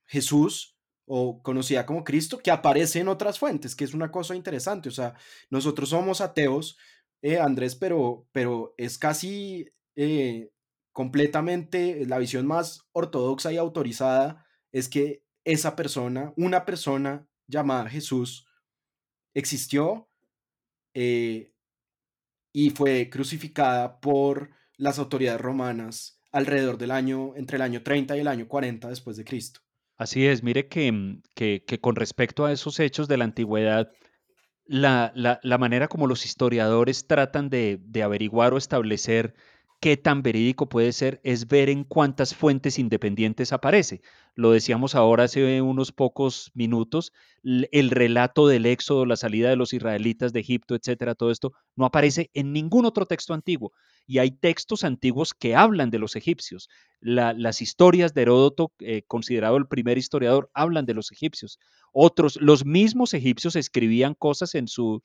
[0.07, 4.89] Jesús, o conocida como Cristo, que aparece en otras fuentes, que es una cosa interesante.
[4.89, 5.14] O sea,
[5.51, 6.79] nosotros somos ateos,
[7.20, 10.53] eh, Andrés, pero, pero es casi eh,
[10.97, 18.47] completamente la visión más ortodoxa y autorizada, es que esa persona, una persona llamada Jesús,
[19.34, 20.09] existió
[20.94, 21.53] eh,
[22.51, 28.20] y fue crucificada por las autoridades romanas alrededor del año, entre el año 30 y
[28.20, 29.61] el año 40 después de Cristo.
[29.99, 33.92] Así es, mire que, mm, que, que con respecto a esos hechos de la antigüedad,
[34.64, 39.34] la, la, la manera como los historiadores tratan de, de averiguar o establecer
[39.81, 44.01] qué tan verídico puede ser es ver en cuántas fuentes independientes aparece.
[44.35, 47.12] Lo decíamos ahora hace unos pocos minutos,
[47.43, 51.85] el relato del éxodo, la salida de los israelitas de Egipto, etcétera, todo esto no
[51.85, 53.72] aparece en ningún otro texto antiguo.
[54.07, 56.68] Y hay textos antiguos que hablan de los egipcios.
[57.01, 61.59] las historias de Heródoto, eh, considerado el primer historiador, hablan de los egipcios.
[61.93, 65.03] Otros, los mismos egipcios escribían cosas en su,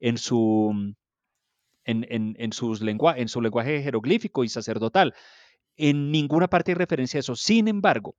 [0.00, 0.94] en su
[1.90, 5.14] en, sus en su lenguaje jeroglífico y sacerdotal.
[5.76, 7.36] En ninguna parte hay referencia a eso.
[7.36, 8.16] Sin embargo,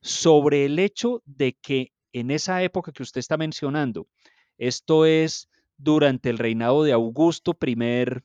[0.00, 4.06] sobre el hecho de que en esa época que usted está mencionando,
[4.58, 8.24] esto es durante el reinado de Augusto, primer,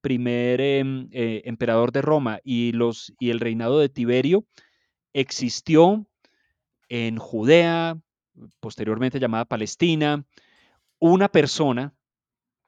[0.00, 4.46] primer em, eh, emperador de Roma, y, los, y el reinado de Tiberio,
[5.12, 6.06] existió
[6.88, 7.98] en Judea,
[8.60, 10.24] posteriormente llamada Palestina,
[10.98, 11.94] una persona,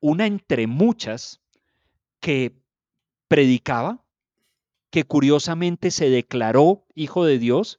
[0.00, 1.40] una entre muchas,
[2.20, 2.56] que
[3.28, 4.04] predicaba,
[4.90, 7.78] que curiosamente se declaró hijo de Dios,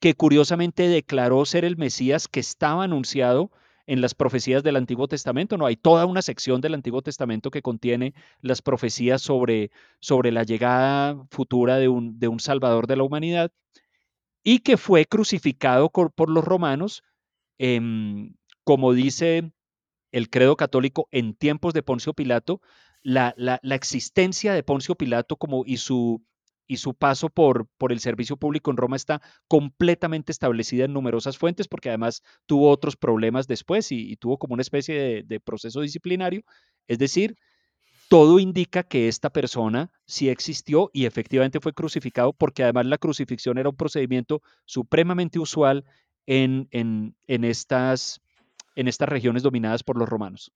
[0.00, 3.52] que curiosamente declaró ser el Mesías que estaba anunciado
[3.86, 5.56] en las profecías del Antiguo Testamento.
[5.56, 9.70] No, hay toda una sección del Antiguo Testamento que contiene las profecías sobre,
[10.00, 13.52] sobre la llegada futura de un, de un Salvador de la humanidad
[14.42, 17.04] y que fue crucificado por, los romanos,
[17.58, 19.52] em, como dice
[20.10, 22.60] el credo católico en tiempos de Poncio Pilato,
[23.02, 26.24] la, existencia de Poncio Pilato como, y, su,
[26.66, 31.38] y su paso por, por el servicio público en Roma está completamente establecida en numerosas
[31.38, 36.42] fuentes, porque además tuvo otros problemas después y, tuvo como una especie de, proceso disciplinario.
[36.86, 37.36] Es decir,
[38.08, 43.58] todo indica que esta persona sí existió y efectivamente fue crucificado, porque además la crucifixión
[43.58, 45.84] era un procedimiento supremamente usual
[46.26, 48.20] en, en, en, estas,
[48.76, 50.52] en estas regiones dominadas por los romanos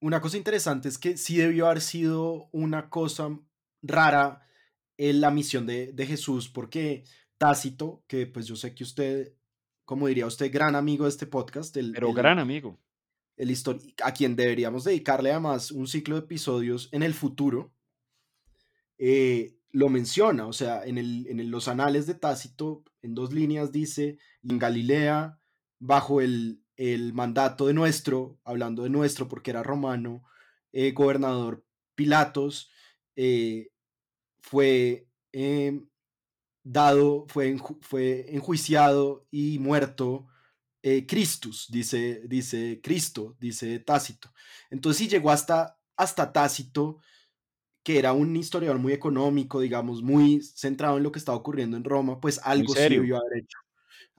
[0.00, 3.38] una cosa interesante es que sí debió haber sido una cosa
[3.82, 4.46] rara
[4.96, 7.04] en la misión de, Jesús, porque
[7.38, 9.34] Tácito, que pues yo sé que usted,
[9.84, 12.78] como diría usted, gran amigo de este podcast, el, pero gran amigo.
[13.36, 13.56] El
[14.04, 17.72] a quien deberíamos dedicarle además un ciclo de episodios en el futuro,
[18.98, 23.72] eh, lo menciona, o sea, en, el, en los anales de Tácito, en dos líneas
[23.72, 25.38] dice, en Galilea,
[25.78, 30.24] bajo el, el mandato de nuestro, hablando de nuestro porque era romano,
[30.72, 31.62] eh, gobernador
[31.94, 32.70] Pilatos,
[33.16, 33.68] eh,
[34.40, 35.86] fue em,
[36.64, 40.26] dado, fue, fue, enjuiciado y muerto
[40.82, 44.32] eh, Christus, dice, dice Cristo, dice Tácito.
[44.70, 47.00] Entonces sí llegó hasta, hasta Tácito,
[47.82, 51.84] que era un historiador muy económico, digamos, muy centrado en lo que estaba ocurriendo en
[51.84, 53.58] Roma, pues algo sí debió haber hecho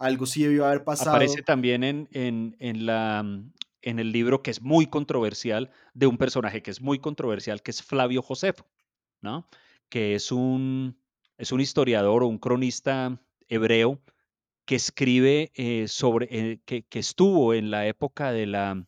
[0.02, 1.12] algo sí debió haber pasado.
[1.12, 6.18] Aparece también en, en, la, mm, en el libro que es muy controversial de un
[6.18, 8.66] personaje que es muy controversial, que es Flavio Josefo,
[9.22, 9.47] ¿no?
[9.89, 10.97] que es un,
[11.38, 14.02] es un historiador o un cronista hebreo
[14.66, 18.86] que escribe eh, sobre, eh, que, que, estuvo en la época de la,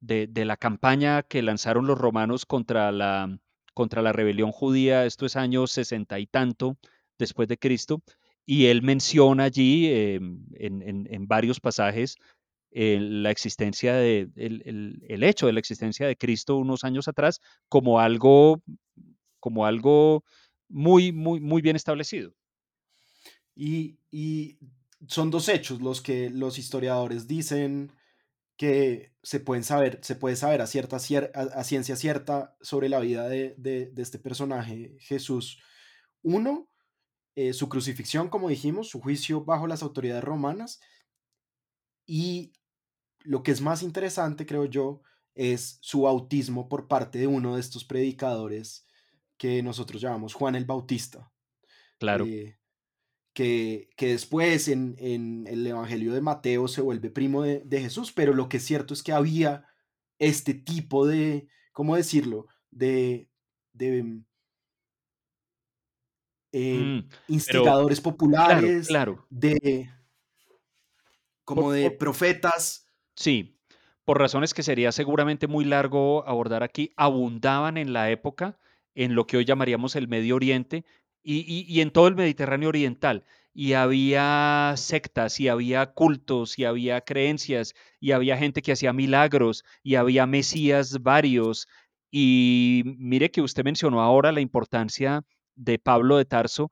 [0.00, 3.38] de, de, la campaña que lanzaron los romanos contra la,
[3.74, 6.78] contra la rebelión judía, esto es años sesenta y tanto
[7.18, 8.02] después de Cristo,
[8.46, 12.16] y él menciona allí em, en, varios pasajes
[12.70, 18.00] eh, la existencia de, el, hecho de la existencia de Cristo unos años atrás como
[18.00, 18.62] algo,
[19.40, 20.24] como algo
[20.68, 22.34] muy, muy, muy bien establecido.
[23.54, 23.98] Y,
[25.08, 27.90] son dos hechos los que los historiadores dicen
[28.56, 33.92] que se pueden saber, se puede saber a, cierta, ciencia cierta sobre la vida de
[33.96, 35.58] este personaje Jesús.
[36.22, 36.71] Uno,
[37.34, 40.80] eh, su crucifixión, como dijimos, su juicio bajo las autoridades romanas.
[42.06, 42.52] Y
[43.20, 45.02] lo que es más interesante, creo yo,
[45.34, 48.86] es su bautismo por parte de uno de estos predicadores
[49.38, 51.32] que nosotros llamamos Juan el Bautista.
[51.98, 52.26] Claro.
[52.26, 52.58] Eh,
[53.32, 58.12] que, que, después en, en, el Evangelio de Mateo se vuelve primo de, de, Jesús,
[58.12, 59.66] pero lo que es cierto es que había
[60.18, 62.46] este tipo de, ¿cómo decirlo?
[62.70, 63.30] De,
[63.72, 64.22] de
[66.52, 69.90] eh, mm, instigadores populares, claro, de
[71.44, 72.86] como de profetas.
[73.16, 73.58] Sí,
[74.04, 78.58] por razones que sería seguramente muy largo abordar aquí, abundaban en la época
[78.94, 80.84] en lo que hoy llamaríamos el Medio Oriente
[81.22, 83.24] y, y en todo el Mediterráneo Oriental.
[83.54, 89.62] Y había sectas, y había cultos, y había creencias, y había gente que hacía milagros,
[89.82, 91.68] y había mesías varios.
[92.10, 95.22] Y mire que usted mencionó ahora la importancia
[95.54, 96.70] de Pablo de Tarso,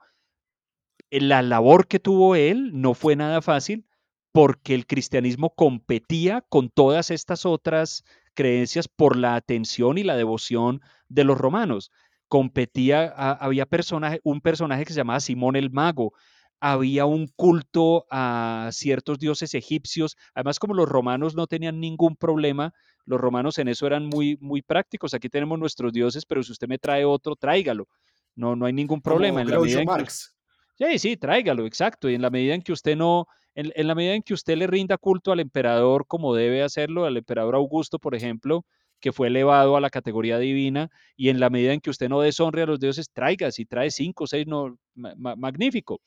[1.10, 3.86] eh, la labor que tuvo él no fue nada fácil
[4.32, 8.04] porque el cristianismo competía con todas estas otras
[8.34, 11.90] creencias por la atención y la devoción de los romanos.
[12.28, 16.12] competía, había personaje, un personaje que se llamaba Simón el Mago,
[16.60, 20.16] había un culto a ciertos dioses egipcios.
[20.34, 22.72] Además, como los romanos no tenían ningún problema,
[23.04, 25.14] los romanos en eso eran muy, muy prácticos.
[25.14, 27.88] Aquí tenemos nuestros dioses, pero si usted me trae otro, tráigalo.
[28.34, 29.42] No, no hay ningún problema.
[29.42, 30.34] en la medida Marx.
[30.78, 32.08] sí, sí, tráigalo, exacto.
[32.08, 34.56] Y en la medida en que usted no, en, en, la medida en que usted
[34.56, 38.64] le rinda culto al emperador como debe hacerlo, al emperador Augusto, por ejemplo,
[39.00, 42.20] que fue elevado a la categoría divina, y en la medida en que usted no
[42.20, 46.00] deshonre a los dioses, traiga, si trae cinco o seis, no, magnífico.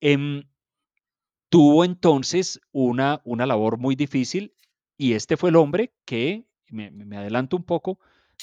[0.00, 0.42] Em,
[1.48, 4.54] tuvo entonces una, una labor muy difícil
[4.96, 7.98] y este fue el hombre que, me, me, adelanto un poco,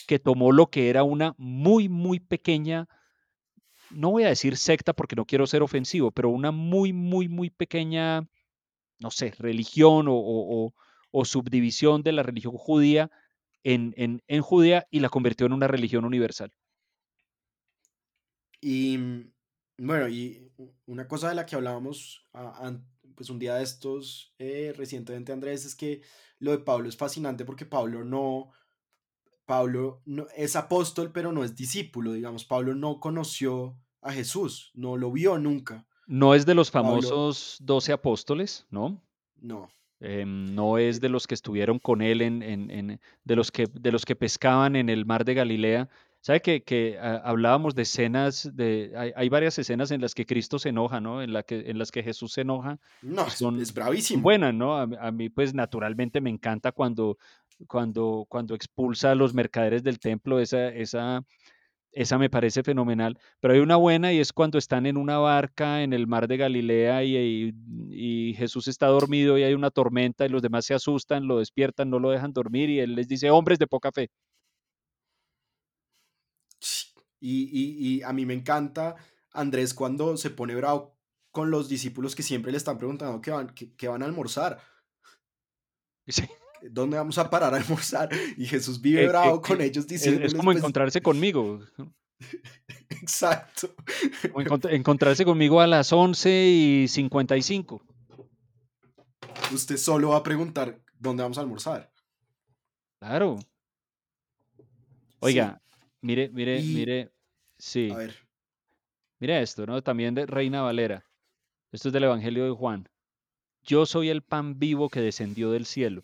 [0.08, 2.88] que tomó lo que era una muy, muy pequeña,
[3.92, 7.50] no voy a decir secta porque no quiero ser ofensivo, pero una muy, muy, muy
[7.50, 8.28] pequeña,
[9.00, 10.74] no sé, religión o,
[11.12, 13.10] o, subdivisión de la religión judía
[13.64, 16.54] en, en, en Judea y la convirtió en una religión universal.
[18.62, 18.98] Y
[19.78, 20.52] bueno, y
[20.86, 22.28] una cosa de la que hablábamos
[23.16, 26.02] pues un día de estos eh, recientemente, Andrés, es que
[26.40, 28.52] lo de Pablo es fascinante porque Pablo no,
[29.50, 32.46] Pablo no, es apóstol, pero no es discípulo, digamos.
[32.46, 35.88] Pablo no conoció a Jesús, no lo vio nunca.
[36.06, 39.02] No es de los famosos doce apóstoles, ¿no?
[39.42, 39.68] No.
[40.02, 43.92] Em, no es de los que estuvieron con él en, en, de los que de
[43.92, 45.90] los que pescaban en el mar de Galilea,
[46.22, 50.70] ¿Sabe que, ah, hablábamos de escenas, de, hay, varias escenas en las que Cristo se
[50.70, 51.22] enoja, ¿no?
[51.22, 52.78] En, la que, en las que Jesús se enoja.
[53.02, 54.22] No, son, es bravísimo.
[54.22, 54.78] Buenas, ¿no?
[54.78, 57.18] A, mí, pues, naturalmente me encanta cuando,
[57.68, 61.24] cuando, cuando expulsa a los mercaderes del templo, esa, esa,
[61.92, 63.18] esa me parece fenomenal.
[63.40, 66.38] Pero hay una buena y es cuando están en una barca en el mar de
[66.38, 67.54] Galilea y,
[67.90, 71.90] y, Jesús está dormido y hay una tormenta y los demás se asustan, lo despiertan,
[71.90, 74.10] no lo dejan dormir y él les dice, hombres de poca fe.
[77.22, 78.96] Y, a mí me encanta
[79.34, 80.98] Andrés cuando se pone bravo
[81.32, 84.62] con los discípulos que siempre le están preguntando qué van, qué, van a almorzar.
[86.70, 88.10] ¿Dónde vamos a parar a almorzar?
[88.38, 90.26] Y Jesús vive bravo con ellos diciendo.
[90.26, 91.62] Es, como encontrarse conmigo.
[92.90, 93.74] Exacto.
[94.70, 97.82] encontrarse conmigo a las 11 y 55.
[99.54, 101.92] Usted solo va a preguntar dónde vamos a almorzar.
[103.00, 103.40] Claro.
[105.22, 105.62] Oiga,
[106.02, 107.12] Mire, mire, mire,
[107.58, 107.90] sí.
[107.92, 108.16] A ver.
[109.20, 109.82] Mire esto, ¿no?
[109.82, 111.06] También de Reina Valera.
[111.72, 112.88] Esto es del Evangelio de Juan.
[113.64, 116.02] Yo soy el pan vivo que descendió del cielo.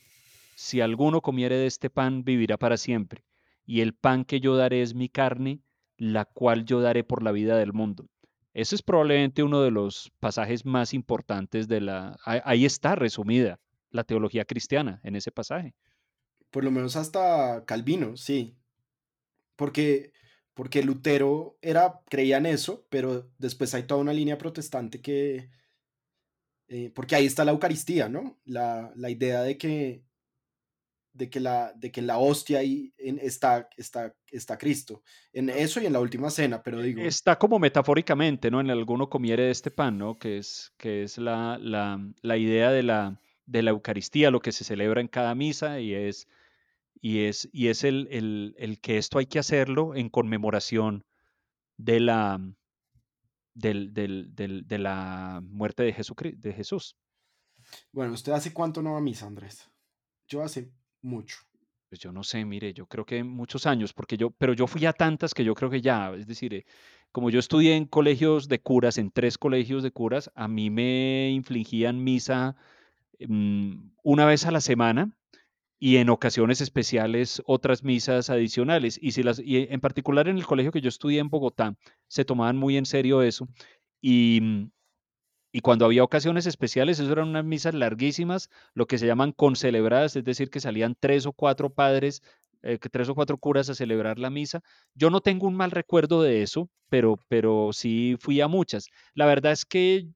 [0.56, 3.24] Si alguno comiere de este pan, vivirá para siempre.
[3.66, 5.62] Y el pan que yo daré es mi carne,
[5.98, 8.08] la cual yo daré por la vida del mundo.
[8.54, 12.18] Ese es probablemente uno de los pasajes más importantes de la...
[12.26, 13.60] Ahí está resumida
[13.92, 15.76] la teología cristiana en ese pasaje.
[16.52, 18.58] Por lo menos hasta Calvino, sí
[19.56, 20.12] porque,
[20.54, 25.50] porque Lutero era, creía en eso, pero después hay toda una línea protestante que,
[26.68, 28.40] eh, porque ahí está la Eucaristía, ¿no?
[28.46, 30.04] La, idea de que,
[31.16, 35.02] de que, la, de que la hostia ahí está, está, está Cristo.
[35.34, 37.02] En eso y en la última cena, pero digo...
[37.02, 38.60] Está como metafóricamente, ¿no?
[38.60, 40.20] En alguno comiere de este pan, ¿no?
[40.20, 44.64] Que es, que es la, la idea de la, de la Eucaristía, lo que se
[44.64, 46.28] celebra en cada misa y es
[47.02, 51.06] y es, y es el, el, que esto hay que hacerlo en conmemoración
[51.78, 52.40] de la,
[53.54, 56.98] del, del, del, de la muerte de, Jesucristo, de Jesús.
[57.92, 59.70] Bueno, ¿usted hace cuánto no va a misa, Andrés?
[60.28, 60.72] Yo hace
[61.06, 61.38] mucho.
[61.90, 64.86] Pues yo no sé, mire, yo creo que muchos años, porque yo, pero yo fui
[64.86, 66.66] a tantas que yo creo que ya, es decir, eh,
[67.12, 71.30] como yo estudié en colegios de curas, en tres colegios de curas, a mí me
[71.32, 72.56] infligían misa
[73.20, 75.16] mm, una vez a la semana
[75.80, 79.00] y en ocasiones especiales otras misas adicionales.
[79.02, 81.76] Y, si las, y en particular en el colegio que yo estudié en Bogotá,
[82.08, 83.48] se tomaban muy en serio eso.
[84.02, 84.72] Y, mm,
[85.56, 90.18] y cuando había ocasiones especiales, eso eran unas misas larguísimas, lo que se llaman concelebradas,
[90.18, 92.22] es decir, que salían tres o cuatro padres,
[92.62, 94.60] eh, tres o cuatro curas a celebrar la misa.
[94.96, 98.90] Yo no tengo un mal recuerdo de eso, pero, pero sí fui a muchas.
[99.14, 100.10] La verdad es que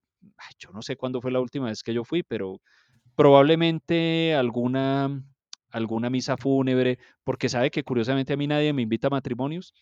[0.58, 2.60] yo no sé cuándo fue la última vez que yo fui, pero
[3.16, 5.24] probablemente alguna
[5.70, 9.74] alguna misa fúnebre, porque sabe que curiosamente a mí nadie me invita a matrimonios.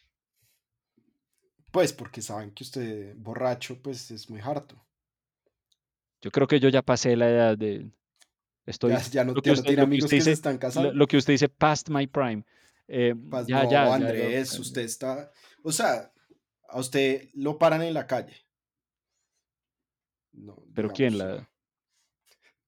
[1.71, 4.86] Pues porque saben que usted borracho, pues es muy harto.
[6.21, 7.91] Yo creo que yo ya pasé la edad de...
[8.65, 10.91] Estoy, ya, no, tiene amigos que se están casando.
[10.91, 12.43] Lo, que usted dice, past my prime.
[12.87, 13.15] Eh,
[13.47, 15.31] ya, no, ya, Andrés, usted está...
[15.63, 16.11] O sea,
[16.67, 18.45] a usted lo paran en la calle.
[20.33, 21.17] No, ¿Pero quién?
[21.17, 21.49] La...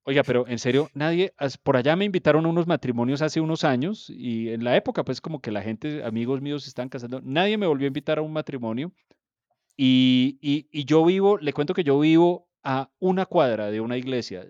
[0.03, 4.09] Oiga, pero en serio, nadie, por allá me invitaron a unos matrimonios hace unos años
[4.09, 7.21] y en la época, pues como que la gente, amigos míos, se están casando.
[7.23, 8.91] Nadie me volvió a invitar a un matrimonio
[9.77, 14.45] y, y, yo vivo, le cuento que yo vivo a una cuadra de una iglesia.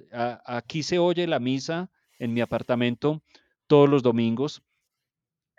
[0.46, 3.22] aquí se oye la misa en mi apartamento
[3.66, 4.62] todos los domingos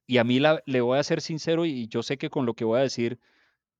[0.07, 2.67] y a mí le voy a ser sincero y yo sé que con lo que
[2.67, 3.19] voy a decir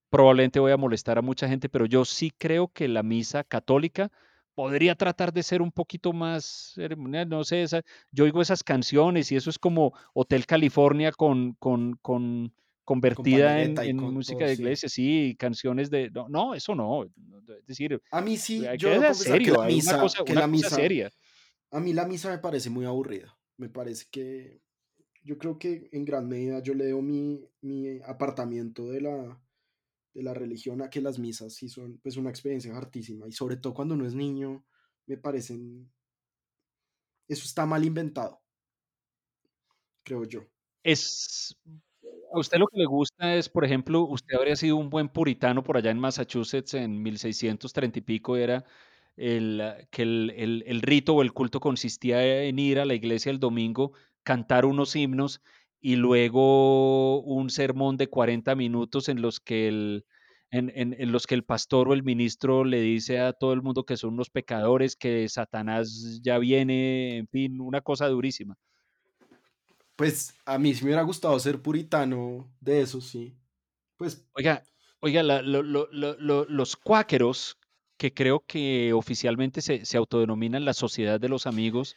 [0.09, 4.11] probablemente voy a molestar a mucha gente, pero yo sí creo que la misa católica
[4.55, 7.63] podría tratar de ser un poquito más ceremonial, no sé,
[8.11, 12.51] yo oigo esas canciones y eso es como Hotel California con, con, con
[12.91, 15.33] convertida en, música de iglesia, sí.
[15.39, 19.65] canciones de, no, no, eso no, es decir, a mí sí, yo que serio, la
[19.65, 21.09] misa, una cosa, la misa, seria.
[21.71, 24.61] A mí la misa me parece muy aburrida, me parece que
[25.23, 29.41] yo creo que en gran medida yo leo mi, mi apartamiento de la,
[30.13, 33.55] de la religión a que las misas sí son pues una experiencia hartísima y sobre
[33.55, 34.65] todo cuando uno es niño
[35.05, 35.89] me parecen
[37.29, 38.41] eso está mal inventado
[40.03, 40.41] creo yo
[40.83, 41.55] es
[42.33, 45.63] a usted lo que le gusta es por ejemplo usted habría sido un buen puritano
[45.63, 48.65] por allá en Massachusetts en 1630 y pico era
[49.17, 53.39] el, que el, el rito o el culto consistía en ir a la iglesia el
[53.39, 53.93] domingo
[54.23, 55.41] cantar unos himnos
[55.81, 60.05] y luego un sermón de 40 minutos en los que el,
[60.51, 63.83] en, en, los que el pastor o el ministro le dice a todo el mundo
[63.83, 68.55] que son unos pecadores, que Satanás ya viene, en fin, una cosa durísima.
[70.01, 73.37] Pues a mí sí me hubiera gustado ser puritano de eso, sí.
[73.97, 74.27] Pues.
[74.33, 74.63] Oiga,
[74.99, 77.59] oiga, los cuáqueros,
[77.97, 81.95] que creo que oficialmente se, se autodenominan la Sociedad de los Amigos,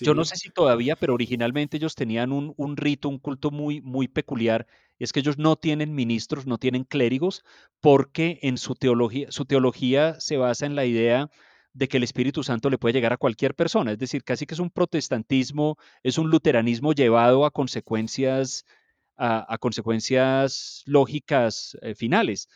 [0.00, 3.82] yo no sé si todavía, pero originalmente ellos tenían un, un, rito, un culto muy,
[3.82, 4.66] muy peculiar.
[4.98, 7.44] Es que ellos no tienen ministros, no tienen clérigos,
[7.80, 11.28] porque en su teología, su teología se basa en la idea
[11.76, 13.92] de que el Espíritu Santo le puede llegar a cualquier persona.
[13.92, 18.64] Es decir, casi que es un protestantismo, es un luteranismo llevado a consecuencias,
[19.18, 22.48] a, consecuencias lógicas eh, finales.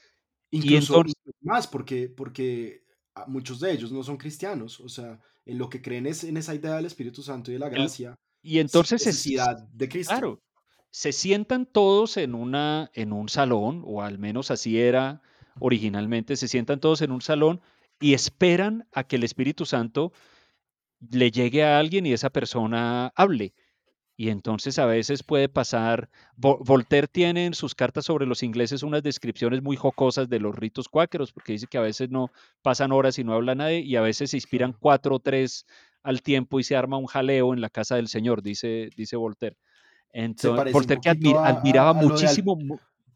[0.51, 2.83] Incluso, y más, porque, porque
[3.27, 4.81] muchos de ellos no son cristianos.
[4.81, 7.61] O sea, en lo que creen es en esa idea del Espíritu Santo y de
[7.61, 8.19] la gracia.
[8.43, 10.15] y entonces necesidad de Cristo.
[10.15, 10.43] Claro,
[10.91, 15.21] se sientan todos en, una, en un salón, o al menos así era
[15.59, 17.61] originalmente, se sientan todos en un salón
[18.01, 20.13] y esperan a que el Espíritu Santo
[21.11, 23.55] le llegue a alguien y esa persona hable.
[24.17, 29.03] Y entonces a veces puede pasar, Voltaire tiene en sus cartas sobre los ingleses unas
[29.03, 33.19] descripciones muy jocosas de los ritos cuáqueros, porque dice que a veces no pasan horas
[33.19, 35.65] y no habla nadie, y a veces se inspiran cuatro o tres
[36.03, 39.57] al tiempo y se arma un jaleo en la casa del Señor, dice, dice Voltaire.
[40.13, 42.59] Entonces, Voltaire que admiraba muchísimo,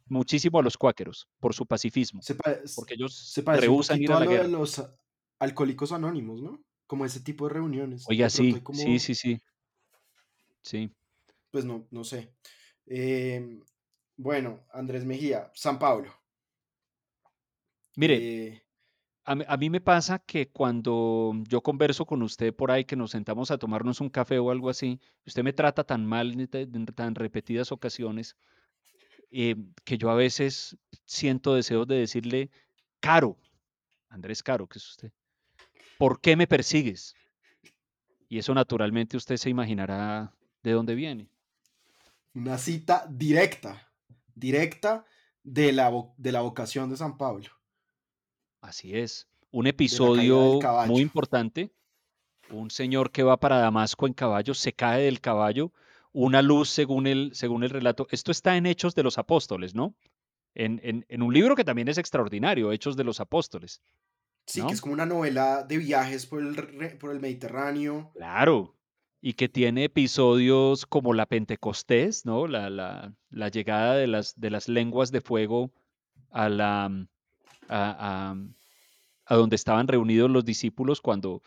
[0.07, 2.21] muchísimo a los cuáqueros por su pacifismo,
[2.77, 4.49] porque ellos se rehusan ir a la guerra.
[4.49, 4.85] los
[5.39, 6.63] alcohólicos anónimos, ¿no?
[6.87, 8.05] Como ese tipo de reuniones.
[8.09, 9.41] Oiga, sí, sí, sí, sí.
[10.63, 10.91] Sí.
[11.51, 12.35] Pues no, no sé.
[12.87, 13.63] Em,
[14.17, 16.13] bueno, Andrés Mejía, San Pablo.
[17.97, 18.65] Mire, eh,
[19.25, 23.51] a, mí me pasa que cuando yo converso con usted por ahí, que nos sentamos
[23.51, 27.73] a tomarnos un café o algo así, usted me trata tan mal en tan repetidas
[27.73, 28.37] ocasiones,
[29.31, 32.51] em, que yo a veces siento deseos de decirle,
[33.01, 33.39] Caro,
[34.09, 35.13] Andrés Caro, que es usted,
[35.99, 37.15] ¿por qué me persigues?
[38.29, 40.33] Y eso naturalmente usted se imaginará
[40.65, 41.29] ¿De dónde viene?
[42.33, 43.87] Una cita directa,
[44.35, 45.05] directa
[45.43, 47.51] de la, de la vocación de San Pablo.
[48.63, 49.29] Así es.
[49.51, 51.71] Un episodio muy importante.
[52.49, 55.71] Un señor que va para Damasco en caballo, se cae del caballo,
[56.15, 58.07] una luz según el, según el relato.
[58.11, 59.95] Esto está en Hechos de los Apóstoles, ¿no?
[60.55, 63.83] En, en, un libro que también es extraordinario, Hechos de los Apóstoles.
[64.47, 68.13] Sí, que es como una novela de viajes por el, por el Mediterráneo.
[68.15, 68.77] Claro,
[69.21, 72.47] y que tiene episodios como la Pentecostés, ¿no?
[72.47, 75.73] La, la, la llegada de las, de las lenguas de fuego
[76.31, 76.85] a, la,
[77.69, 78.37] a,
[79.27, 81.43] a, donde estaban reunidos los discípulos cuando,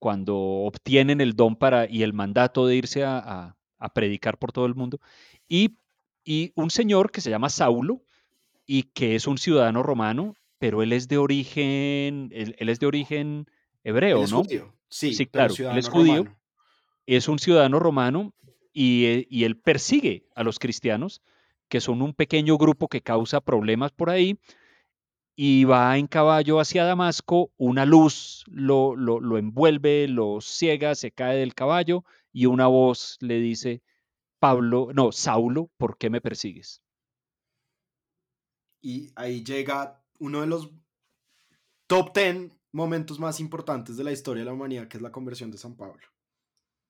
[0.00, 3.56] cuando obtienen el don para, y el mandato de irse a,
[3.90, 5.00] predicar por todo el mundo.
[5.48, 5.76] Y,
[6.24, 8.02] y un señor que se llama Saulo
[8.66, 13.46] y que es un ciudadano romano, pero él es de origen, él, es de origen
[13.84, 14.44] hebreo, ¿no?
[14.88, 16.26] Sí, sí, claro, él es judío
[17.06, 18.32] es un ciudadano romano
[18.74, 21.20] eh, y, él persigue a los cristianos,
[21.68, 24.38] que son un pequeño grupo que causa problemas por ahí,
[25.34, 31.38] y va en caballo hacia Damasco, una luz lo, lo, envuelve, lo ciega, se cae
[31.38, 33.82] del caballo y una voz le dice,
[34.38, 36.82] Pablo, no, Saulo, ¿por qué me persigues?
[38.80, 40.70] Y ahí llega uno de los
[41.86, 45.50] top ten momentos más importantes de la historia de la humanidad, que es la conversión
[45.50, 46.06] de San Pablo.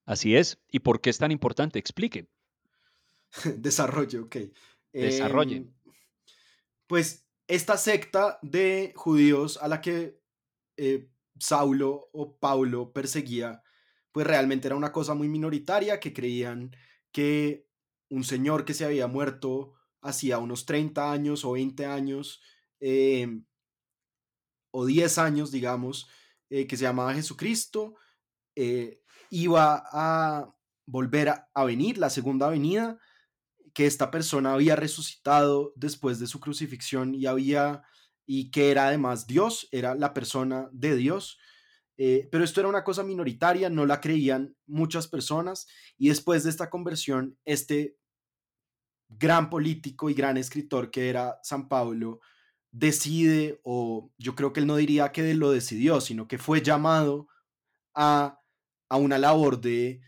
[0.06, 0.58] Así es.
[0.70, 1.78] ¿Y por qué es tan importante?
[1.78, 2.28] Explique.
[3.56, 4.36] Desarrollo, ok.
[4.92, 5.56] Desarrolle.
[5.56, 5.74] Em,
[6.86, 10.20] pues esta secta de judíos a la que
[10.76, 11.08] eh,
[11.38, 13.62] Saulo o Paulo perseguía,
[14.12, 16.74] pues realmente era una cosa muy minoritaria, que creían
[17.10, 17.66] que
[18.08, 22.42] un señor que se había muerto hacía unos 30 años o 20 años,
[22.80, 23.44] em,
[24.70, 26.08] o 10 años, digamos,
[26.50, 27.94] eh, que se llamaba Jesucristo,
[28.56, 30.54] eh, iba a
[30.86, 32.98] volver a, venir, la segunda venida,
[33.72, 37.82] que esta persona había resucitado después de su crucifixión y había
[38.26, 41.38] y que era además Dios, era la persona de Dios.
[41.98, 45.66] Eh, pero esto era una cosa minoritaria, no la creían muchas personas
[45.98, 47.96] y después de esta conversión, este
[49.08, 52.20] gran político y gran escritor que era San Pablo
[52.70, 57.28] decide, o yo creo que él no diría que lo decidió, sino que fue llamado
[57.94, 58.40] a,
[58.88, 60.00] a una labor de,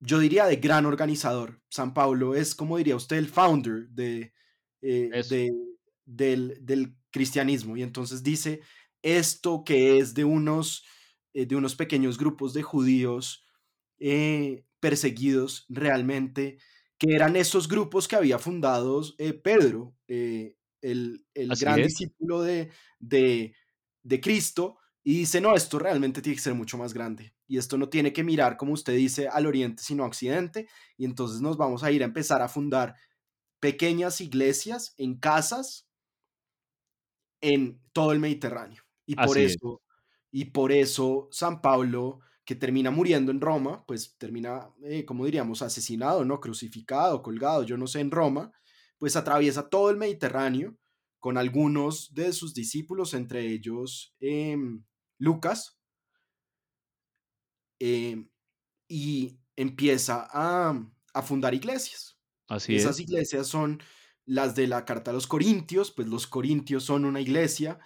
[0.00, 1.62] yo diría, de gran organizador.
[1.70, 4.34] San Pablo es, como diría usted, el founder de,
[4.82, 5.50] eh, de
[6.04, 7.76] del, del, cristianismo.
[7.76, 8.62] Y entonces dice,
[9.02, 10.82] esto que es de unos,
[11.34, 13.44] eh, de unos pequeños grupos de judíos
[13.98, 16.58] eh, perseguidos realmente,
[16.98, 19.02] que eran esos grupos que había fundado
[19.42, 20.56] Pedro, el,
[21.34, 23.54] el gran discípulo de, de,
[24.02, 27.34] de Cristo, y dice, no, esto realmente tiene que ser mucho más grande.
[27.48, 30.68] Y esto no tiene que mirar, como usted dice, al oriente, sino a occidente.
[30.96, 32.94] Y entonces nos vamos a ir a empezar a fundar
[33.58, 35.88] pequeñas iglesias en casas
[37.40, 38.84] en todo el Mediterráneo.
[39.04, 39.82] Y por eso,
[40.32, 45.62] y por eso San Pablo, que termina muriendo en Roma, pues termina, eh, como diríamos,
[45.62, 46.40] asesinado, ¿no?
[46.40, 48.50] Crucificado, colgado, yo no sé, en Roma,
[48.98, 50.76] pues atraviesa todo el Mediterráneo
[51.20, 54.82] con algunos de sus discípulos, entre ellos em,
[55.18, 55.78] Lucas,
[57.78, 58.28] em,
[58.88, 60.88] y empieza a,
[61.22, 62.18] fundar iglesias.
[62.48, 63.82] Así Esas iglesias son
[64.24, 67.78] las de la carta a los Corintios, pues los Corintios son una iglesia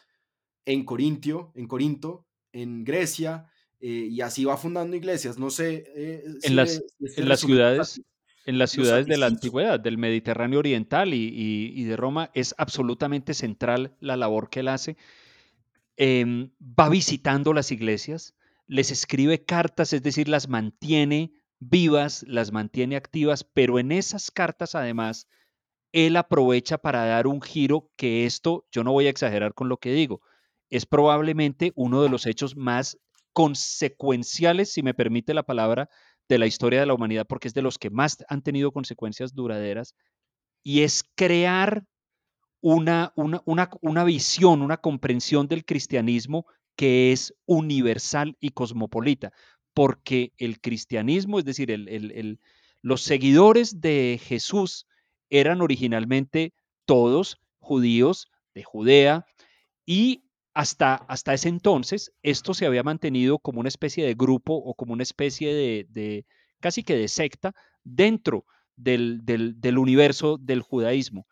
[0.64, 2.25] en Corintio, en Corinto,
[2.56, 3.46] en Grecia,
[3.80, 5.38] eh, y así va fundando iglesias.
[5.38, 8.00] No sé eh, en, las, en las ciudades.
[8.46, 13.96] En las ciudades de la antigüedad, del Mediterráneo Oriental y, de Roma, es absolutamente central
[13.98, 14.96] la labor que él hace.
[15.96, 18.36] Em, va visitando las iglesias,
[18.68, 24.76] les escribe cartas, es decir, las mantiene vivas, las mantiene activas, pero en esas cartas
[24.76, 25.26] además,
[25.90, 29.78] él aprovecha para dar un giro que esto, yo no voy a exagerar con lo
[29.78, 30.20] que digo,
[30.70, 32.98] es probablemente uno de los hechos más
[33.32, 35.88] consecuenciales, si me permite la palabra,
[36.28, 39.34] de la historia de la humanidad porque es de los que más han tenido consecuencias
[39.34, 39.94] duraderas
[40.62, 41.84] y es crear
[42.60, 43.42] una, una,
[43.80, 49.32] una, visión, una comprensión del cristianismo que es universal y cosmopolita,
[49.72, 52.40] porque el cristianismo, es decir, el,
[52.82, 54.86] los seguidores de Jesús
[55.30, 56.52] eran originalmente
[56.86, 59.26] todos judíos de Judea
[59.84, 60.24] y
[60.56, 64.94] hasta, hasta ese entonces, esto se había mantenido como una especie de grupo o como
[64.94, 66.24] una especie de,
[66.60, 67.54] casi que de secta
[67.84, 71.26] dentro del, del, universo del judaísmo.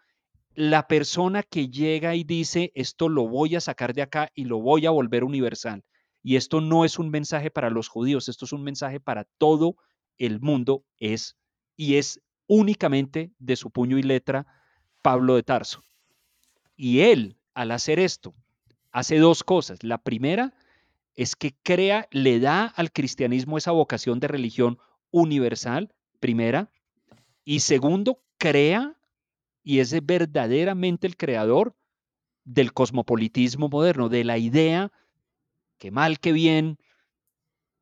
[0.55, 4.61] La persona que llega y dice, esto lo voy a sacar de acá y lo
[4.61, 5.83] voy a volver universal.
[6.23, 9.77] Y esto no es un mensaje para los judíos, esto es un mensaje para todo
[10.19, 11.35] el mundo, es
[11.77, 14.47] y es únicamente de su puño y letra
[15.01, 15.83] Pablo de Tarso.
[16.77, 18.35] Y él, al hacer esto,
[18.95, 19.83] hace dos cosas.
[19.83, 20.55] La primera
[21.17, 24.79] es que crea, le da al cristianismo esa vocación de religión
[25.11, 26.71] universal, primera.
[27.45, 28.97] Y segundo, crea
[29.65, 31.75] y es verdaderamente el creador
[32.45, 34.93] del cosmopolitismo moderno, de la idea
[35.79, 36.79] que mal que bien,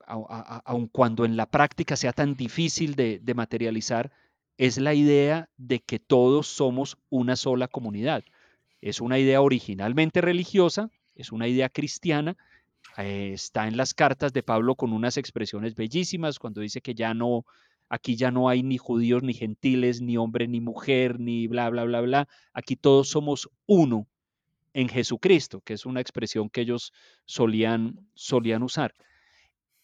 [0.07, 4.13] aun cuando en la práctica sea tan difícil de, materializar,
[4.57, 8.25] es la idea de que todos somos una sola comunidad.
[8.81, 12.37] Es una idea originalmente religiosa, es una idea cristiana.
[12.99, 17.15] Eh, está en las cartas de Pablo con unas expresiones bellísimas cuando dice que ya
[17.15, 17.47] no,
[17.89, 21.85] aquí ya no hay ni judíos ni gentiles, ni hombre ni mujer, ni bla, bla,
[21.85, 22.29] bla, bla.
[22.53, 24.09] Aquí todos somos uno
[24.75, 26.93] en Jesucristo, que es una expresión que ellos
[27.25, 28.95] solían, solían usar.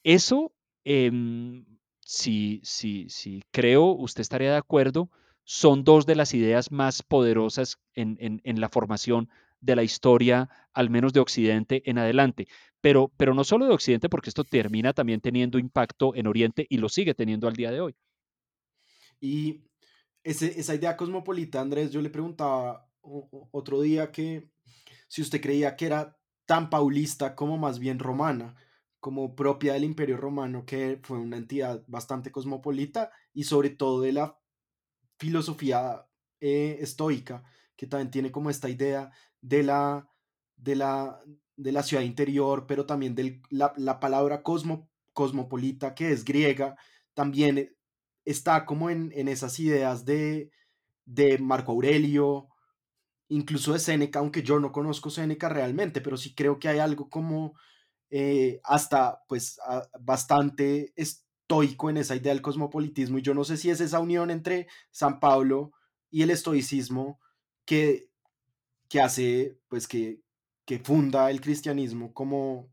[0.02, 0.52] Eso,
[0.84, 1.64] em,
[2.00, 5.10] si, si, si creo, usted estaría de acuerdo,
[5.44, 9.28] son dos de las ideas más poderosas en, en, en la formación
[9.60, 12.48] de la historia, al menos de Occidente en adelante.
[12.80, 16.78] Pero, pero no solo de Occidente, porque esto termina también teniendo impacto en Oriente y
[16.78, 17.96] lo sigue teniendo al día de hoy.
[19.20, 19.64] Y
[20.22, 24.50] esa idea cosmopolita, Andrés, yo le preguntaba otro día que
[25.08, 26.16] si usted creía que era
[26.46, 28.54] tan paulista como más bien romana,
[29.00, 34.12] como propia del Imperio Romano, que fue una entidad bastante cosmopolita y sobre todo de
[34.12, 34.38] la
[35.18, 36.06] filosofía
[36.40, 37.44] eh, estoica,
[37.76, 39.10] que también tiene como esta idea
[39.40, 40.08] de la,
[40.56, 41.20] de la,
[41.56, 46.76] de la ciudad interior, pero también de la, la, palabra cosmo, cosmopolita, que es griega,
[47.14, 47.76] también
[48.24, 50.50] está como en, en esas ideas de,
[51.04, 52.48] de Marco Aurelio,
[53.28, 57.08] incluso de Séneca, aunque yo no conozco Séneca realmente, pero sí creo que hay algo
[57.08, 57.54] como
[58.10, 59.60] eh, hasta pues
[60.00, 64.30] bastante estoico en esa idea del cosmopolitismo y yo no sé si es esa unión
[64.30, 65.72] entre San Pablo
[66.10, 67.20] y el estoicismo
[67.66, 68.07] que,
[68.88, 70.20] que hace pues que,
[70.64, 72.70] que funda el cristianismo como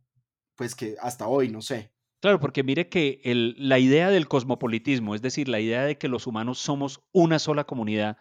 [0.56, 1.92] pues que hasta hoy, no sé.
[2.22, 6.08] Claro, porque mire que el, la idea del cosmopolitismo, es decir, la idea de que
[6.08, 8.18] los humanos somos una sola comunidad,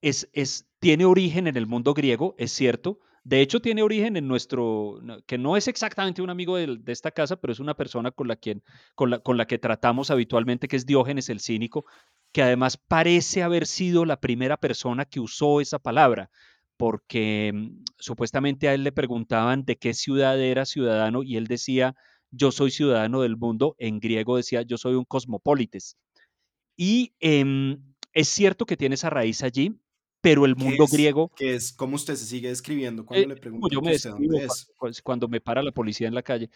[0.00, 2.98] es, es, tiene origen en el mundo griego, es cierto.
[3.24, 7.36] De hecho, tiene origen en nuestro, que no es exactamente un amigo de, esta casa,
[7.36, 8.62] pero es una persona con la, quien,
[8.94, 11.86] con, la, con la que tratamos habitualmente, que es Diógenes el Cínico,
[12.32, 16.30] que además parece haber sido la primera persona que usó esa palabra,
[16.76, 21.94] porque mm, supuestamente a él le preguntaban de qué ciudad era ciudadano y él decía,
[22.30, 25.96] yo soy ciudadano del mundo, en griego decía, yo soy un cosmopolites.
[26.76, 27.76] Y eh,
[28.12, 29.78] es cierto que tiene esa raíz allí,
[30.20, 31.30] pero el mundo es, griego...
[31.36, 34.44] Que es como usted se sigue describiendo cuando eh, le preguntan yo me usted dónde
[34.44, 34.72] es.
[34.76, 36.50] Cuando, cuando, me para la policía en la calle.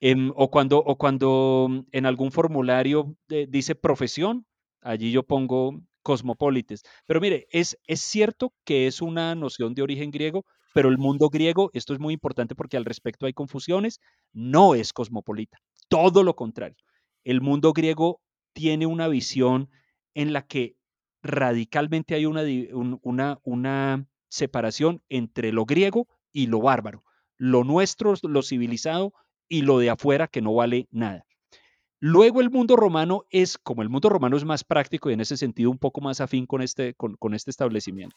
[0.00, 4.44] Eh, o, cuando, o cuando mm, en algún formulario de, dice profesión,
[4.80, 6.82] allí yo pongo cosmopolites.
[7.06, 11.28] Pero mire, es, es cierto que es una noción de origen griego, pero el mundo
[11.28, 14.00] griego, esto es muy importante porque al respecto hay confusiones,
[14.32, 15.58] no es cosmopolita,
[15.88, 16.76] todo lo contrario.
[17.24, 18.20] El mundo griego
[18.52, 19.70] tiene una visión
[20.14, 20.76] en la que
[21.22, 22.42] radicalmente hay una,
[23.02, 27.04] una, una separación entre lo griego y lo bárbaro,
[27.36, 29.12] lo nuestro, lo civilizado
[29.48, 31.24] y lo de afuera que no vale nada.
[32.04, 35.36] Luego el mundo romano es, como el mundo romano es más práctico y en ese
[35.36, 38.16] sentido un poco más afín con este, con, con este establecimiento.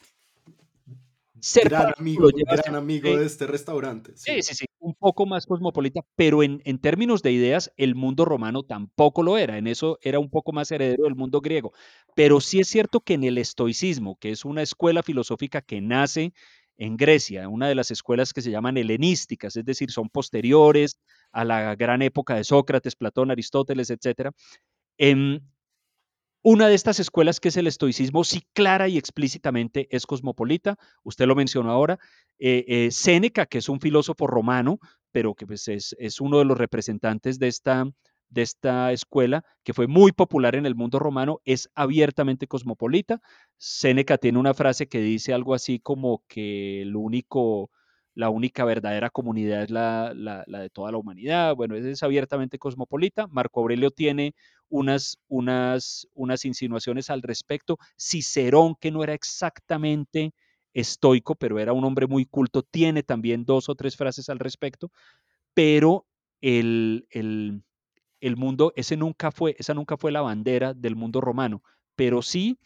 [1.39, 4.13] Ser gran amigo, gran amigo de este restaurante.
[4.15, 4.37] Sí.
[4.37, 8.25] sí, sí, sí, un poco más cosmopolita, pero en, en, términos de ideas, el mundo
[8.25, 9.59] romano tampoco lo era.
[9.59, 11.71] En eso era un poco más heredero del mundo griego.
[12.15, 16.33] Pero sí es cierto que en el estoicismo, que es una escuela filosófica que nace
[16.77, 20.99] en Grecia, una de las escuelas que se llaman helenísticas, es decir, son posteriores
[21.31, 24.31] a la gran época de Sócrates, Platón, Aristóteles, etc.
[24.97, 25.39] Eh,
[26.47, 31.26] una de estas escuelas que es el estoicismo, sí clara y explícitamente es cosmopolita, usted
[31.26, 31.97] lo mencionó ahora,
[32.38, 34.77] eh, eh, Séneca, que es un filósofo romano,
[35.11, 37.85] pero que pues, es, es, uno de los representantes de esta,
[38.35, 43.21] de esta escuela, que fue muy popular en el mundo romano, es abiertamente cosmopolita.
[43.57, 47.71] Séneca tiene una frase que dice algo así como que el único,
[48.13, 51.55] la única verdadera comunidad es la, la, la de toda la humanidad.
[51.55, 53.27] Bueno, es, abiertamente cosmopolita.
[53.27, 54.35] Marco Aurelio tiene
[54.67, 57.77] unas, unas, unas insinuaciones al respecto.
[57.97, 60.33] Cicerón, que no era exactamente
[60.73, 64.91] estoico, pero era un hombre muy culto, tiene también dos o tres frases al respecto,
[65.53, 66.05] pero
[66.41, 67.63] el, el,
[68.19, 71.63] el mundo, ese nunca fue, esa nunca fue la bandera del mundo romano,
[71.95, 72.57] pero sí,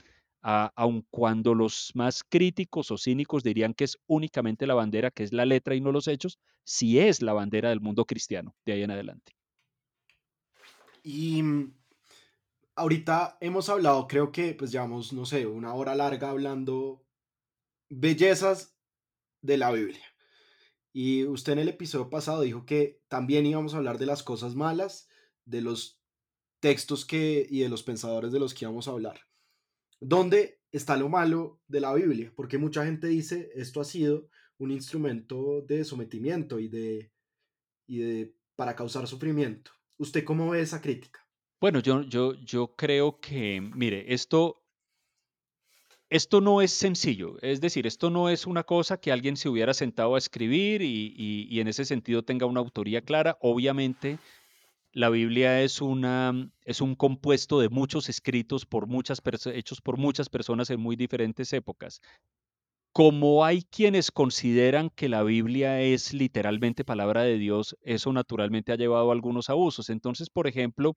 [0.41, 5.23] a, aun cuando los más críticos o cínicos dirían que es únicamente la bandera, que
[5.23, 8.73] es la letra y no los hechos, sí es la bandera del mundo cristiano de
[8.73, 9.33] ahí en adelante.
[11.03, 11.43] Y
[12.75, 17.05] ahorita hemos hablado, creo que pues llevamos, no sé, una hora larga hablando
[17.89, 18.77] bellezas
[19.41, 20.05] de la Biblia.
[20.93, 24.55] Y usted en el episodio pasado dijo que también íbamos a hablar de las cosas
[24.55, 25.08] malas,
[25.49, 25.99] de los
[26.59, 29.21] textos que y de los pensadores de los que íbamos a hablar.
[29.99, 32.31] ¿Dónde está lo malo de la Biblia?
[32.35, 37.11] Porque mucha gente dice esto ha sido un instrumento de sometimiento y de,
[37.87, 39.71] y de para causar sufrimiento.
[39.97, 41.25] ¿Usted cómo ve esa crítica?
[41.61, 44.63] Bueno, yo, yo, yo creo que, mire, esto,
[46.09, 47.37] esto no es sencillo.
[47.41, 51.13] Es decir, esto no es una cosa que alguien se hubiera sentado a escribir y,
[51.17, 53.37] y, y en ese sentido tenga una autoría clara.
[53.41, 54.19] Obviamente,
[54.91, 59.21] la Biblia es, una, es un compuesto de muchos escritos por muchas
[59.53, 62.01] hechos por muchas personas en muy diferentes épocas.
[62.91, 68.77] Como hay quienes consideran que la Biblia es literalmente palabra de Dios, eso naturalmente ha
[68.77, 69.89] llevado a algunos abusos.
[69.89, 70.95] Entonces, por ejemplo,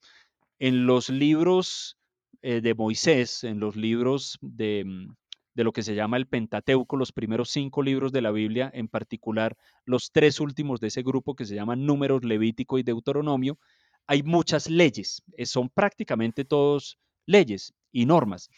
[0.58, 1.98] en los libros
[2.40, 5.14] eh, de Moisés, en los libros de, mm,
[5.54, 8.88] de, lo que se llama el Pentateuco, los primeros cinco libros de la Biblia, en
[8.88, 13.58] particular los tres últimos de ese grupo que se llaman Números, Levítico y Deuteronomio,
[14.06, 18.48] hay muchas leyes, eh, son prácticamente todos leyes y normas.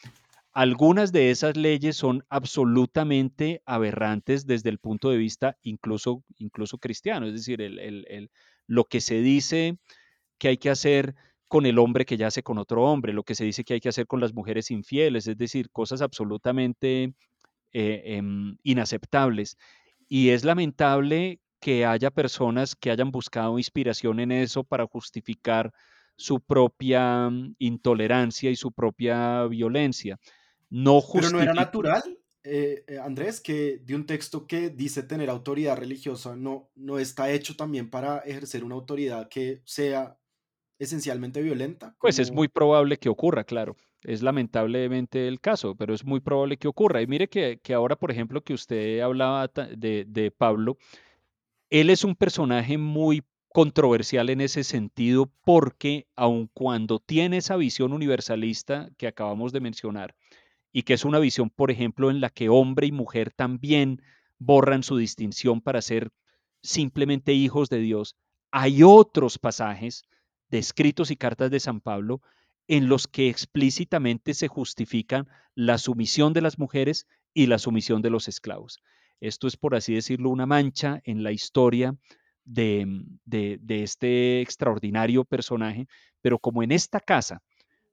[0.52, 7.26] algunas de esas leyes son absolutamente aberrantes desde el punto de vista incluso, incluso cristiano,
[7.26, 7.60] es decir,
[8.68, 9.78] lo que se dice
[10.38, 11.16] que hay que hacer
[11.48, 13.88] con el hombre que yace con otro hombre, lo que se dice que hay que
[13.88, 17.14] hacer con las mujeres infieles, es decir, cosas absolutamente
[17.72, 19.56] eh, em, inaceptables.
[20.08, 25.72] Y es lamentable que haya personas que hayan buscado inspiración en eso para justificar
[26.14, 30.20] su propia mm, intolerancia y su propia violencia.
[30.68, 32.02] No Pero no era natural,
[32.42, 37.30] eh, eh, Andrés, que de un texto que dice tener autoridad religiosa, no, no está
[37.30, 40.18] hecho también para ejercer una autoridad que sea
[40.78, 43.74] esencialmente violenta, pues es muy probable que ocurra, claro.
[44.02, 47.00] Es lamentablemente el caso, pero es muy probable que ocurra.
[47.00, 50.76] Y mire que, que ahora, por ejemplo, que usted hablaba de, de Pablo,
[51.70, 57.92] Él es un personaje muy controversial en ese sentido porque aun cuando tiene esa visión
[57.92, 60.14] universalista que acabamos de mencionar,
[60.72, 64.02] y que es una visión, por ejemplo, en la que hombre y mujer también
[64.38, 66.10] borran su distinción para ser
[66.62, 68.16] simplemente hijos de Dios,
[68.50, 70.02] hay otros pasajes
[70.48, 72.22] de escritos y cartas de San Pablo
[72.66, 78.10] en los que explícitamente se justifican la sumisión de las mujeres y la sumisión de
[78.10, 78.82] los esclavos.
[79.20, 81.96] Esto es, por así decirlo, una mancha en la historia
[82.44, 82.86] de,
[83.24, 85.86] de, de este extraordinario personaje,
[86.20, 87.42] pero como en esta casa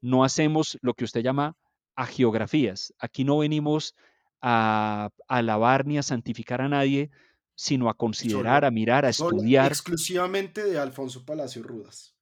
[0.02, 1.56] no hacemos lo que usted llama
[1.96, 2.94] a geografías.
[3.00, 3.96] Aquí no venimos
[4.42, 7.12] a, a alabar ni a santificar a nadie,
[7.56, 9.72] sino a considerar, a mirar, a estudiar.
[9.72, 12.16] exclusivamente de Alfonso Palacio Rudas.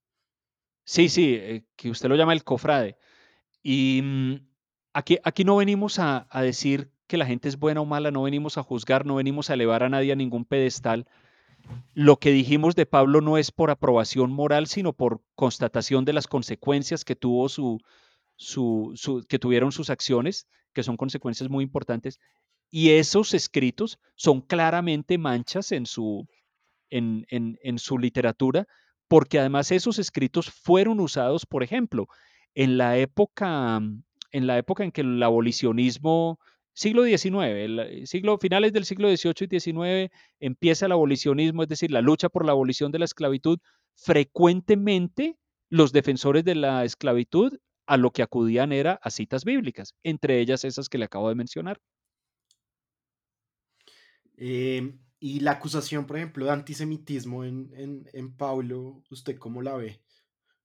[0.84, 2.98] Sí, sí, eh, que usted lo llama el cofrade.
[3.64, 4.36] Y mm,
[4.94, 8.24] aquí, aquí no venimos a, a decir que la gente es buena o mala, no
[8.24, 11.08] venimos a juzgar, no venimos a elevar a nadie a ningún pedestal.
[11.94, 16.28] Lo que dijimos de Pablo no es por aprobación moral, sino por constatación de las
[16.28, 17.80] consecuencias que tuvo su,
[18.38, 22.20] su, su- que tuvieron sus acciones, que son consecuencias muy importantes,
[22.72, 26.28] y esos escritos son claramente manchas en su,
[26.92, 28.68] en, en, en su literatura,
[29.08, 32.08] porque además esos escritos fueron usados, por ejemplo,
[32.54, 33.82] en la época,
[34.32, 36.40] en la época en que el abolicionismo,
[36.80, 41.70] siglo XIX, el eh, siglo, finales del siglo XVIII y XIX, empieza el abolicionismo, es
[41.70, 43.60] decir, la lucha por la abolición de la esclavitud,
[43.96, 45.38] frecuentemente
[45.70, 50.64] los defensores de la esclavitud a lo que acudían era a citas bíblicas, entre ellas
[50.64, 51.82] esas que le acabo de mencionar.
[54.38, 59.76] Eh, y la acusación, por ejemplo, de antisemitismo en, en, en Pablo, ¿usted cómo la
[59.76, 60.00] ve?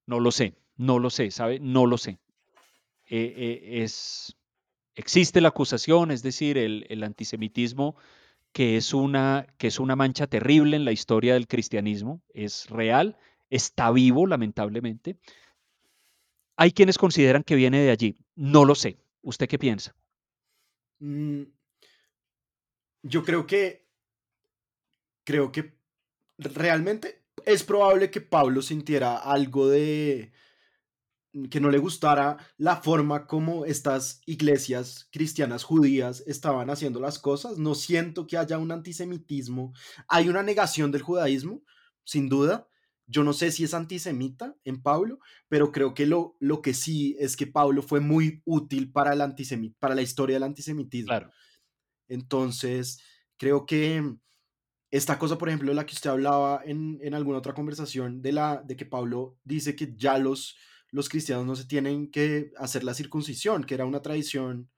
[0.05, 1.59] No lo sé, no lo sé, ¿sabe?
[1.59, 2.19] No lo sé.
[3.07, 4.37] Eh, eh, es,
[4.95, 7.95] existe la acusación, es decir, el, antisemitismo,
[8.51, 13.17] que es, una, que es una mancha terrible en la historia del cristianismo, es real,
[13.49, 15.17] está vivo, lamentablemente.
[16.55, 18.97] Hay quienes consideran que viene de allí, no lo sé.
[19.21, 19.95] ¿Usted qué piensa?
[20.99, 21.43] Mm,
[23.03, 23.85] yo creo que,
[25.25, 25.73] creo que
[26.37, 30.31] realmente es probable que Pablo sintiera algo de
[31.49, 37.57] que no le gustara la forma como estas iglesias cristianas judías estaban haciendo las cosas.
[37.57, 39.73] No siento que haya un antisemitismo.
[40.07, 41.63] Hay una negación del judaísmo,
[42.03, 42.67] sin duda.
[43.07, 47.15] Yo no sé si es antisemita en Pablo, pero creo que lo, lo que sí
[47.19, 51.09] es que Pablo fue muy útil para, el antisemit para la historia del antisemitismo.
[51.09, 51.31] Claro,
[52.07, 52.99] Entonces,
[53.37, 54.15] creo que
[54.89, 58.31] esta cosa, por ejemplo, de la que usted hablaba en, en alguna otra conversación, de,
[58.31, 60.55] la, de que Pablo dice que ya los,
[60.95, 64.71] los cristianos no se tienen que hacer la circuncisión, que era una tradición,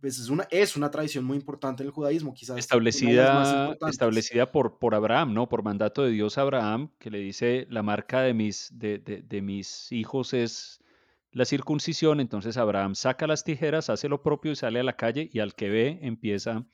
[0.00, 4.80] pues es una, es una tradición muy importante en el judaísmo, quizás establecida, establecida por,
[4.80, 5.48] por Abraham, ¿no?
[5.48, 9.22] Por mandato de Dios a Abraham, que le dice, la marca de mis, de, de,
[9.22, 10.82] de mis hijos es
[11.30, 15.30] la circuncisión, entonces Abraham saca las tijeras, hace lo propio y sale a la calle
[15.32, 16.66] y al que ve empieza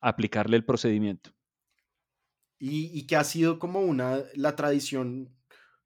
[0.00, 1.32] a aplicarle el procedimiento.
[2.58, 5.34] Y, y que ha sido como una, la tradición,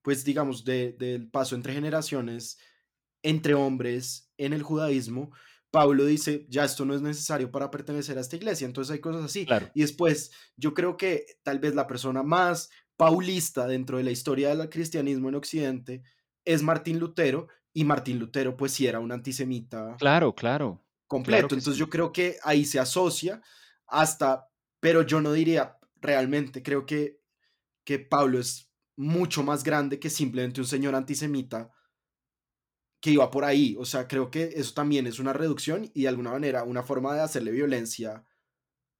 [0.04, 2.58] pues digamos, de, del paso entre generaciones
[3.22, 5.32] entre hombres en el judaísmo,
[5.70, 9.24] Pablo dice, ya esto no es necesario para pertenecer a esta iglesia, entonces hay cosas
[9.24, 9.46] así.
[9.46, 14.10] Claro, Y después, yo creo que tal vez la persona más paulista dentro de la
[14.10, 16.02] historia del cristianismo en Occidente
[16.44, 21.48] es Martín Lutero, y Martín Lutero pues sí era un antisemita claro, claro, claro completo,
[21.48, 21.80] que entonces sí.
[21.80, 23.42] yo creo que ahí se asocia
[23.86, 24.48] hasta,
[24.80, 27.20] pero yo no diría realmente, creo que,
[27.84, 31.70] que Pablo es mucho más grande que simplemente un señor antisemita
[33.00, 33.76] que iba por ahí.
[33.78, 37.14] O sea, creo que eso también es una reducción y de alguna manera una forma
[37.14, 38.24] de hacerle violencia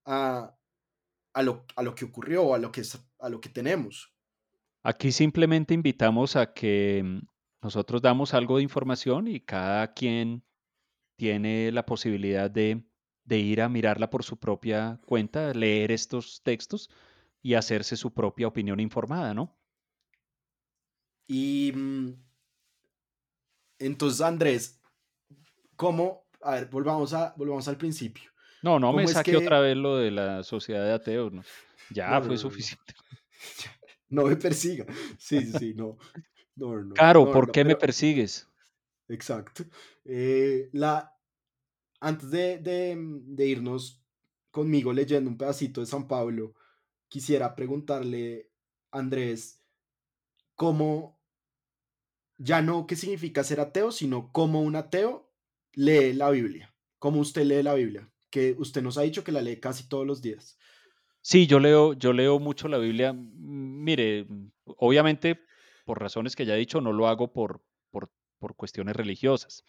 [0.04, 0.54] a,
[1.32, 2.82] a, lo, a lo que ocurrió, a lo que,
[3.20, 4.12] a lo que tenemos.
[4.82, 7.26] Aquí simplemente invitamos a que mm,
[7.62, 10.44] nosotros damos algo de información y cada quien
[11.16, 12.84] tiene la posibilidad de,
[13.24, 16.90] de ir a mirarla por su propia cuenta, leer estos textos
[17.40, 19.56] y hacerse su propia opinión informada, ¿no?
[21.26, 22.12] Y mm,
[23.78, 24.80] entonces, Andrés,
[25.76, 26.26] ¿cómo?
[26.42, 28.30] A ver, volvamos, a, volvamos al principio.
[28.62, 31.32] No, no me ¿Cómo es saque que- otra vez lo de la sociedad de ateos.
[31.32, 31.42] ¿no?
[31.90, 32.94] Ya No, fue no, suficiente.
[34.10, 34.86] No me persiga.
[35.18, 35.98] Sí, sí, sí, no.
[36.54, 38.48] No, No, ¿por qué me persigues?
[39.08, 39.64] Exacto.
[40.04, 41.12] Eh, la,
[42.00, 44.00] antes de, de, de irnos
[44.52, 46.54] conmigo leyendo un pedacito de San Pablo,
[47.08, 48.50] quisiera preguntarle,
[48.92, 49.64] Andrés,
[50.54, 51.13] cómo,
[52.38, 55.30] ya no qué significa ser ateo, sino cómo un ateo
[55.72, 56.74] lee la Biblia.
[56.98, 58.10] ¿Cómo usted lee la Biblia?
[58.30, 60.58] Que usted nos ha dicho que la lee casi todos los días.
[61.20, 63.12] Sí, yo leo, yo leo mucho la Biblia.
[63.12, 64.26] Mm, Mire,
[64.64, 65.40] obviamente,
[65.84, 69.64] por razones que ya he dicho, no lo hago por, por, por cuestiones religiosas.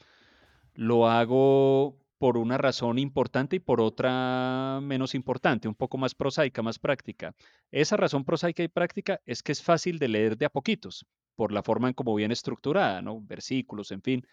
[0.74, 6.62] Lo hago por una razón importante y por otra menos importante, un poco más prosaica,
[6.62, 7.36] más práctica.
[7.72, 11.06] Esa razón prosaica y práctica es que es fácil de leer de a poquitos,
[11.36, 13.22] por la forma en cómo viene estructurada, ¿no?
[13.22, 14.26] Versículos, en fin.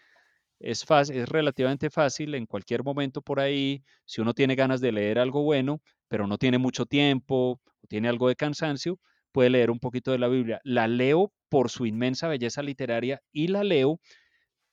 [0.61, 4.93] Es, fácil, es relativamente fácil en cualquier momento por ahí, si uno tiene ganas de
[4.93, 8.99] leer algo bueno, pero no tiene mucho tiempo o tiene algo de cansancio,
[9.33, 10.61] puede leer un poquito de la Biblia.
[10.65, 14.01] La leo por su inmensa belleza literaria y la leo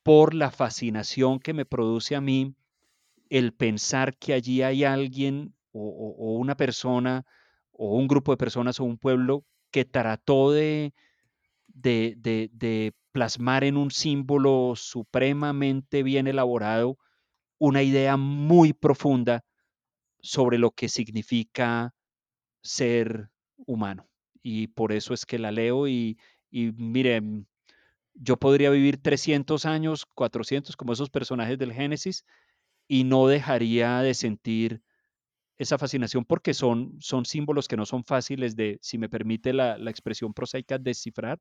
[0.02, 2.54] por la fascinación que me produce a mí
[3.28, 7.24] el pensar que allí hay alguien o, o- o una persona
[7.72, 10.92] o un grupo de personas o un pueblo que trató de,
[11.74, 16.98] de, de- de plasmar en un símbolo supremamente bien elaborado
[17.58, 19.44] una idea muy profunda
[20.20, 21.94] sobre lo que significa
[22.62, 23.30] ser
[23.66, 24.08] humano.
[24.42, 26.18] Y por eso es que la leo y,
[26.50, 27.48] y miren,
[28.14, 32.24] yo podría vivir 300 años, 400, como esos personajes del Génesis,
[32.88, 34.82] y no dejaría de sentir
[35.58, 39.78] esa fascinación porque son, son símbolos que no son fáciles de, si me permite la,
[39.78, 41.40] la expresión prosaica, descifrar.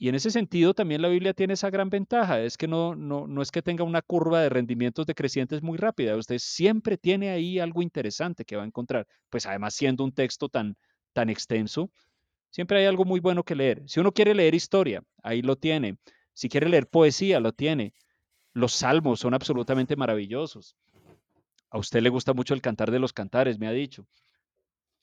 [0.00, 3.26] Y en ese sentido también la Biblia tiene esa gran ventaja, es que no, no,
[3.26, 7.58] no es que tenga una curva de rendimientos decrecientes muy rápida, usted siempre tiene ahí
[7.58, 9.08] algo interesante que va a encontrar.
[9.28, 10.76] Pues además siendo un texto tan,
[11.12, 11.90] tan extenso,
[12.50, 13.82] siempre hay algo muy bueno que leer.
[13.86, 15.98] Si uno quiere leer historia, ahí lo tiene.
[16.32, 17.92] Si quiere leer poesía, lo tiene.
[18.52, 20.76] Los salmos son absolutamente maravillosos.
[21.70, 24.06] A usted le gusta mucho el cantar de los cantares, me ha dicho.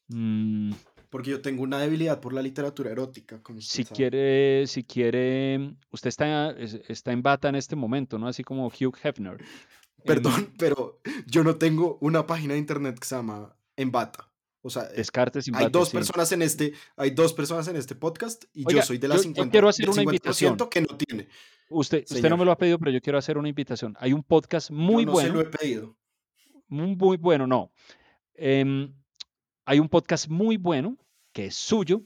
[0.07, 0.72] Mm,
[1.16, 3.96] Porque yo tengo una debilidad por la literatura erótica, como usted si sabe.
[3.96, 8.28] quiere, si quiere, usted está, es- está en bata en este momento, ¿no?
[8.28, 9.38] Así como Hugh Hefner.
[10.04, 14.30] Perdón, pero yo no tengo una página de internet que se llama Embata.
[14.60, 15.96] O sea, eh, Descartes hay dos sí.
[15.96, 19.20] personas en este, hay dos personas en este podcast y yo Oiga, soy de las
[19.20, 21.30] yo- yo 50, quiero hacer una 50% que no tiene.
[21.70, 23.96] Usted, usted no me lo ha pedido, pero yo quiero hacer una invitación.
[24.02, 25.30] Hay un podcast muy yo no bueno.
[25.30, 25.96] se lo he pedido.
[26.68, 27.72] muy, muy bueno, no.
[28.34, 28.94] Em,
[29.64, 30.98] hay un podcast muy bueno
[31.36, 32.02] que es suyo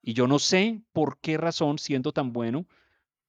[0.00, 2.64] y yo no sé por qué razón, siendo tan bueno,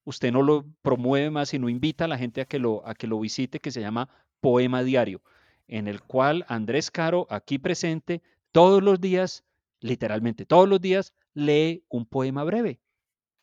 [0.03, 2.93] usted no lo promueve más y no invita a la gente a que lo, a
[2.93, 4.09] que lo visite, que se llama
[4.41, 5.23] Poema Diario,
[5.67, 8.21] en el cual Andrés Caro, aquí presente,
[8.51, 9.43] todos los días,
[9.79, 12.79] literalmente todos los días, lee un poema breve.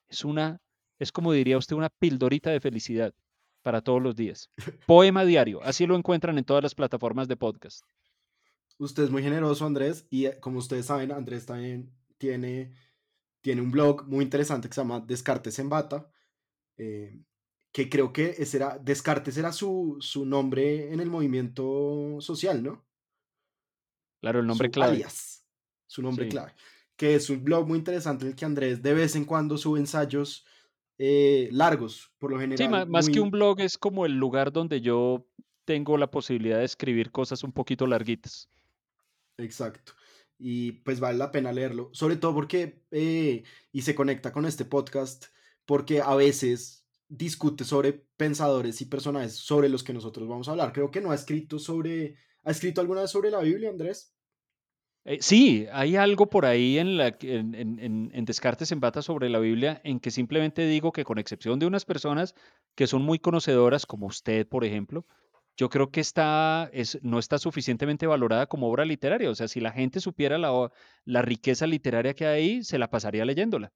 [0.09, 0.61] Es una,
[1.01, 3.15] es como diría usted, una pildorita de felicidad
[3.63, 4.49] para todos los días.
[4.87, 7.85] Poema Diario, así lo encuentran en todas las plataformas de podcast.
[8.79, 12.75] Usted es muy generoso, Andrés, y eh, como ustedes saben, Andrés también tiene,
[13.41, 16.11] tiene un blog muy interesante que se llama Descartes en Bata,
[16.77, 17.23] eh,
[17.73, 22.87] que creo que ese era, Descartes era su, su nombre en el movimiento social, ¿no?
[24.21, 24.93] Claro, el nombre su clave.
[24.93, 25.45] alias,
[25.87, 26.31] su nombre Sí.
[26.31, 26.53] clave,
[26.97, 29.79] que es un blog muy interesante en el que Andrés de vez en cuando sube
[29.79, 30.45] ensayos
[30.99, 32.87] eh, largos, por lo general.
[32.87, 35.27] Sí, más que un blog es como el lugar donde yo
[35.67, 38.49] tengo la posibilidad de escribir cosas un poquito larguitas.
[39.39, 39.93] Exacto.
[40.39, 44.65] Y pues vale la pena leerlo, sobre todo porque, eh, y se conecta con este
[44.67, 45.27] podcast,
[45.65, 50.73] porque a veces discute sobre pensadores y personajes sobre los que nosotros vamos a hablar.
[50.73, 54.15] Creo que no ha escrito sobre, ¿ha escrito alguna vez sobre la Biblia, Andrés?
[55.05, 59.31] Eh, sí, hay algo por ahí en, la, en, en- en- Descartes en Bata sobre
[59.31, 62.35] la Biblia en que simplemente digo que con excepción de unas personas
[62.75, 65.07] que son muy conocedoras, como usted, por ejemplo,
[65.57, 69.31] yo creo que está, es, no está suficientemente valorada como obra literaria.
[69.31, 70.71] O sea, si la gente supiera la,
[71.05, 73.73] la riqueza literaria que hay ahí, se la pasaría leyéndola.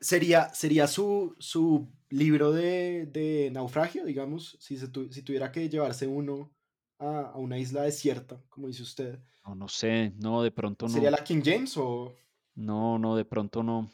[0.00, 5.68] Sería, sería su, su libro de, de naufragio, digamos, si, se tu- si tuviera que
[5.70, 6.52] llevarse uno
[6.98, 9.18] a, a una isla desierta, como dice usted.
[9.46, 10.98] No, no sé, no, de pronto no.
[10.98, 12.14] ¿Sería la King James o...?
[12.56, 13.88] No, no, de pronto no.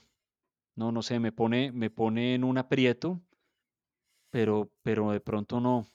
[0.76, 3.20] No, no sé, me pone, me pone en un aprieto,
[4.30, 5.86] pero, pero de pronto no.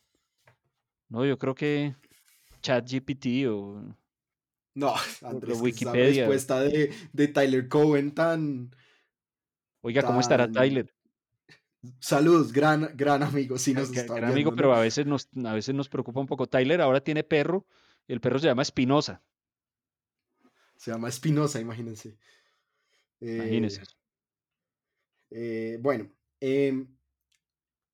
[1.10, 1.96] No, yo creo que
[2.62, 3.82] ChatGPT o,
[4.76, 6.22] No, Andrés, que esa Wikipedia.
[6.24, 8.72] respuesta de, de Tyler Cohen tan,
[9.82, 10.52] Oiga, ¿cómo estará.
[10.52, 10.94] Tyler?
[12.00, 15.74] Saludos, gran, gran amigo, si nos está Gran amigo, pero a veces nos, a veces
[15.74, 16.48] nos preocupa un poco.
[16.48, 17.66] Tyler ahora tiene perro,
[18.08, 19.22] el perro se llama Espinosa.
[20.76, 22.18] Se llama Espinosa, imagínense.
[23.22, 23.82] Eh, eso.
[25.32, 26.97] eh, bueno, em,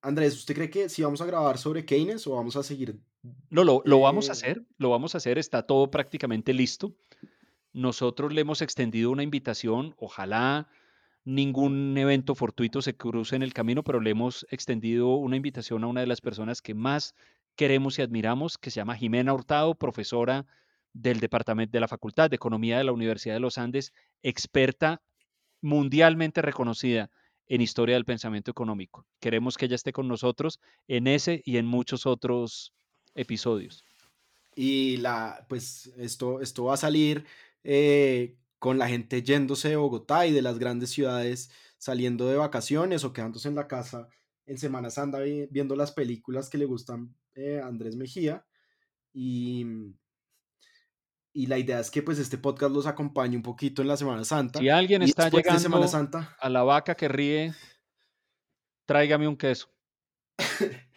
[0.04, 3.00] Andrés, ¿usted cree que si vamos a grabar sobre Keynes o vamos a seguir?
[3.48, 6.94] No, lo, lo vamos a hacer, lo vamos a hacer, está todo prácticamente listo.
[7.72, 10.68] Nosotros le hemos extendido una invitación, ojalá
[11.24, 15.86] ningún evento fortuito se cruce en el camino, pero le hemos extendido una invitación a
[15.86, 17.14] una de las personas que más
[17.56, 20.44] queremos y admiramos, que se llama Jimena Hurtado, profesora
[20.92, 25.00] del departamento de la Facultad de Economía de la Universidad de los Andes, experta
[25.62, 27.10] mundialmente reconocida
[27.48, 29.06] en historia del pensamiento económico.
[29.20, 32.72] Queremos que ella esté con nosotros en ese y en muchos otros
[33.14, 33.84] episodios.
[34.56, 37.24] y la, pues esto, esto va a salir
[37.64, 43.04] eh, con la gente yéndose de Bogotá y de las grandes ciudades, saliendo de vacaciones
[43.04, 44.08] o quedándose en la casa
[44.46, 48.46] en Semana Santa vi- viendo las películas que le gustan eh, a Andrés Mejía.
[49.12, 49.66] Y,
[51.34, 54.24] y la idea es que pues este podcast los acompañe un poquito en la Semana
[54.24, 54.60] Santa.
[54.60, 57.52] Si alguien está de Semana llegando Santa, a la vaca que ríe,
[58.86, 59.68] tráigame un queso.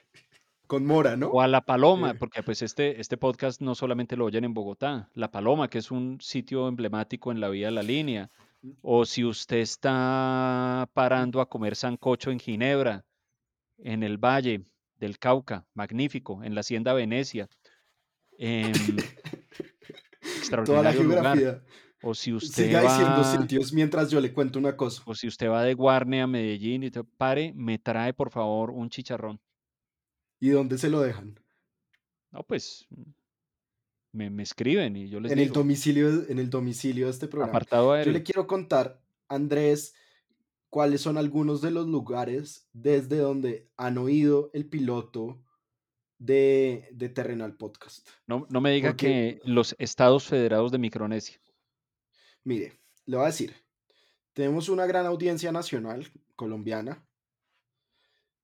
[0.67, 1.41] con Mora, O ¿no?
[1.41, 5.09] a La Paloma, Eh, porque pues este, este podcast no solamente lo oyen en Bogotá,
[5.15, 8.29] La Paloma, que es un sitio emblemático en la vía de la línea.
[8.81, 13.05] O si usted está parando a comer sancocho en Ginebra,
[13.77, 14.65] en el Valle
[14.97, 17.47] del Cauca, magnífico, en la Hacienda Venecia,
[20.27, 21.29] em, toda la extraordinario lugar.
[21.33, 21.63] geografía.
[22.01, 25.03] O si usted Siga diciendo va, sitios mientras yo le cuento una cosa.
[25.05, 28.71] o si usted va de Guarne a Medellín y te pare, me trae por favor
[28.71, 29.39] un chicharrón.
[30.39, 31.39] ¿Y dónde se lo dejan?
[32.31, 32.87] No, pues
[34.11, 37.27] me, me escriben y yo les En el digo, domicilio, en el domicilio de este
[37.27, 37.51] programa.
[37.51, 39.95] apartado Yo le quiero contar, Andrés,
[40.69, 45.41] cuáles son algunos de los lugares desde donde han oído el piloto
[46.17, 48.07] de, de Terrenal Podcast.
[48.27, 51.39] No, no me diga Porque, que los estados federados de Micronesia.
[52.43, 53.55] mire, le voy a decir,
[54.33, 57.05] tenemos una gran audiencia nacional colombiana,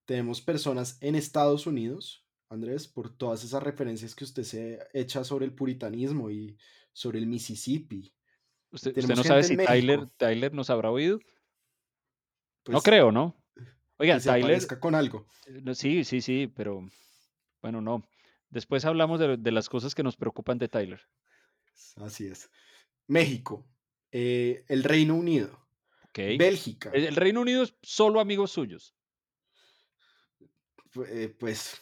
[0.05, 5.45] tenemos personas en Estados Unidos, Andrés, por todas esas referencias que usted se echa sobre
[5.45, 6.57] el puritanismo y
[6.91, 8.13] sobre el Mississippi.
[8.71, 11.19] ¿Usted, usted no sabe si Tyler, Tyler nos habrá oído?
[12.67, 13.35] No pues creo, ¿no?
[13.55, 13.63] que
[13.97, 15.27] Oiga, se Tyler, con algo.
[15.45, 16.81] eh, no, sí, sí, sí, pero
[17.63, 18.03] bueno, no.
[18.51, 21.01] Después hablamos de, de las cosas que nos preocupan de Tyler.
[21.95, 22.51] Así es.
[23.07, 23.65] México,
[24.11, 25.59] eh, el Reino Unido,
[26.09, 26.19] Ok.
[26.19, 28.93] El, Bélgica, el Reino Unido es solo amigos suyos.
[31.07, 31.81] eh, pues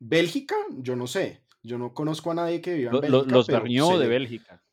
[0.00, 3.52] Bélgica, yo no sé, yo no conozco a nadie que viva en Bélgica, los se
[3.98, 4.60] de Bélgica.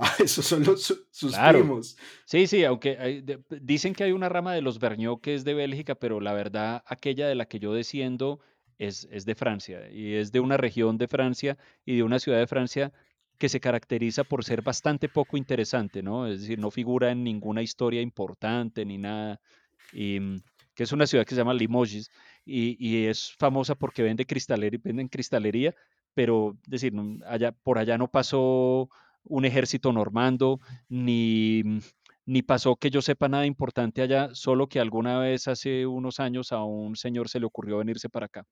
[0.00, 1.58] Ah, esos son los, su- sus Claro.
[1.58, 1.96] primos.
[2.24, 5.42] Sí, sí, aunque hay- de- dicen que hay una rama de los Vergniaud que es
[5.44, 8.38] de Bélgica, pero la verdad, aquella de la que yo desciendo
[8.78, 12.46] es, de Francia y es de una región de Francia y de una ciudad de
[12.46, 12.92] Francia
[13.38, 16.26] que se caracteriza por ser bastante poco interesante, ¿no?
[16.26, 19.40] Es decir, no figura en ninguna historia importante ni nada.
[19.92, 20.40] Y mm,
[20.74, 22.10] que es una ciudad que se llama Limoges
[22.44, 25.74] y, es famosa porque vende cristalería, venden cristalería,
[26.14, 28.88] pero decir, no- allá, por allá no pasó
[29.24, 31.78] un ejército normando, mm,
[32.26, 36.52] ni pasó que yo sepa nada importante allá, solo que alguna vez hace unos años
[36.52, 38.44] a un señor se le ocurrió venirse para acá,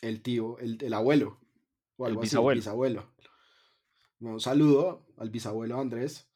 [0.00, 1.40] El tío, el, el abuelo,
[1.96, 3.12] o el algo así, el bisabuelo.
[4.20, 6.28] Un saludo al bisabuelo Andrés.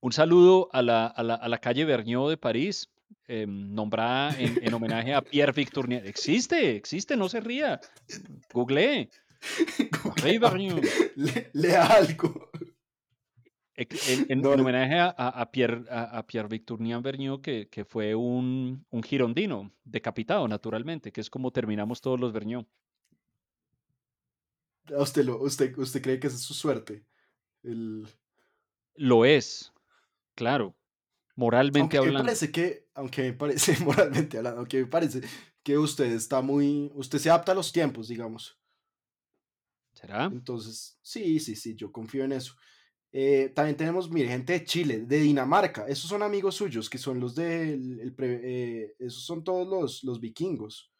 [0.00, 2.90] Un saludo a la, a la, a la calle Vergniaud de París,
[3.26, 6.06] em, nombrada en, en homenaje a Pierre Victorien.
[6.06, 7.80] Existe, existe, no se ría.
[10.38, 10.82] Vergniaud.
[11.16, 12.50] Le- lea algo.
[13.74, 13.86] En,
[14.28, 16.48] en- No, en homenaje a, a- Pierre, a, a Pierre
[17.40, 22.66] que, que fue un, un girondino, decapitado naturalmente, que es como terminamos todos los Vergniaud.
[24.96, 27.04] A usted, lo, usted, usted cree que esa es su suerte.
[27.62, 28.06] El,
[28.94, 29.72] Lo es,
[30.34, 30.76] claro,
[31.34, 32.26] moralmente aunque me hablando.
[32.26, 35.20] parece que, aunque me parece moralmente hablando, aunque me parece
[35.62, 38.58] que usted está muy, usted se adapta a los tiempos, digamos.
[39.92, 40.24] ¿Será?
[40.26, 42.54] Entonces, sí, sí, sí, yo confío en eso.
[43.10, 45.86] Eh, también tenemos, mire, gente de Chile, de Dinamarca.
[45.88, 47.74] Esos son amigos suyos, que son los de...
[48.18, 50.92] eh, esos son todos los, los vikingos.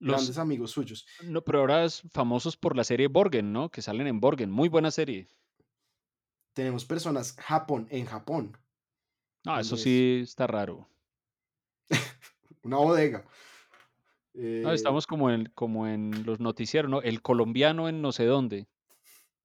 [0.00, 1.06] Los, Grandes amigos suyos.
[1.20, 3.70] no, pero ahora es famosos por la serie Borgen, ¿no?
[3.70, 5.28] Que salen en Borgen, muy buena serie.
[6.52, 8.58] Tenemos personas Japón, en Japón.
[9.44, 10.88] No, eso sí está raro.
[12.62, 13.24] Una bodega.
[14.62, 17.02] No, Eh, estamos como en, como en los noticieros, ¿no?
[17.02, 18.68] El colombiano en no sé dónde.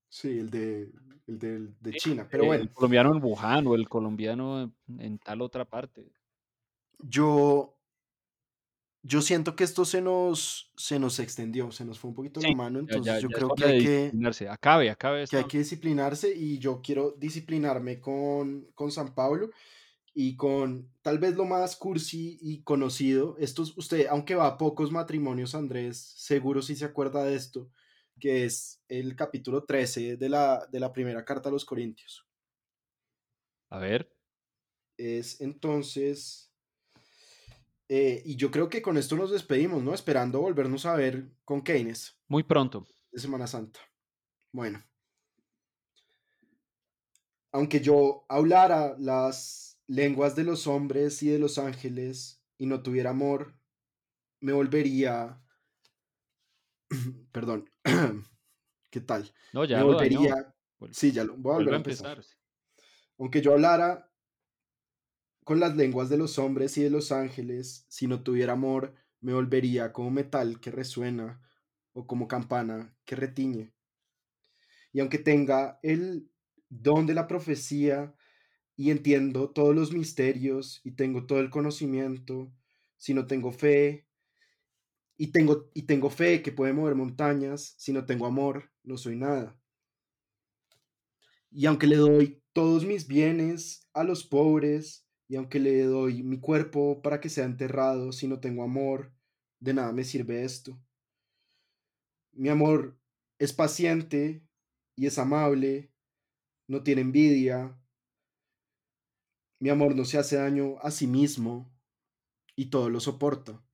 [0.09, 0.91] sí, el de,
[1.27, 2.27] el de, de China.
[2.29, 6.13] Pero eh, bueno, el colombiano en Wuhan o el colombiano en, en tal otra parte.
[6.99, 7.77] yo,
[9.05, 12.47] yo siento que esto se nos, se nos extendió, se nos fue un poquito Sí,
[12.47, 14.49] la mano, ya, ya, entonces yo ya creo que hay que, disciplinarse.
[14.49, 19.49] Acabe, acabe que hay que disciplinarse y yo quiero disciplinarme con, con San Pablo
[20.13, 23.35] y con tal vez lo más cursi y conocido.
[23.39, 27.69] Estos, usted, aunque va a pocos matrimonios, Andrés, seguro sí se acuerda de esto,
[28.21, 32.25] que es el capítulo 13 de la, de la primera carta a los Corintios.
[33.69, 34.15] A ver,
[34.97, 36.52] Es entonces,
[37.95, 39.93] eh, y yo creo que con esto nos despedimos, ¿no?
[39.93, 42.87] Esperando volvernos a ver con Keynes muy pronto.
[43.11, 43.79] de Semana Santa.
[44.51, 44.83] Bueno,
[47.51, 53.11] aunque yo hablara las lenguas de los hombres y de los ángeles y no tuviera
[53.11, 53.59] amor,
[54.41, 55.43] me volvería,
[57.31, 57.69] perdón,
[58.91, 59.33] ¿qué tal?
[59.53, 59.85] No, Me ya dañó.
[59.85, 60.55] volvería,
[60.91, 62.23] sí, ya lo voy a volver Vuelve a empezar.
[63.17, 64.12] Aunque yo hablara
[65.43, 69.33] con las lenguas de los hombres y de los ángeles, si no tuviera amor, me
[69.33, 71.41] volvería como metal que resuena
[71.93, 73.73] o como campana que retiñe.
[74.91, 76.29] Y aunque tenga el
[76.69, 78.15] don de la profecía
[78.75, 82.51] y entiendo todos los misterios y tengo todo el conocimiento,
[82.97, 84.07] si no tengo fe
[85.17, 89.15] y tengo y tengo fe que puede mover montañas, si no tengo amor, no soy
[89.15, 89.59] nada.
[91.51, 95.02] Y aunque le doy todos mis bienes a los pobres,
[95.33, 99.11] y aunque le doy mi cuerpo para que sea enterrado, si no tengo amor,
[99.59, 100.79] de nada me sirve esto.
[102.33, 102.99] Mi amor
[103.39, 104.47] es paciente
[104.95, 105.91] y es amable,
[106.67, 107.75] no tiene envidia,
[109.57, 111.75] mi amor no se hace daño a sí mismo
[112.55, 113.65] y todo lo soporta.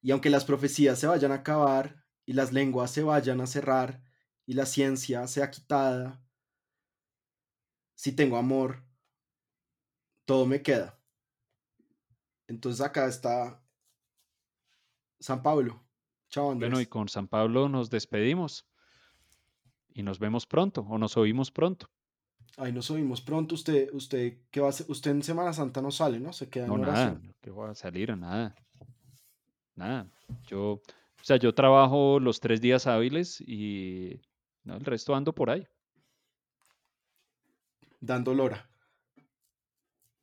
[0.00, 4.02] Y aunque las profecías se vayan a acabar y las lenguas se vayan a cerrar
[4.46, 6.24] y la ciencia sea quitada,
[7.94, 8.89] si tengo amor,
[10.30, 10.96] todo me queda.
[12.46, 13.60] Entonces acá está
[15.18, 15.82] San Pablo.
[16.28, 16.70] Chao, Andrés.
[16.70, 18.64] Bueno, y con San Pablo nos despedimos.
[19.92, 21.90] Y nos vemos pronto, o nos oímos pronto.
[22.56, 23.56] Ahí nos oímos pronto.
[23.56, 24.86] Usted, usted, ¿qué va a hacer?
[24.88, 26.32] Usted en Semana Santa no sale, ¿no?
[26.32, 27.26] Se queda No, en nada, oración.
[27.26, 28.54] no, que voy a salir, nada.
[29.74, 30.08] Nada.
[30.46, 34.20] Yo, o sea, yo trabajo los tres días hábiles y
[34.62, 35.66] no, el resto ando por ahí.
[37.98, 38.69] Dando lora.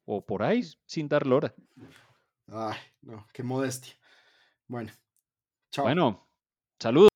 [0.10, 1.54] O por ahí, sin dar lora.
[2.48, 3.94] Ay, no, qué modestia.
[4.66, 4.90] Bueno,
[5.70, 5.84] chao.
[5.84, 6.30] Bueno,
[6.80, 7.10] saludos.